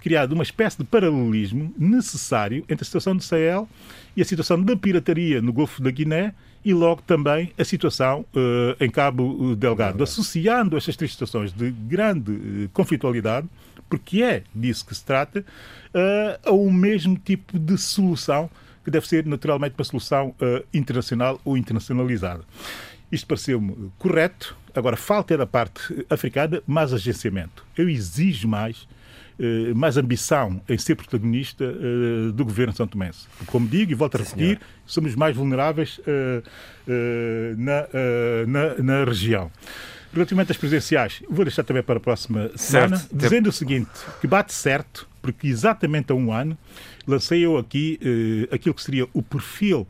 [0.00, 3.68] criado uma espécie de paralelismo necessário entre a situação do Sahel
[4.16, 6.32] e a situação da pirataria no Golfo da Guiné
[6.64, 12.32] e logo também a situação uh, em Cabo Delgado, associando estas três situações de grande
[12.32, 13.48] uh, conflitualidade,
[13.88, 18.50] porque é disso que se trata, uh, a um mesmo tipo de solução
[18.84, 20.34] que deve ser naturalmente uma solução
[20.72, 22.42] internacional ou internacionalizada.
[23.12, 24.56] Isto pareceu-me correto.
[24.74, 27.66] Agora, falta é da parte africana mais agenciamento.
[27.76, 28.99] Eu exijo mais eh,
[29.74, 33.10] mais ambição em ser protagonista uh, do governo São Tomé.
[33.46, 36.42] Como digo e volto a repetir, Sim, somos mais vulneráveis uh,
[37.56, 37.86] na,
[38.46, 39.50] na, na, região.
[40.12, 43.16] Relativamente às presidenciais, vou deixar também para a próxima semana, certo.
[43.16, 43.90] dizendo o seguinte,
[44.20, 46.58] que bate certo, porque exatamente há um ano
[47.06, 47.98] lancei eu aqui
[48.50, 49.86] aquilo que seria o perfil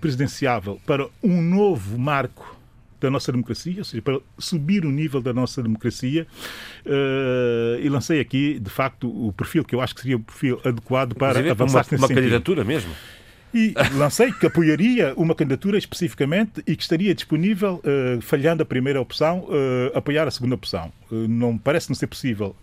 [0.00, 2.59] presidenciável para um novo marco
[3.00, 6.26] da nossa democracia, ou seja, para subir o nível da nossa democracia.
[6.84, 10.60] Uh, e lancei aqui, de facto, o perfil que eu acho que seria o perfil
[10.64, 12.90] adequado para Inclusive, avançar uma, uma candidatura mesmo.
[13.52, 19.00] E lancei que apoiaria uma candidatura especificamente e que estaria disponível, uh, falhando a primeira
[19.00, 20.92] opção, uh, apoiar a segunda opção.
[21.10, 22.54] Uh, não parece não ser possível,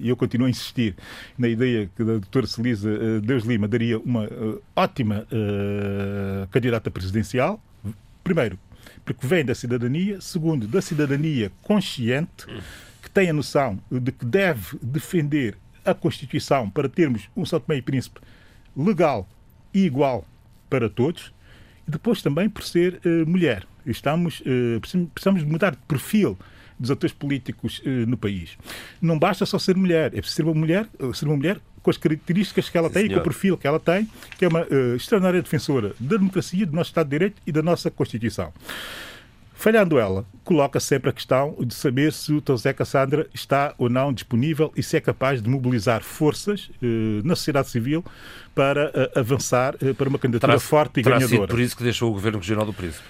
[0.00, 0.94] e eu continuo a insistir
[1.36, 4.28] na ideia que a doutora Celisa Deus Lima daria uma
[4.74, 5.26] ótima
[6.50, 7.62] candidata presidencial.
[8.24, 8.58] Primeiro,
[9.06, 12.44] porque vem da cidadania, segundo, da cidadania consciente,
[13.00, 17.82] que tem a noção de que deve defender a Constituição para termos um Tomé e
[17.82, 18.20] Príncipe
[18.76, 19.26] legal
[19.72, 20.26] e igual
[20.68, 21.32] para todos,
[21.86, 23.64] e depois também por ser uh, mulher.
[23.86, 24.80] Estamos, uh,
[25.12, 26.36] precisamos mudar de perfil
[26.78, 28.56] dos atores políticos uh, no país.
[29.00, 31.96] Não basta só ser mulher, é preciso ser uma mulher, ser uma mulher com as
[31.96, 35.40] características que ela tem, com o perfil que ela tem, que é uma uh, extraordinária
[35.40, 38.52] defensora da democracia, do nosso Estado de Direito e da nossa Constituição.
[39.58, 44.12] Falhando ela, coloca sempre a questão de saber se o José Cassandra está ou não
[44.12, 48.04] disponível e se é capaz de mobilizar forças eh, na sociedade civil
[48.54, 51.40] para eh, avançar eh, para uma candidatura terá, forte e terá ganhadora.
[51.40, 53.02] Sido por isso que deixou o governo regional do Príncipe.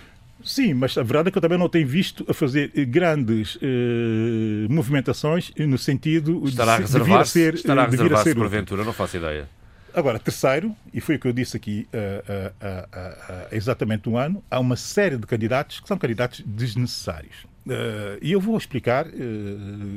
[0.46, 4.68] Sim, mas a verdade é que eu também não tenho visto a fazer grandes eh,
[4.70, 9.16] movimentações no sentido estará de, a vir a ser, estará a reservar-se porventura, não faço
[9.16, 9.48] ideia.
[9.92, 14.44] Agora, terceiro, e foi o que eu disse aqui uh, uh, uh, exatamente um ano,
[14.50, 17.44] há uma série de candidatos que são candidatos desnecessários.
[17.66, 19.06] Uh, e eu vou explicar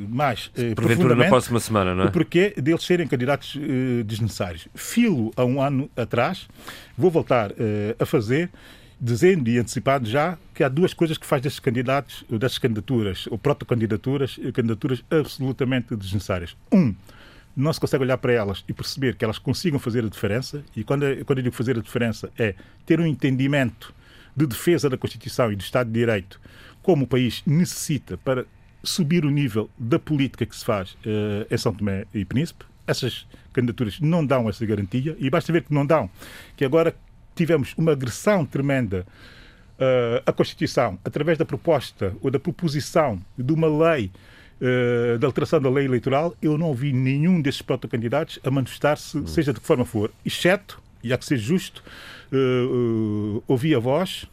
[0.07, 2.07] mais uh, Porventura na próxima semana, não é?
[2.07, 3.57] o porquê deles serem candidatos
[4.05, 4.69] desnecessários.
[4.73, 6.47] Filo a um ano atrás,
[6.97, 7.51] vou voltar
[7.99, 8.49] a fazer,
[8.99, 13.38] dizendo e antecipado já que há duas coisas que faz destes candidatos, destas candidaturas, ou
[13.38, 16.55] proto-candidaturas, candidaturas absolutamente desnecessárias.
[16.71, 16.93] Um,
[17.55, 20.84] não se consegue olhar para elas e perceber que elas consigam fazer a diferença, e
[20.84, 22.55] quando, quando eu digo fazer a diferença é
[22.85, 23.93] ter um entendimento
[24.35, 26.39] de defesa da Constituição e do Estado de Direito
[26.81, 28.45] como o país necessita para
[28.81, 32.63] subir o nível da política que se faz uh, em São Tomé e Príncipe.
[32.88, 36.09] Essas candidaturas não dão essa garantia e basta ver que não dão,
[36.55, 36.95] que agora
[37.39, 39.05] tivemos uma agressão tremenda
[39.79, 44.11] uh, à Constituição através da proposta ou da proposição de uma lei
[44.59, 49.25] uh, da alteração da lei eleitoral, eu não vi nenhum desses protocandidatos a manifestar-se, hum.
[49.25, 51.81] seja de que forma for, exceto, e há que ser justo,
[52.33, 54.27] uh, uh, ouvi a voz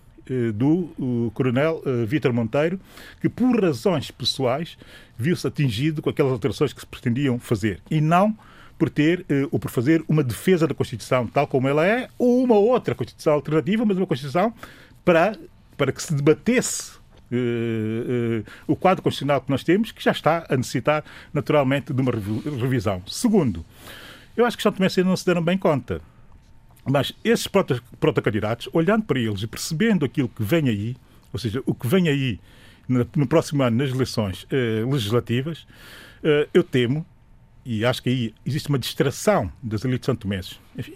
[0.56, 2.80] do coronel Vítor Monteiro,
[3.20, 4.76] que por razões pessoais
[5.16, 8.36] viu-se atingido com aquelas alterações que se pretendiam fazer, e não
[8.78, 12.56] por ter ou por fazer uma defesa da Constituição tal como ela é, ou uma
[12.56, 14.52] outra Constituição alternativa, mas uma Constituição
[15.04, 15.36] para,
[15.76, 16.96] para que se debatesse
[17.28, 21.04] Uh, uh, o quadro constitucional que nós temos, que já está a necessitar
[21.34, 23.02] naturalmente de uma revisão.
[23.04, 23.64] Segundo,
[24.36, 26.00] eu acho que São Tomé não se deram bem conta.
[26.88, 27.48] Mas esses
[27.98, 30.96] protocandidatos, olhando para eles e percebendo aquilo que vem aí,
[31.32, 32.38] ou seja, o que vem aí
[32.86, 35.66] no, no próximo ano nas eleições uh, legislativas,
[36.54, 37.04] eu temo,
[37.66, 40.60] e acho que aí existe uma distração das elites santomenses.
[40.78, 40.94] Enfim,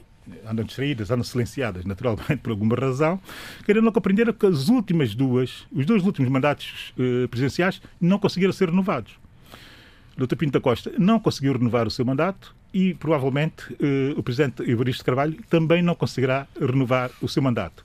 [0.49, 3.21] andam distraídas, andam silenciadas, naturalmente, por alguma razão,
[3.65, 8.53] querendo não compreender que as últimas duas, os dois últimos mandatos eh, presidenciais não conseguiram
[8.53, 9.19] ser renovados.
[10.17, 10.37] Dr.
[10.37, 15.05] Pinto da Costa não conseguiu renovar o seu mandato e, provavelmente, eh, o Presidente Evaristo
[15.05, 17.85] Carvalho também não conseguirá renovar o seu mandato.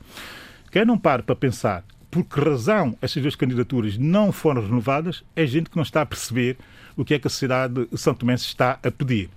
[0.71, 5.45] Quem não pare para pensar por que razão estas duas candidaturas não foram renovadas é
[5.47, 6.57] gente que não está a perceber
[6.95, 9.29] o que é que a sociedade são tomense está a pedir.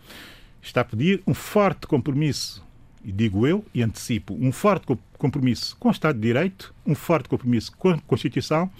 [0.62, 2.66] Está a pedir um forte compromisso
[3.04, 4.86] e digo eu e antecipo, um forte
[5.16, 8.70] compromisso com o Estado de Direito, um forte compromisso com a Constituição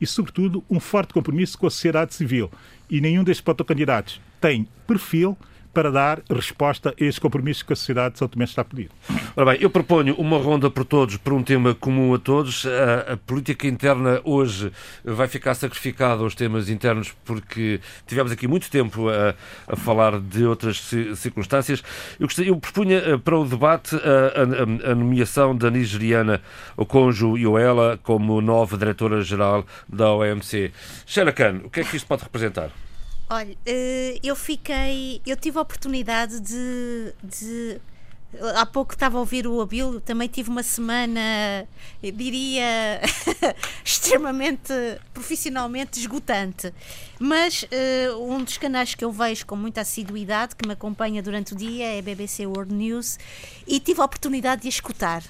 [0.00, 2.50] e, sobretudo, um forte compromisso com a sociedade civil.
[2.88, 5.36] E nenhum destes protocandidatos tem perfil
[5.74, 8.88] para dar resposta a estes compromissos que a sociedade de São Tomé está a pedir.
[9.36, 12.64] Ora bem, eu proponho uma ronda por todos, por um tema comum a todos.
[12.64, 14.72] A, a, política interna hoje
[15.04, 19.34] vai ficar sacrificada aos temas internos porque tivemos aqui muito tempo a,
[19.66, 20.80] a falar de outras
[21.16, 21.82] circunstâncias.
[22.20, 26.40] Eu, gostaria, eu propunha eh, para o debate a, a nomeação da nigeriana
[26.76, 30.72] Okonjo Iweala como nova diretora-geral da OMC.
[31.04, 32.70] Sheila Khan, o que é que isto pode representar?
[33.28, 35.20] Olha, eh, eu fiquei.
[35.26, 37.14] Eu tive a oportunidade de.
[37.22, 37.80] de
[38.56, 41.66] há pouco estava a ouvir o Abílio, também tive uma semana,
[42.02, 43.00] eu diria,
[43.84, 44.72] extremamente
[45.12, 46.72] profissionalmente esgotante.
[47.18, 51.52] Mas uh, um dos canais que eu vejo com muita assiduidade, que me acompanha durante
[51.52, 53.18] o dia, é a BBC World News,
[53.66, 55.22] e tive a oportunidade de escutar.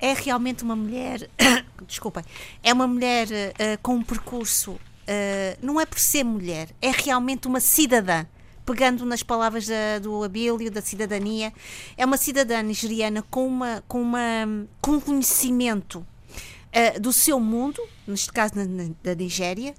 [0.00, 1.28] É realmente uma mulher,
[1.86, 2.24] desculpem,
[2.62, 4.78] é uma mulher uh, com um percurso
[5.08, 8.26] uh, não é por ser mulher, é realmente uma cidadã.
[8.66, 11.52] Pegando nas palavras da, do Abílio, da cidadania,
[11.98, 17.82] é uma cidadã nigeriana com, uma, com, uma, com um conhecimento uh, do seu mundo,
[18.06, 19.74] neste caso na, na, da Nigéria,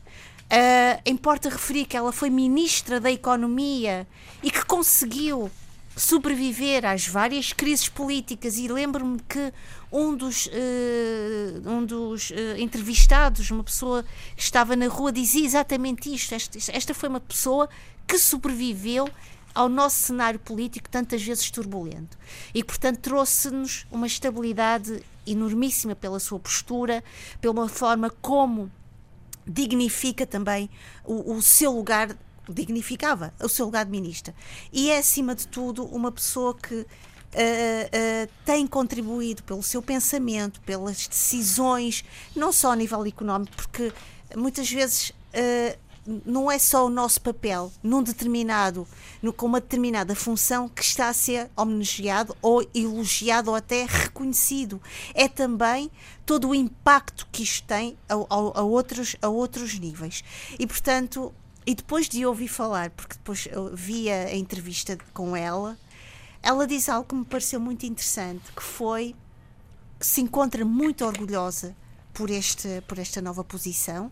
[0.46, 4.08] Uh, importa referir que ela foi ministra da Economia
[4.44, 5.50] e que conseguiu
[5.96, 9.52] sobreviver às várias crises políticas e lembro-me que
[9.96, 14.04] um dos, uh, um dos uh, entrevistados, uma pessoa
[14.36, 16.36] que estava na rua, dizia exatamente isto.
[16.36, 17.70] Esta, esta foi uma pessoa
[18.06, 19.10] que sobreviveu
[19.54, 22.18] ao nosso cenário político tantas vezes turbulento.
[22.54, 27.02] E, portanto, trouxe-nos uma estabilidade enormíssima pela sua postura,
[27.40, 28.70] pela forma como
[29.48, 30.70] dignifica também
[31.06, 32.18] o, o seu lugar
[32.48, 34.36] dignificava o seu lugar de ministra.
[34.72, 36.86] E é, acima de tudo, uma pessoa que
[37.36, 43.92] Uh, uh, tem contribuído pelo seu pensamento, pelas decisões, não só a nível económico, porque
[44.38, 45.78] muitas vezes uh,
[46.26, 48.88] não é só o nosso papel num determinado,
[49.22, 54.82] no, com uma determinada função que está a ser homenageado ou elogiado ou até reconhecido.
[55.14, 55.92] É também
[56.26, 60.24] todo o impacto que isto tem a, a, a outros, a outros níveis.
[60.60, 61.34] E, portanto,
[61.66, 65.78] e depois de ouvir falar, porque depois eu vi a entrevista com ela,
[66.46, 69.14] ela diz algo que me pareceu muito interessante, que foi
[70.00, 71.76] que se encontra muito orgulhosa
[72.14, 74.12] por, este, por esta nova posição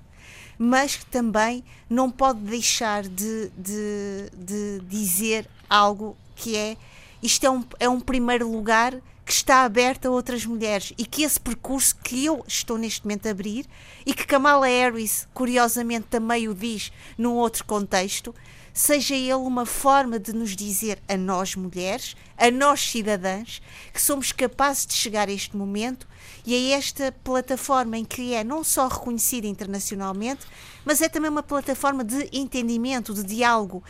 [0.58, 6.78] mas que também não pode deixar de, de, de dizer algo que é
[7.22, 8.94] isto é um, é um primeiro lugar
[9.26, 13.28] que está aberto a outras mulheres e que esse percurso que eu estou neste momento
[13.28, 13.66] a abrir
[14.06, 18.36] e que Kamala Harris, curiosamente, também o diz num outro contexto,
[18.74, 23.62] seja ele uma forma de nos dizer a nós mulheres, a nós cidadãs,
[23.94, 26.08] que somos capazes de chegar a este momento
[26.46, 30.46] e é esta plataforma em que é não só reconhecida internacionalmente,
[30.84, 33.84] mas é também uma plataforma de entendimento, de diálogo,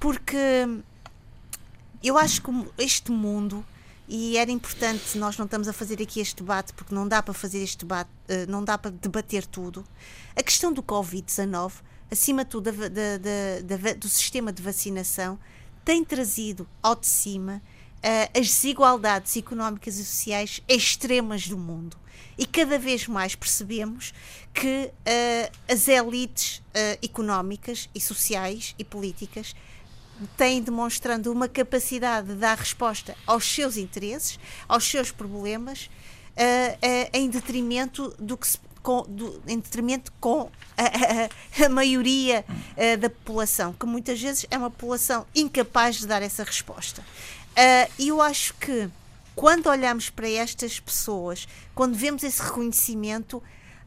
[0.00, 0.36] porque
[2.02, 3.64] eu acho que este mundo
[4.06, 7.32] e era importante, nós não estamos a fazer aqui este debate porque não dá para
[7.32, 9.82] fazer este debate, eh, não dá para debater tudo.
[10.36, 11.72] A questão do Covid-19,
[12.10, 15.38] acima de tudo da, da, da, do sistema de vacinação,
[15.84, 17.60] tem trazido ao de cima
[18.04, 21.96] uh, as desigualdades económicas e sociais extremas do mundo.
[22.36, 24.12] E cada vez mais percebemos
[24.52, 29.54] que uh, as elites uh, económicas e sociais e políticas
[30.36, 35.90] têm demonstrando uma capacidade de dar resposta aos seus interesses, aos seus problemas,
[37.12, 42.98] em detrimento do que se com, do, em detrimento com a, a, a maioria uh,
[42.98, 47.00] da população, que muitas vezes é uma população incapaz de dar essa resposta.
[47.00, 48.88] Uh, e eu acho que
[49.34, 53.42] quando olhamos para estas pessoas, quando vemos esse reconhecimento,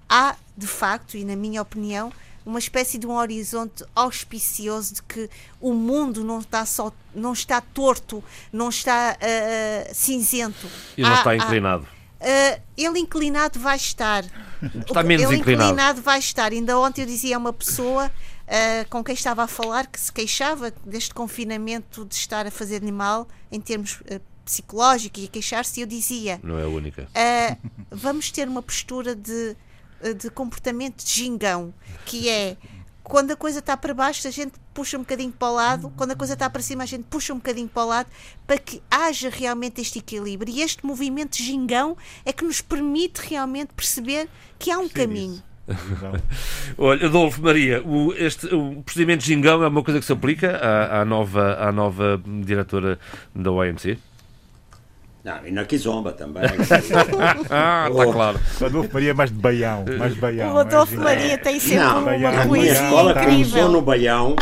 [0.09, 2.11] há de facto, e na minha opinião,
[2.43, 5.29] uma espécie de um horizonte auspicioso de que
[5.61, 10.67] o mundo não está só não está torto, não está uh, cinzento.
[10.97, 11.87] E não há, está inclinado.
[11.91, 14.23] Há, uh, ele inclinado vai estar.
[14.87, 15.71] Está menos ele inclinado.
[15.71, 16.51] inclinado vai estar.
[16.51, 20.11] Ainda ontem eu dizia a uma pessoa uh, com quem estava a falar que se
[20.11, 25.87] queixava deste confinamento de estar a fazer animal em termos uh, psicológicos e queixar-se, eu
[25.87, 27.07] dizia: Não é a única.
[27.91, 29.55] Vamos ter uma postura de,
[30.17, 31.73] de comportamento de gingão,
[32.05, 32.57] que é
[33.07, 36.11] quando a coisa está para baixo, a gente puxa um bocadinho para o lado, quando
[36.11, 38.09] a coisa está para cima, a gente puxa um bocadinho para o lado,
[38.45, 40.53] para que haja realmente este equilíbrio.
[40.53, 44.27] E este movimento de gingão é que nos permite realmente perceber
[44.59, 45.33] que há um Sim, caminho.
[45.35, 45.47] Isso.
[46.77, 50.57] Olha, Adolfo Maria, o, este, o procedimento de gingão é uma coisa que se aplica
[50.57, 52.99] à, à, nova, à nova diretora
[53.33, 53.97] da OMC?
[55.27, 56.43] Não, e na Kizomba também.
[57.51, 58.39] ah, está claro.
[58.61, 59.83] O Adolfo Maria é mais de Baião.
[59.99, 63.33] Mais de baião o Adolfo é, Maria tem sempre não, uma a minha escola incrível.
[63.33, 64.35] começou no Baião.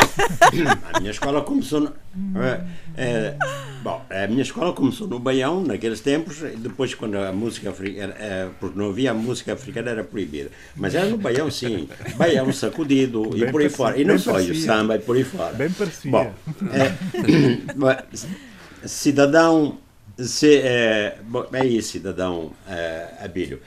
[0.93, 1.93] a minha escola começou no...
[2.39, 2.61] É,
[2.97, 3.35] é,
[3.81, 8.47] bom, a minha escola começou no Baião, naqueles tempos, depois quando a música africana, é,
[8.59, 10.51] porque não havia música africana, era proibida.
[10.75, 11.89] Mas era no Baião, sim.
[12.15, 13.99] Baião sacudido bem e por aí fora.
[13.99, 15.53] E não só o samba e por aí fora.
[15.53, 16.11] Bem parecido.
[16.11, 16.31] Bom,
[16.71, 17.95] é,
[18.87, 19.79] cidadão
[20.17, 21.19] se, é,
[21.53, 23.59] é isso, cidadão é, Abílio.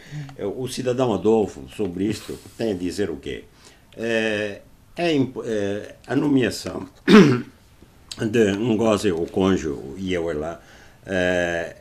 [0.57, 3.45] O cidadão Adolfo, sobre isto, tem a dizer o quê?
[3.97, 4.63] É,
[4.97, 6.89] é, é a nomeação
[8.31, 10.61] de Ngozi Okonjo Iweala,
[11.07, 11.77] é,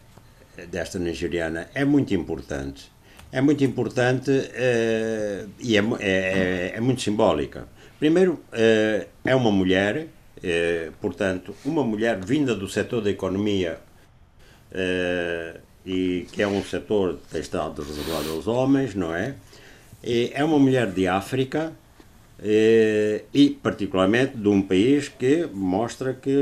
[0.69, 2.91] desta nigeriana, é muito importante.
[3.31, 7.67] É muito importante é, e é, é, é, muito simbólica.
[7.99, 10.07] Primeiro, é, é uma mulher,
[11.01, 13.79] portanto, uma mulher vinda do setor da economia
[15.85, 19.35] e que é um setor que estado reservado aos homens, não é?
[20.03, 21.73] E é uma mulher de África
[22.39, 26.35] uh, e, particularmente, de um país que mostra que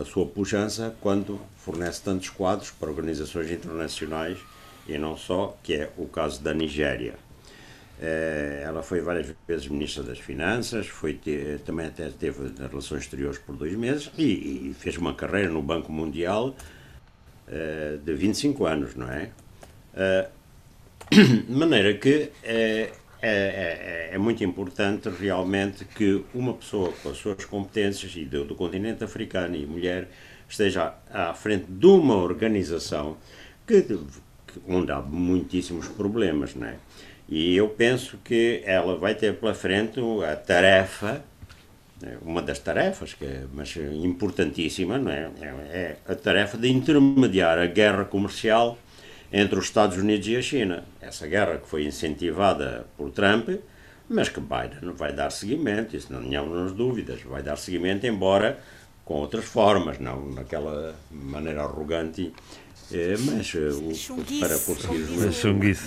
[0.00, 4.38] a sua pujança quando fornece tantos quadros para organizações internacionais
[4.86, 7.14] e não só, que é o caso da Nigéria.
[7.98, 11.18] Uh, ela foi várias vezes Ministra das Finanças, foi
[11.64, 15.90] também até teve Relações Exteriores por dois meses e, e, fez uma carreira no Banco
[15.90, 16.54] Mundial
[17.48, 19.30] uh, de 25 anos, não é?
[21.10, 22.90] De maneira que é,
[23.22, 28.54] é, é, muito importante realmente que uma pessoa com as suas competências e do, do
[28.54, 30.08] continente africano e mulher
[30.48, 33.16] esteja à frente de uma organização
[33.66, 33.98] que, que,
[34.68, 36.76] onde há muitíssimos problemas, não é?
[37.28, 41.24] E eu penso que ela vai ter pela frente a tarefa
[42.22, 45.30] uma das tarefas, que é, mas importantíssima, não é?
[45.70, 48.78] é a tarefa de intermediar a guerra comercial
[49.32, 50.84] entre os Estados Unidos e a China.
[51.00, 53.48] Essa guerra que foi incentivada por Trump,
[54.08, 58.58] mas que Biden vai dar seguimento, isso não tínhamos dúvidas, vai dar seguimento, embora
[59.04, 62.32] com outras formas, não naquela maneira arrogante
[62.92, 65.06] é, mas eh, o, para conseguir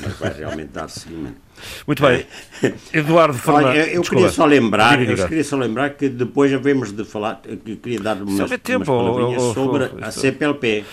[0.02, 1.38] mas vai realmente dar seguimento.
[1.86, 2.26] Muito bem.
[2.94, 3.70] Eduardo Fernandes.
[3.70, 5.24] Olha, eu queria só lembrar, diga, diga.
[5.24, 9.42] eu queria só lembrar que depois havemos de falar, que queria dar umas, tempo, umas
[9.42, 10.84] ou, sobre ou, a CPLP.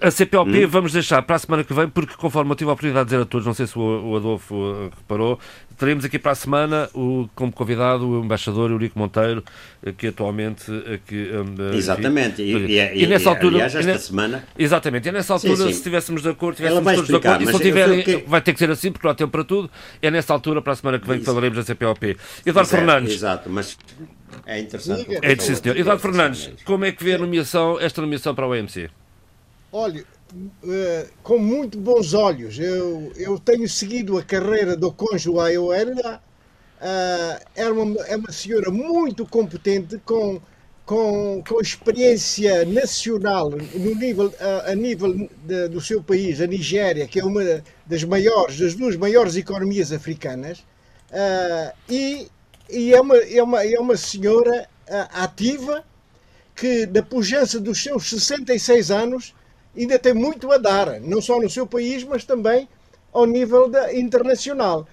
[0.00, 0.68] A CPLP hum?
[0.68, 3.22] vamos deixar para a semana que vem, porque conforme eu tive a oportunidade de dizer
[3.22, 5.38] a todos, não sei se o Adolfo eh, reparou,
[5.78, 9.44] teremos aqui para a semana o, como convidado o embaixador Eurico Monteiro,
[9.82, 11.30] eh, que atualmente aqui,
[11.74, 14.44] Exatamente, e, e, e, e, nessa altura, aliás, esta semana...
[14.58, 15.72] Exatamente, e nessa altura, sim, sim.
[15.72, 18.28] se estivéssemos de acordo, estivéssemos todos explicar, de acordo, e se não tiverem, que...
[18.28, 19.70] vai ter que ser assim, porque não há tempo para tudo,
[20.02, 22.16] é nessa altura, para a semana que vem, que falaremos da CPOP.
[22.44, 23.14] Eduardo exato, Fernandes.
[23.14, 23.78] Exato, mas
[24.46, 25.18] é interessante.
[25.22, 25.76] É, sim, senhor.
[25.76, 28.90] Eduardo Fernandes, como é que vê a nomeação, esta nomeação para o OMC?
[29.72, 32.58] Olha, uh, com muito bons olhos.
[32.58, 36.22] Eu, eu tenho seguido a carreira do cônjuge Ayoela.
[36.80, 40.40] Uh, é, uma, é uma senhora muito competente, com
[40.88, 47.06] com, com experiência nacional no nível, a, a nível de, do seu país, a Nigéria,
[47.06, 50.60] que é uma das maiores, das duas maiores economias africanas,
[51.10, 52.28] uh, e,
[52.70, 55.84] e é, uma, é, uma, é uma senhora uh, ativa
[56.56, 59.34] que, na pujança dos seus 66 anos,
[59.76, 62.66] ainda tem muito a dar, não só no seu país, mas também
[63.12, 64.88] ao nível da, internacional.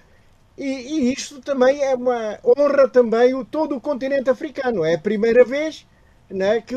[0.56, 4.84] E, e isto também é uma honra também o, todo o continente africano.
[4.84, 5.86] É a primeira vez
[6.30, 6.76] né, que,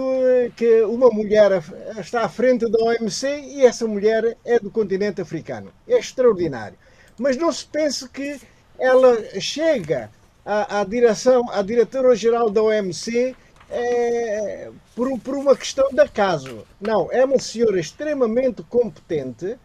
[0.56, 1.64] que uma mulher
[1.98, 5.72] está à frente da OMC e essa mulher é do continente africano.
[5.88, 6.78] É extraordinário.
[7.18, 8.40] Mas não se pense que
[8.78, 10.12] ela chega
[10.46, 13.36] à, à direção, à diretora-geral da OMC
[13.70, 16.66] é, por, por, uma questão de acaso.
[16.82, 19.58] Não, é uma senhora extremamente competente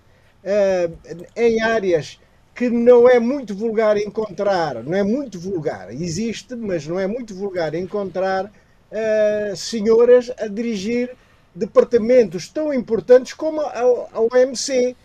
[0.42, 0.90] é,
[1.36, 2.20] em áreas
[2.54, 7.34] que não é muito vulgar encontrar, não é muito vulgar, existe, mas não é muito
[7.34, 11.16] vulgar encontrar uh, senhoras a dirigir
[11.54, 13.80] departamentos tão importantes como a,
[14.12, 14.96] a OMC.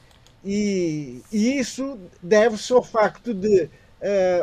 [0.46, 3.70] E, e isso deve-se ao facto de uh,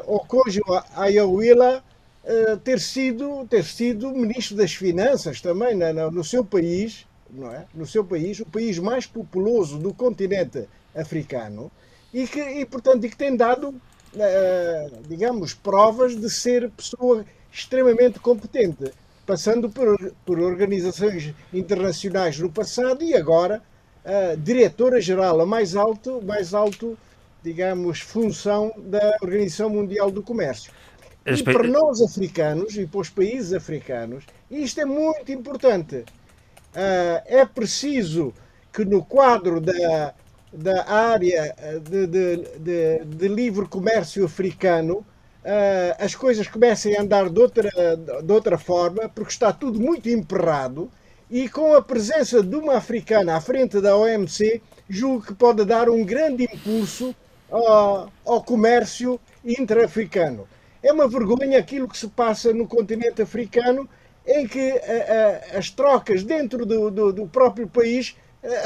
[0.06, 0.60] o cônjuge
[0.94, 1.82] Ayawila
[2.24, 7.52] uh, ter, sido, ter sido ministro das Finanças também na, na, no seu país, não
[7.52, 7.64] é?
[7.72, 11.70] no seu país, o país mais populoso do continente africano,
[12.12, 18.18] e que, e, portanto, e que tem dado, uh, digamos, provas de ser pessoa extremamente
[18.20, 18.92] competente,
[19.24, 23.62] passando por, por organizações internacionais no passado e agora
[24.04, 26.96] uh, diretora-geral, a mais alto, mais alto,
[27.42, 30.72] digamos, função da Organização Mundial do Comércio.
[31.26, 35.96] E para nós africanos e para os países africanos, isto é muito importante.
[35.96, 38.32] Uh, é preciso
[38.72, 40.14] que no quadro da,
[40.56, 45.04] da área de, de, de, de livre comércio africano
[45.46, 47.70] uh, as coisas comecem a andar de outra,
[48.22, 50.90] de outra forma, porque está tudo muito emperrado,
[51.30, 55.88] e com a presença de uma africana à frente da OMC, julgo que pode dar
[55.88, 57.14] um grande impulso
[57.50, 60.46] ao, ao comércio intra-africano.
[60.82, 63.88] É uma vergonha aquilo que se passa no continente africano,
[64.26, 68.16] em que uh, uh, as trocas dentro do, do, do próprio país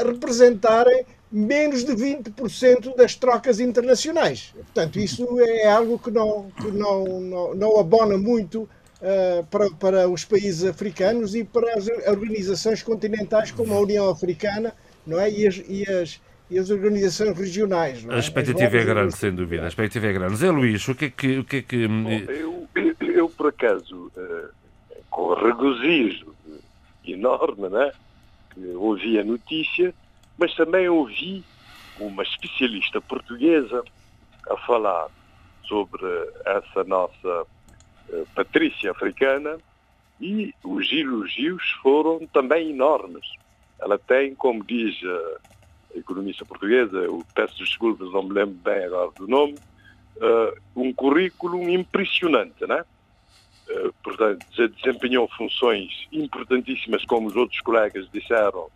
[0.05, 4.53] representarem menos de 20% das trocas internacionais.
[4.53, 10.09] Portanto, isso é algo que não, que não, não, não abona muito uh, para, para
[10.09, 14.73] os países africanos e para as organizações continentais como a União Africana
[15.07, 15.31] não é?
[15.31, 18.05] e, as, e, as, e as organizaçõas regionais.
[18.05, 18.13] É?
[18.13, 19.63] A expectativa é grande, sem dúvida.
[19.63, 20.35] A expectativa é grande.
[20.35, 21.39] Zé Luís, o que é que.
[21.39, 21.87] O que, é que...
[21.87, 22.67] Bom, eu,
[23.07, 24.49] eu, por acaso, uh,
[25.09, 26.35] com regozijo
[27.05, 27.91] enorme, né,
[28.53, 29.93] que ouvi a notícia
[30.41, 31.43] mas também ouvi
[31.99, 33.83] uma especialista portuguesa
[34.49, 35.07] a falar
[35.67, 36.03] sobre
[36.43, 37.45] essa nossa
[38.09, 39.59] uh, Patrícia africana
[40.19, 43.23] e os elogios foram também enormes.
[43.79, 44.99] Ela tem, como diz
[45.93, 49.53] a economista portuguesa, eu peço desculpas, não me lembro bem agora do nome,
[50.17, 52.83] uh, um currículo impressionante, né?
[53.69, 54.43] Uh, portanto,
[54.75, 58.71] desempenhou funções importantíssimas, como os outros colegas disseram,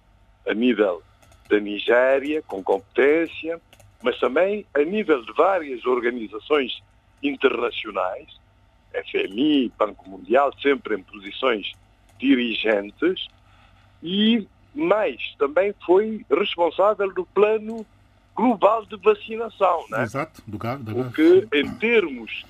[0.48, 1.02] a nível
[1.50, 3.60] da Nigéria, com competência,
[4.02, 6.82] mas também a nível de várias organizações
[7.22, 8.28] internacionais,
[8.94, 11.72] FMI, Banco Mundial, sempre em posições
[12.20, 13.28] dirigentes,
[14.02, 17.86] e mais, também foi responsável do plano
[18.36, 19.86] global de vacinação.
[19.90, 20.04] Né?
[20.04, 20.82] Exato, do GAV.
[20.90, 22.46] O que, em termos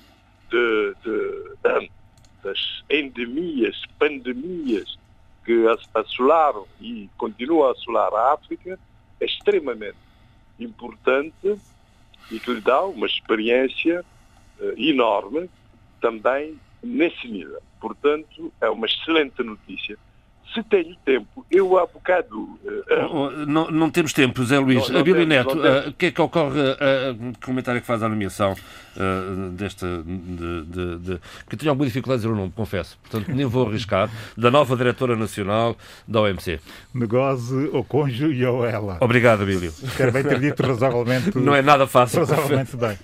[0.50, 1.90] de, de, de
[2.46, 4.96] das endemias, pandemias
[5.46, 5.64] que
[5.94, 8.78] assolaram e continuam a assolar a África
[9.20, 9.96] é extremamente
[10.58, 11.56] importante
[12.30, 14.04] e que lhe dá uma experiência
[14.60, 15.48] uh, enorme
[16.00, 17.60] também nesse nível.
[17.80, 19.96] Portanto, é uma excelente notícia
[20.56, 22.40] se tenho tempo, eu há bocado.
[22.40, 24.88] Uh, não, não temos tempo, Zé Luís.
[24.88, 26.60] Não, não Neto, o uh, que é que ocorre?
[26.60, 28.54] Uh, comentário que faz a nomeação
[28.96, 29.86] uh, desta.
[30.04, 32.98] De, de, de, que tenho alguma dificuldade de dizer o nome, confesso.
[33.02, 34.10] Portanto, nem vou arriscar.
[34.36, 36.60] Da nova diretora nacional da OMC.
[36.94, 38.98] Negoze, o cônjuge e ou ela.
[39.00, 39.72] Obrigado, Abílio.
[39.96, 41.36] Quero bem ter dito razoavelmente.
[41.38, 42.20] Não é nada fácil.
[42.20, 42.98] Razoavelmente bem.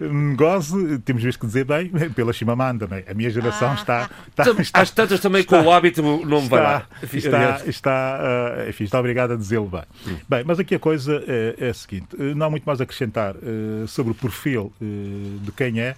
[0.00, 2.86] Negoze, temos visto que dizer bem, pela Chimamanda.
[2.86, 3.04] Né?
[3.08, 3.74] A minha geração ah.
[3.74, 6.86] está, está, está tantas também está, com o hábito não me vai lá.
[7.12, 9.82] Está, está, uh, enfim, está obrigado a dizê-lo bem.
[10.06, 10.16] Hum.
[10.28, 12.84] Bem, mas aqui a coisa é, é a seguinte: eh, não há muito mais a
[12.84, 15.94] acrescentar uh, sobre o perfil uh, de quem é,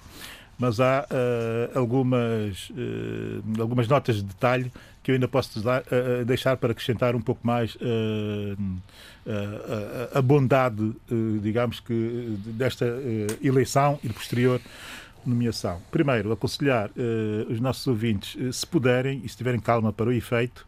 [0.59, 1.06] mas há
[1.74, 2.73] algumas,
[3.60, 5.62] algumas notas de detalhe que eu ainda posso
[6.24, 7.77] deixar para acrescentar um pouco mais
[10.14, 10.94] a bondade,
[11.43, 12.86] digamos que, desta
[13.43, 14.59] eleição e posterior
[15.27, 15.78] nomeação.
[15.90, 16.90] Primeiro, aconselhar
[17.51, 20.66] os nossos ouvintes, se puderem e se tiverem calma para o efeito,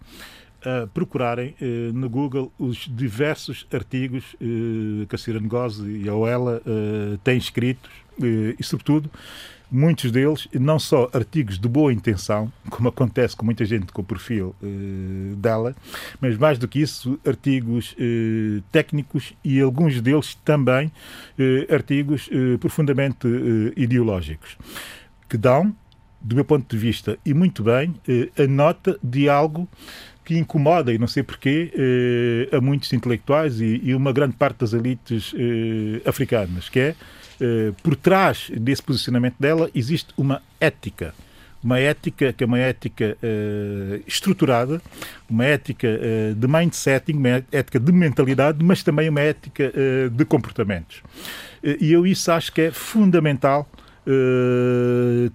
[0.69, 1.55] uh, procurarem
[1.95, 6.63] no Google os diversos artigos que a Cira Negose e a OELA
[7.25, 7.91] têm escritos
[8.59, 9.11] e, sobretudo,
[9.71, 14.05] muitos deles, não só artigos de boa intenção, como acontece com muita gente com o
[14.05, 15.77] perfil eh, dela,
[16.21, 20.91] mas mais do que isso, artigos eh, técnicos e alguns deles também
[21.39, 22.29] eh, artigos
[22.61, 23.29] profundamente
[23.77, 24.57] ideológicos,
[25.29, 25.75] que dão,
[26.21, 27.95] do meu ponto de vista, e muito bem,
[28.37, 29.69] a nota de algo
[30.29, 31.73] que incomoda, e não sei porquê,
[32.53, 35.35] a muitos intelectuais e, e, uma grande parte das elites
[36.05, 36.95] africanas, que é
[37.41, 41.15] eh, por trás desse posicionamento dela existe uma ética.
[41.63, 44.81] Uma ética que é uma ética uh, estruturada,
[45.29, 50.25] uma ética uh, de mindsetting, uma ética de mentalidade, mas também uma ética uh, de
[50.25, 51.03] comportamentos.
[51.61, 53.69] e eu isso acho que é fundamental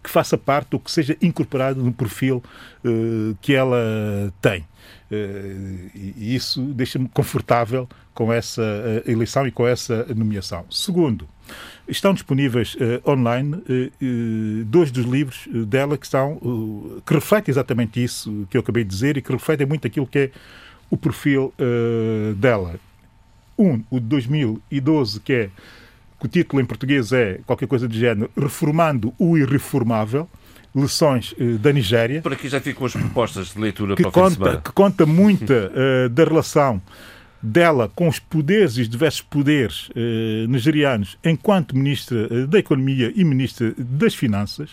[0.02, 2.42] que faça parte ou que seja incorporado no perfil
[3.40, 4.66] que ela tem.
[5.96, 8.64] E isso deixa-me confortável com essa
[9.06, 10.66] eleição e com essa nomeação.
[10.70, 11.28] Segundo,
[11.88, 13.62] Estão disponíveis uh, online
[14.66, 16.40] dois dos livros dela que são
[17.06, 20.20] que refletem exatamente isso que eu acabei de dizer e que refletem muito aquilo que
[20.20, 20.32] é
[20.90, 21.54] o perfil
[22.38, 22.80] dela.
[23.58, 25.50] Um, o de 2012, que é
[26.20, 30.30] que o título em português é qualquer coisa do género Reformando o Irreformável,
[30.76, 32.22] lições da Nigéria.
[32.22, 35.72] Por aqui já ficam as propostas de leitura que para o conta, Que conta muita
[36.12, 36.82] da relação
[37.44, 43.12] dela com os poderes e os diversos poderes eh, nigerianos enquanto Ministra eh, da Economia
[43.14, 44.70] e Ministra das Finanças.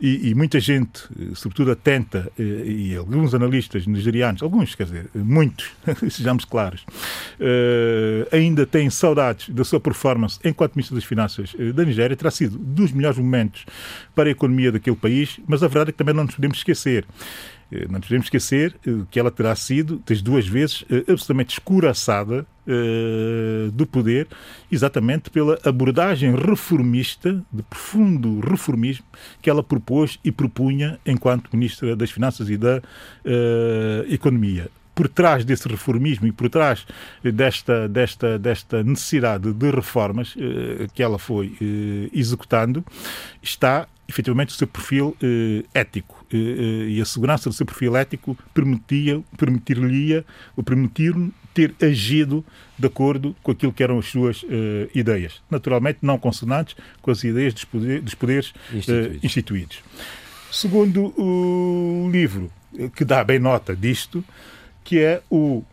[0.00, 5.10] E, e, muita gente, eh, sobretudo atenta, eh, e alguns analistas nigerianos, alguns, quer dizer,
[5.14, 5.70] muitos,
[6.10, 6.84] sejamos claros,
[8.32, 12.16] ainda têm saudades da sua performance enquanto Ministro das Finanças da Nigéria.
[12.16, 13.64] Terá sido dos melhores momentos
[14.14, 17.06] para a economia daquele país, mas a verdade é que também não nos podemos esquecer
[17.70, 22.46] eh, não podemos esquecer eh, que ela terá sido, das duas vezes, eh, absolutamente escuraçada
[23.74, 24.26] do poder,
[24.72, 29.04] exatamente pela abordagem reformista, de profundo reformismo,
[29.42, 32.80] que ela propôs e propunha enquanto Ministra das Finanças e da
[34.08, 34.70] Economia.
[34.94, 36.86] Por trás desse reformismo e por trás
[37.22, 42.84] desta, desta, desta necessidade de reformas eh, que ela foi eh, executando,
[43.42, 47.96] está efetivamente o seu perfil eh, ético eh, eh, e a segurança do seu perfil
[47.96, 50.24] ético permitia, permitir-lhe
[50.56, 51.14] ou permitir
[51.54, 52.44] ter agido
[52.76, 55.40] de acordo com aquilo que eram as suas eh, ideias.
[55.48, 59.24] Naturalmente, não consonantes com as ideias dos, poder, dos poderes eh, instituídos.
[59.24, 59.82] instituídos.
[60.50, 62.50] Segundo o livro,
[62.94, 64.24] que dá bem nota disto,
[64.82, 65.64] que é o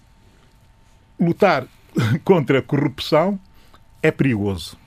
[1.20, 1.68] lutar
[2.24, 3.40] contra a corrupção
[4.02, 4.81] é perigoso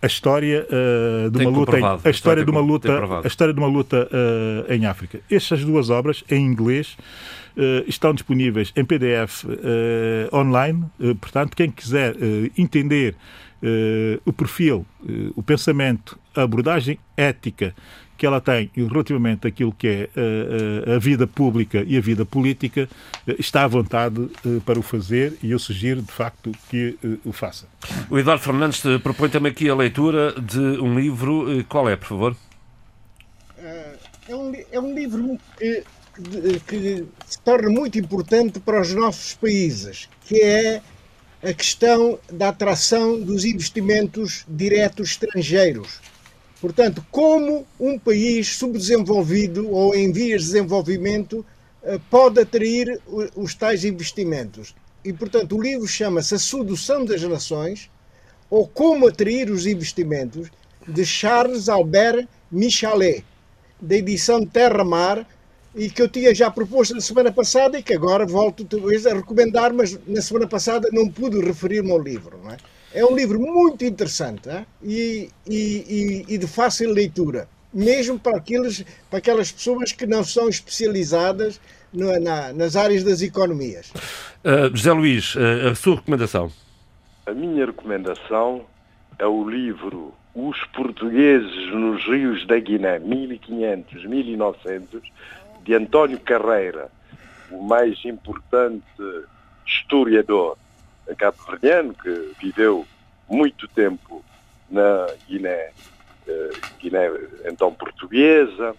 [0.00, 3.58] a história uh, de uma luta, em, a história de uma luta, a história de
[3.58, 5.20] uma luta uh, em África.
[5.30, 6.96] Estas duas obras em inglês
[7.56, 9.44] uh, estão disponíveis em PDF
[10.32, 10.84] online.
[11.20, 12.14] portanto, quem quiser
[12.56, 13.16] entender
[14.24, 14.86] o perfil,
[15.34, 17.74] o pensamento, a abordagem ética
[18.16, 20.10] que ela tem relativamente àquilo que é
[20.86, 22.88] a, a, a vida pública e a vida política,
[23.38, 24.28] está à vontade
[24.64, 27.66] para o fazer e eu sugiro, de facto, que o faça.
[28.10, 31.46] O Eduardo Fernandes propõe também aqui a leitura de um livro.
[31.68, 32.36] Qual é, por favor?
[34.28, 35.84] É um, é um livro que,
[36.66, 40.82] que se torna muito importante para os nossos países, que é
[41.42, 46.00] a questão da atração dos investimentos diretos estrangeiros
[46.60, 51.44] Portanto, como um país subdesenvolvido ou em vias de desenvolvimento
[51.82, 53.00] eh, pode atrair
[53.36, 54.74] os tais investimentos.
[55.04, 57.90] E, portanto, o livro chama-se A Sedução das Nações
[58.50, 60.50] ou Como Atrair os Investimentos,
[60.86, 63.24] de Charles Albert Michalet,
[63.80, 65.26] da edição Terra Mar,
[65.74, 69.14] e que eu tinha já proposto na semana passada e que agora volto talvez a
[69.14, 72.40] recomendar, mas na semana passada não pude referir-me ao livro.
[72.42, 72.56] Não é?
[72.96, 74.64] É um livro muito interessante é?
[74.82, 80.48] e, e, e, de fácil leitura, mesmo para, aqueles, para aquelas pessoas que não são
[80.48, 81.60] especializadas
[81.92, 83.92] no, na, nas áreas das economias.
[84.42, 86.50] Uh, José Luís, uh, a sua recomendação?
[87.26, 88.64] A minha recomendação
[89.18, 95.02] é o livro Os Portugueses nos Rios da Guiné, 1500-1900,
[95.64, 96.88] de António Carreira,
[97.50, 98.86] o mais importante
[99.66, 100.56] historiador
[101.14, 102.86] cabo-verdiano que viveu
[103.28, 104.24] muito tempo
[104.70, 105.70] na Guiné,
[106.26, 107.08] eh, Guiné
[107.44, 108.74] então portuguesa,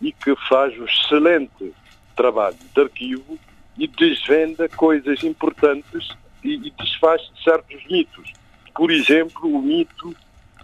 [0.00, 1.72] e que faz um excelente
[2.14, 3.38] trabalho de arquivo
[3.76, 6.08] e desvenda coisas importantes
[6.42, 8.32] e, e desfaz certos mitos.
[8.74, 10.14] Por exemplo, o mito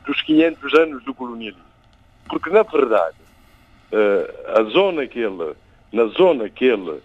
[0.05, 1.65] dos 500 anos do colonialismo.
[2.29, 3.17] Porque, na verdade,
[3.93, 5.55] uh, a zona que ele,
[5.93, 7.01] na zona que ele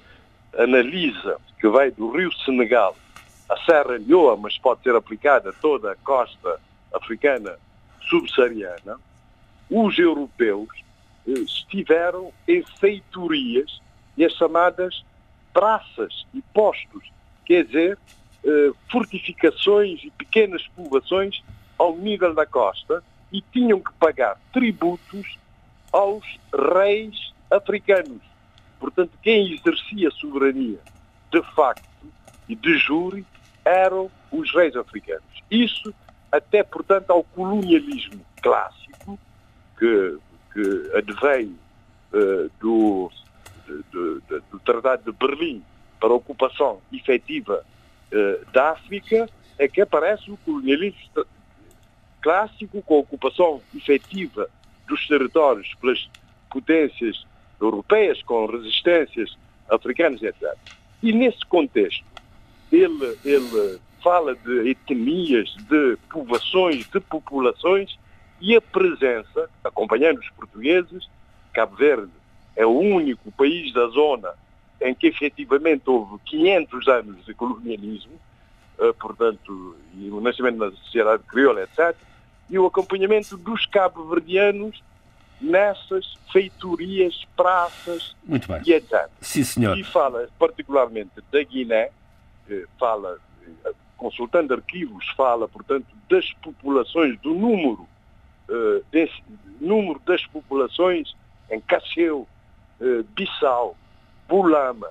[0.58, 2.96] analisa, que vai do rio Senegal
[3.50, 6.60] a Serra Leoa, mas pode ser aplicada a toda a costa
[6.94, 7.58] africana
[8.10, 9.00] subsaariana,
[9.70, 10.70] os europeus
[11.28, 13.82] uh, estiveram em feitorias
[14.18, 15.04] e as chamadas
[15.54, 17.10] praças e postos,
[17.46, 17.98] quer dizer,
[18.44, 21.42] eh, fortificações e pequenas povoações
[21.80, 23.02] ao nível da costa
[23.32, 25.38] e tinham que pagar tributos
[25.92, 26.24] aos
[26.54, 28.22] reis africanos.
[28.80, 30.80] Portanto, quem exercia soberania
[31.32, 31.88] de facto
[32.54, 33.26] de jure
[33.64, 35.24] eram os reis africanos.
[35.50, 35.94] Isso
[36.32, 39.18] até, portanto, ao colonialismo clássico,
[39.80, 40.18] que,
[40.54, 41.58] que advém
[42.14, 43.10] uh, do,
[43.92, 45.64] do, do, do Tratado de Berlim
[46.00, 47.66] para a ocupação efetiva
[48.12, 51.26] uh, da África, é que aparece o colonialismo
[52.22, 54.50] clássico com a ocupação efetiva
[54.88, 56.10] dos territórios pelas
[56.52, 57.26] potências
[57.62, 59.38] europeias, com resistências
[59.70, 60.58] africanas, etc.
[61.02, 62.04] E nesse contexto,
[62.72, 67.98] ele, ele fala de etnias, de povoações, de populações
[68.40, 71.08] e a presença, acompanhando os portugueses,
[71.54, 72.12] Cabo Verde
[72.56, 74.34] é o único país da zona
[74.82, 78.14] em que efetivamente houve 500 anos de colonialismo,
[78.78, 81.96] uh, portanto, e o nascimento da sociedade crioula, etc.,
[82.50, 84.84] e o acompanhamento dos cabo-verdianos
[85.42, 88.16] nessas feitorias, praças
[88.66, 89.10] e etc.
[89.22, 89.78] Sim, senhor.
[89.78, 91.90] E fala particularmente da Guiné,
[92.80, 93.18] fala,
[93.98, 97.88] consultando arquivos, fala, portanto, das populações, do número,
[98.50, 99.22] uh, desse,
[99.60, 101.16] número das populações
[101.50, 102.28] em Cacheu,
[103.16, 103.78] Bissau,
[104.28, 104.90] Bulama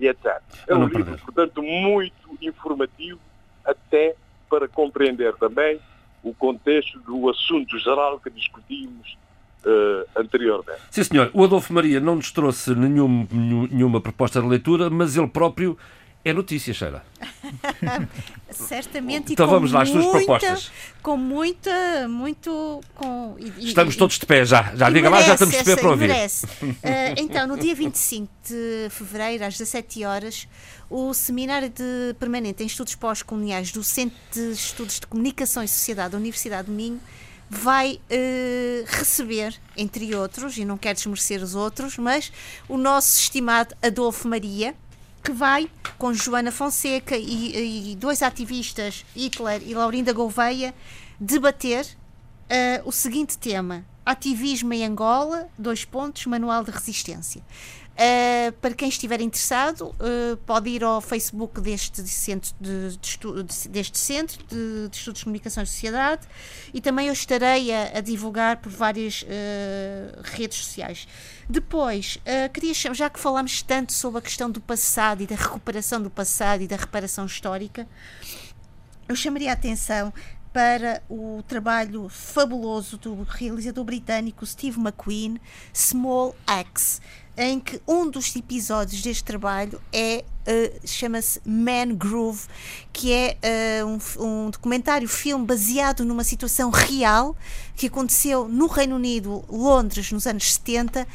[0.00, 0.40] e etc.
[0.66, 1.20] É um livro, perder.
[1.22, 3.20] portanto, muito informativo,
[3.64, 4.14] até
[4.48, 5.80] para compreender também
[6.22, 9.16] o contexto do assunto geral que discutimos
[9.64, 10.80] uh, anteriormente.
[10.90, 11.30] Sim, senhor.
[11.32, 13.26] O Adolfo Maria não nos trouxe nenhum,
[13.70, 15.78] nenhuma proposta de leitura, mas ele próprio
[16.28, 17.04] é notícia, Sheila.
[18.50, 19.32] Certamente.
[19.32, 20.72] Então vamos lá, as suas propostas.
[21.00, 22.80] Com muita, muito.
[22.96, 24.74] Com, e, estamos e, todos de pé já.
[24.74, 26.10] Já diga lá, já estamos de pé para ouvir.
[26.10, 26.74] Uh,
[27.16, 30.48] então, no dia 25 de fevereiro, às 17 horas,
[30.90, 36.10] o Seminário de Permanente em Estudos Pós-Coloniais do Centro de Estudos de Comunicação e Sociedade
[36.10, 37.00] da Universidade do Minho
[37.48, 42.32] vai uh, receber, entre outros, e não quero desmerecer os outros, mas
[42.68, 44.74] o nosso estimado Adolfo Maria
[45.26, 50.72] que vai com Joana Fonseca e, e dois ativistas, Hitler e Laurinda Gouveia,
[51.18, 57.42] debater uh, o seguinte tema: Ativismo em Angola, dois pontos, Manual de Resistência.
[57.96, 63.98] Uh, para quem estiver interessado, uh, pode ir ao Facebook deste centro, de, de deste
[63.98, 66.26] centro de, de, Estudos de Comunicação e Sociedade
[66.74, 69.26] e também eu estarei a, a divulgar por várias uh,
[70.22, 71.08] redes sociais.
[71.48, 72.18] Depois,
[72.52, 76.10] queria chamar, já que falamos tanto sobre a questão do passado e da recuperação do
[76.10, 77.86] passado e da reparação histórica,
[79.08, 80.12] eu chamaria a atenção
[80.52, 85.38] para o trabalho fabuloso do realizador britânico Steve McQueen,
[85.72, 87.00] Small Axe
[87.36, 92.46] em que um dos episódios deste trabalho é uh, chama-se Man Groove,
[92.92, 93.36] que é
[93.82, 97.36] uh, um, um, documentário filme baseado numa situação real
[97.76, 101.02] que aconteceu no Reino Unido, Londres, nos anos 70.
[101.02, 101.06] Uh,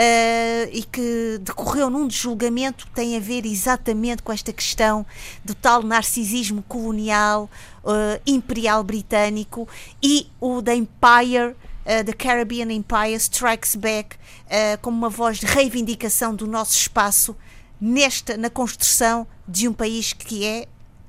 [0.00, 5.04] eh, e que decorreu num julgamento que tem a ver exatamente com esta questão
[5.44, 7.50] do tal narcisismo colonial
[8.24, 9.66] imperial britânico
[10.00, 11.56] e o da Empire
[11.88, 17.34] uh, The Caribbean Empire Strikes Back uh, como uma voz de reivindicação do nosso espaço
[17.80, 20.66] nesta na construção de um país que é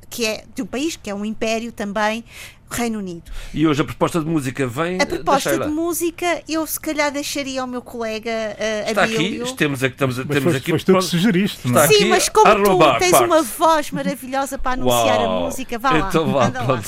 [0.10, 2.24] que é de um país que é um império também
[2.72, 3.24] Reino Unido.
[3.54, 7.62] E hoje a proposta de música vem A proposta de música eu se calhar deixaria
[7.62, 9.44] ao meu colega uh, Está Abílio.
[9.44, 11.84] aqui, temos, aqui, temos, Mas temos foste, aqui foste tu que sugeriste, não é?
[11.86, 13.28] Está Sim, aqui mas como Arlo tu Bar tens Parks.
[13.28, 15.38] uma voz maravilhosa para anunciar Uau.
[15.38, 16.10] a música, vá lá.
[16.10, 16.84] Então vá, anda lá.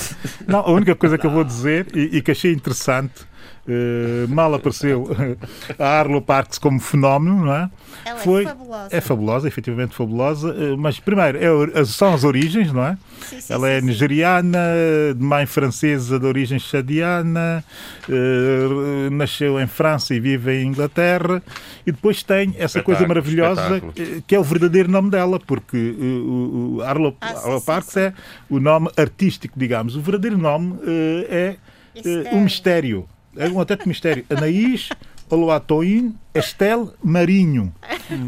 [0.47, 3.25] Não, a única coisa que eu vou dizer e, e que achei interessante,
[3.67, 5.07] eh, mal apareceu
[5.77, 7.69] a Arlo Parks como fenómeno, não é?
[8.03, 8.87] Ela é Foi, fabulosa.
[8.95, 12.97] É fabulosa, efetivamente fabulosa, eh, mas primeiro é são as origens, não é?
[13.21, 13.85] Sim, sim, Ela sim, é sim.
[13.85, 14.59] nigeriana,
[15.15, 17.63] de mãe francesa de origem chadiana,
[18.09, 21.41] eh, nasceu em França e vive em Inglaterra,
[21.85, 24.21] e depois tem essa coisa maravilhosa espetáculo.
[24.25, 27.99] que é o verdadeiro nome dela, porque o, Arlo, Ah, sim, Arlo sim, Parks sim.
[27.99, 28.13] é
[28.49, 29.95] o nome artístico, digamos.
[29.95, 30.79] O verdadeiro nome
[31.29, 31.57] é
[32.31, 33.07] um mistério.
[33.37, 34.25] É um autêntico mistério.
[34.29, 34.89] Anaís
[35.29, 37.73] Oluatoin Estel Marinho.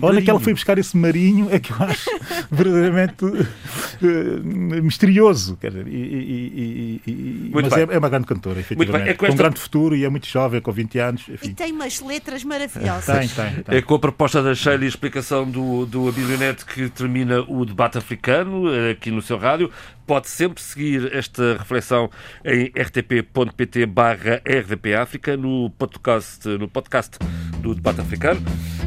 [0.02, 2.10] Olha que ela foi buscar esse marinho, é que eu acho
[2.52, 5.58] verdadeiramente eh, misterioso.
[5.58, 9.10] Quer dizer, e- e- e- e- mas é, é uma grande cantora, efetivamente.
[9.10, 11.26] É com esta- um grande futuro e é muito jovem, com 20 anos.
[11.28, 11.54] E Enfim.
[11.54, 13.06] tem umas letras maravilhosas.
[13.06, 13.78] Tem, tem, tem.
[13.78, 17.66] É com a proposta da Sheila e a explicação do, do Abilionet que termina o
[17.66, 19.70] debate africano eh, aqui no seu rádio.
[20.06, 22.10] Pode sempre seguir esta reflexão
[22.44, 27.18] em rtp.pt barra RDP África no podcast, no podcast
[27.64, 28.42] do debate africano.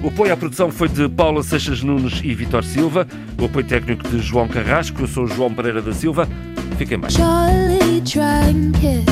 [0.05, 3.09] O apoio à produção foi de Paula Seixas Nunes e Vitor Silva.
[3.41, 5.01] O apoio técnico de João Carrasco.
[5.01, 6.29] Eu sou João Pereira da Silva.
[6.77, 7.11] Fiquem bem.
[7.11, 9.07] Charlie drank it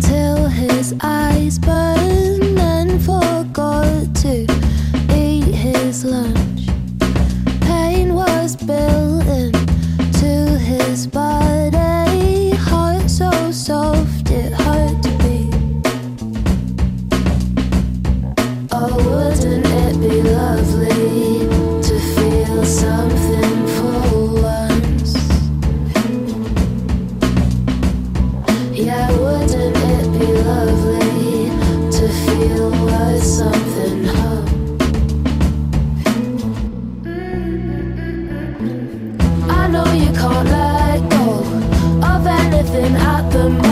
[0.00, 4.46] till his eyes burned and forgot to
[5.14, 6.68] eat his lunch.
[7.60, 14.01] Pain was built into his body, heart so soft
[42.82, 43.71] staring at the.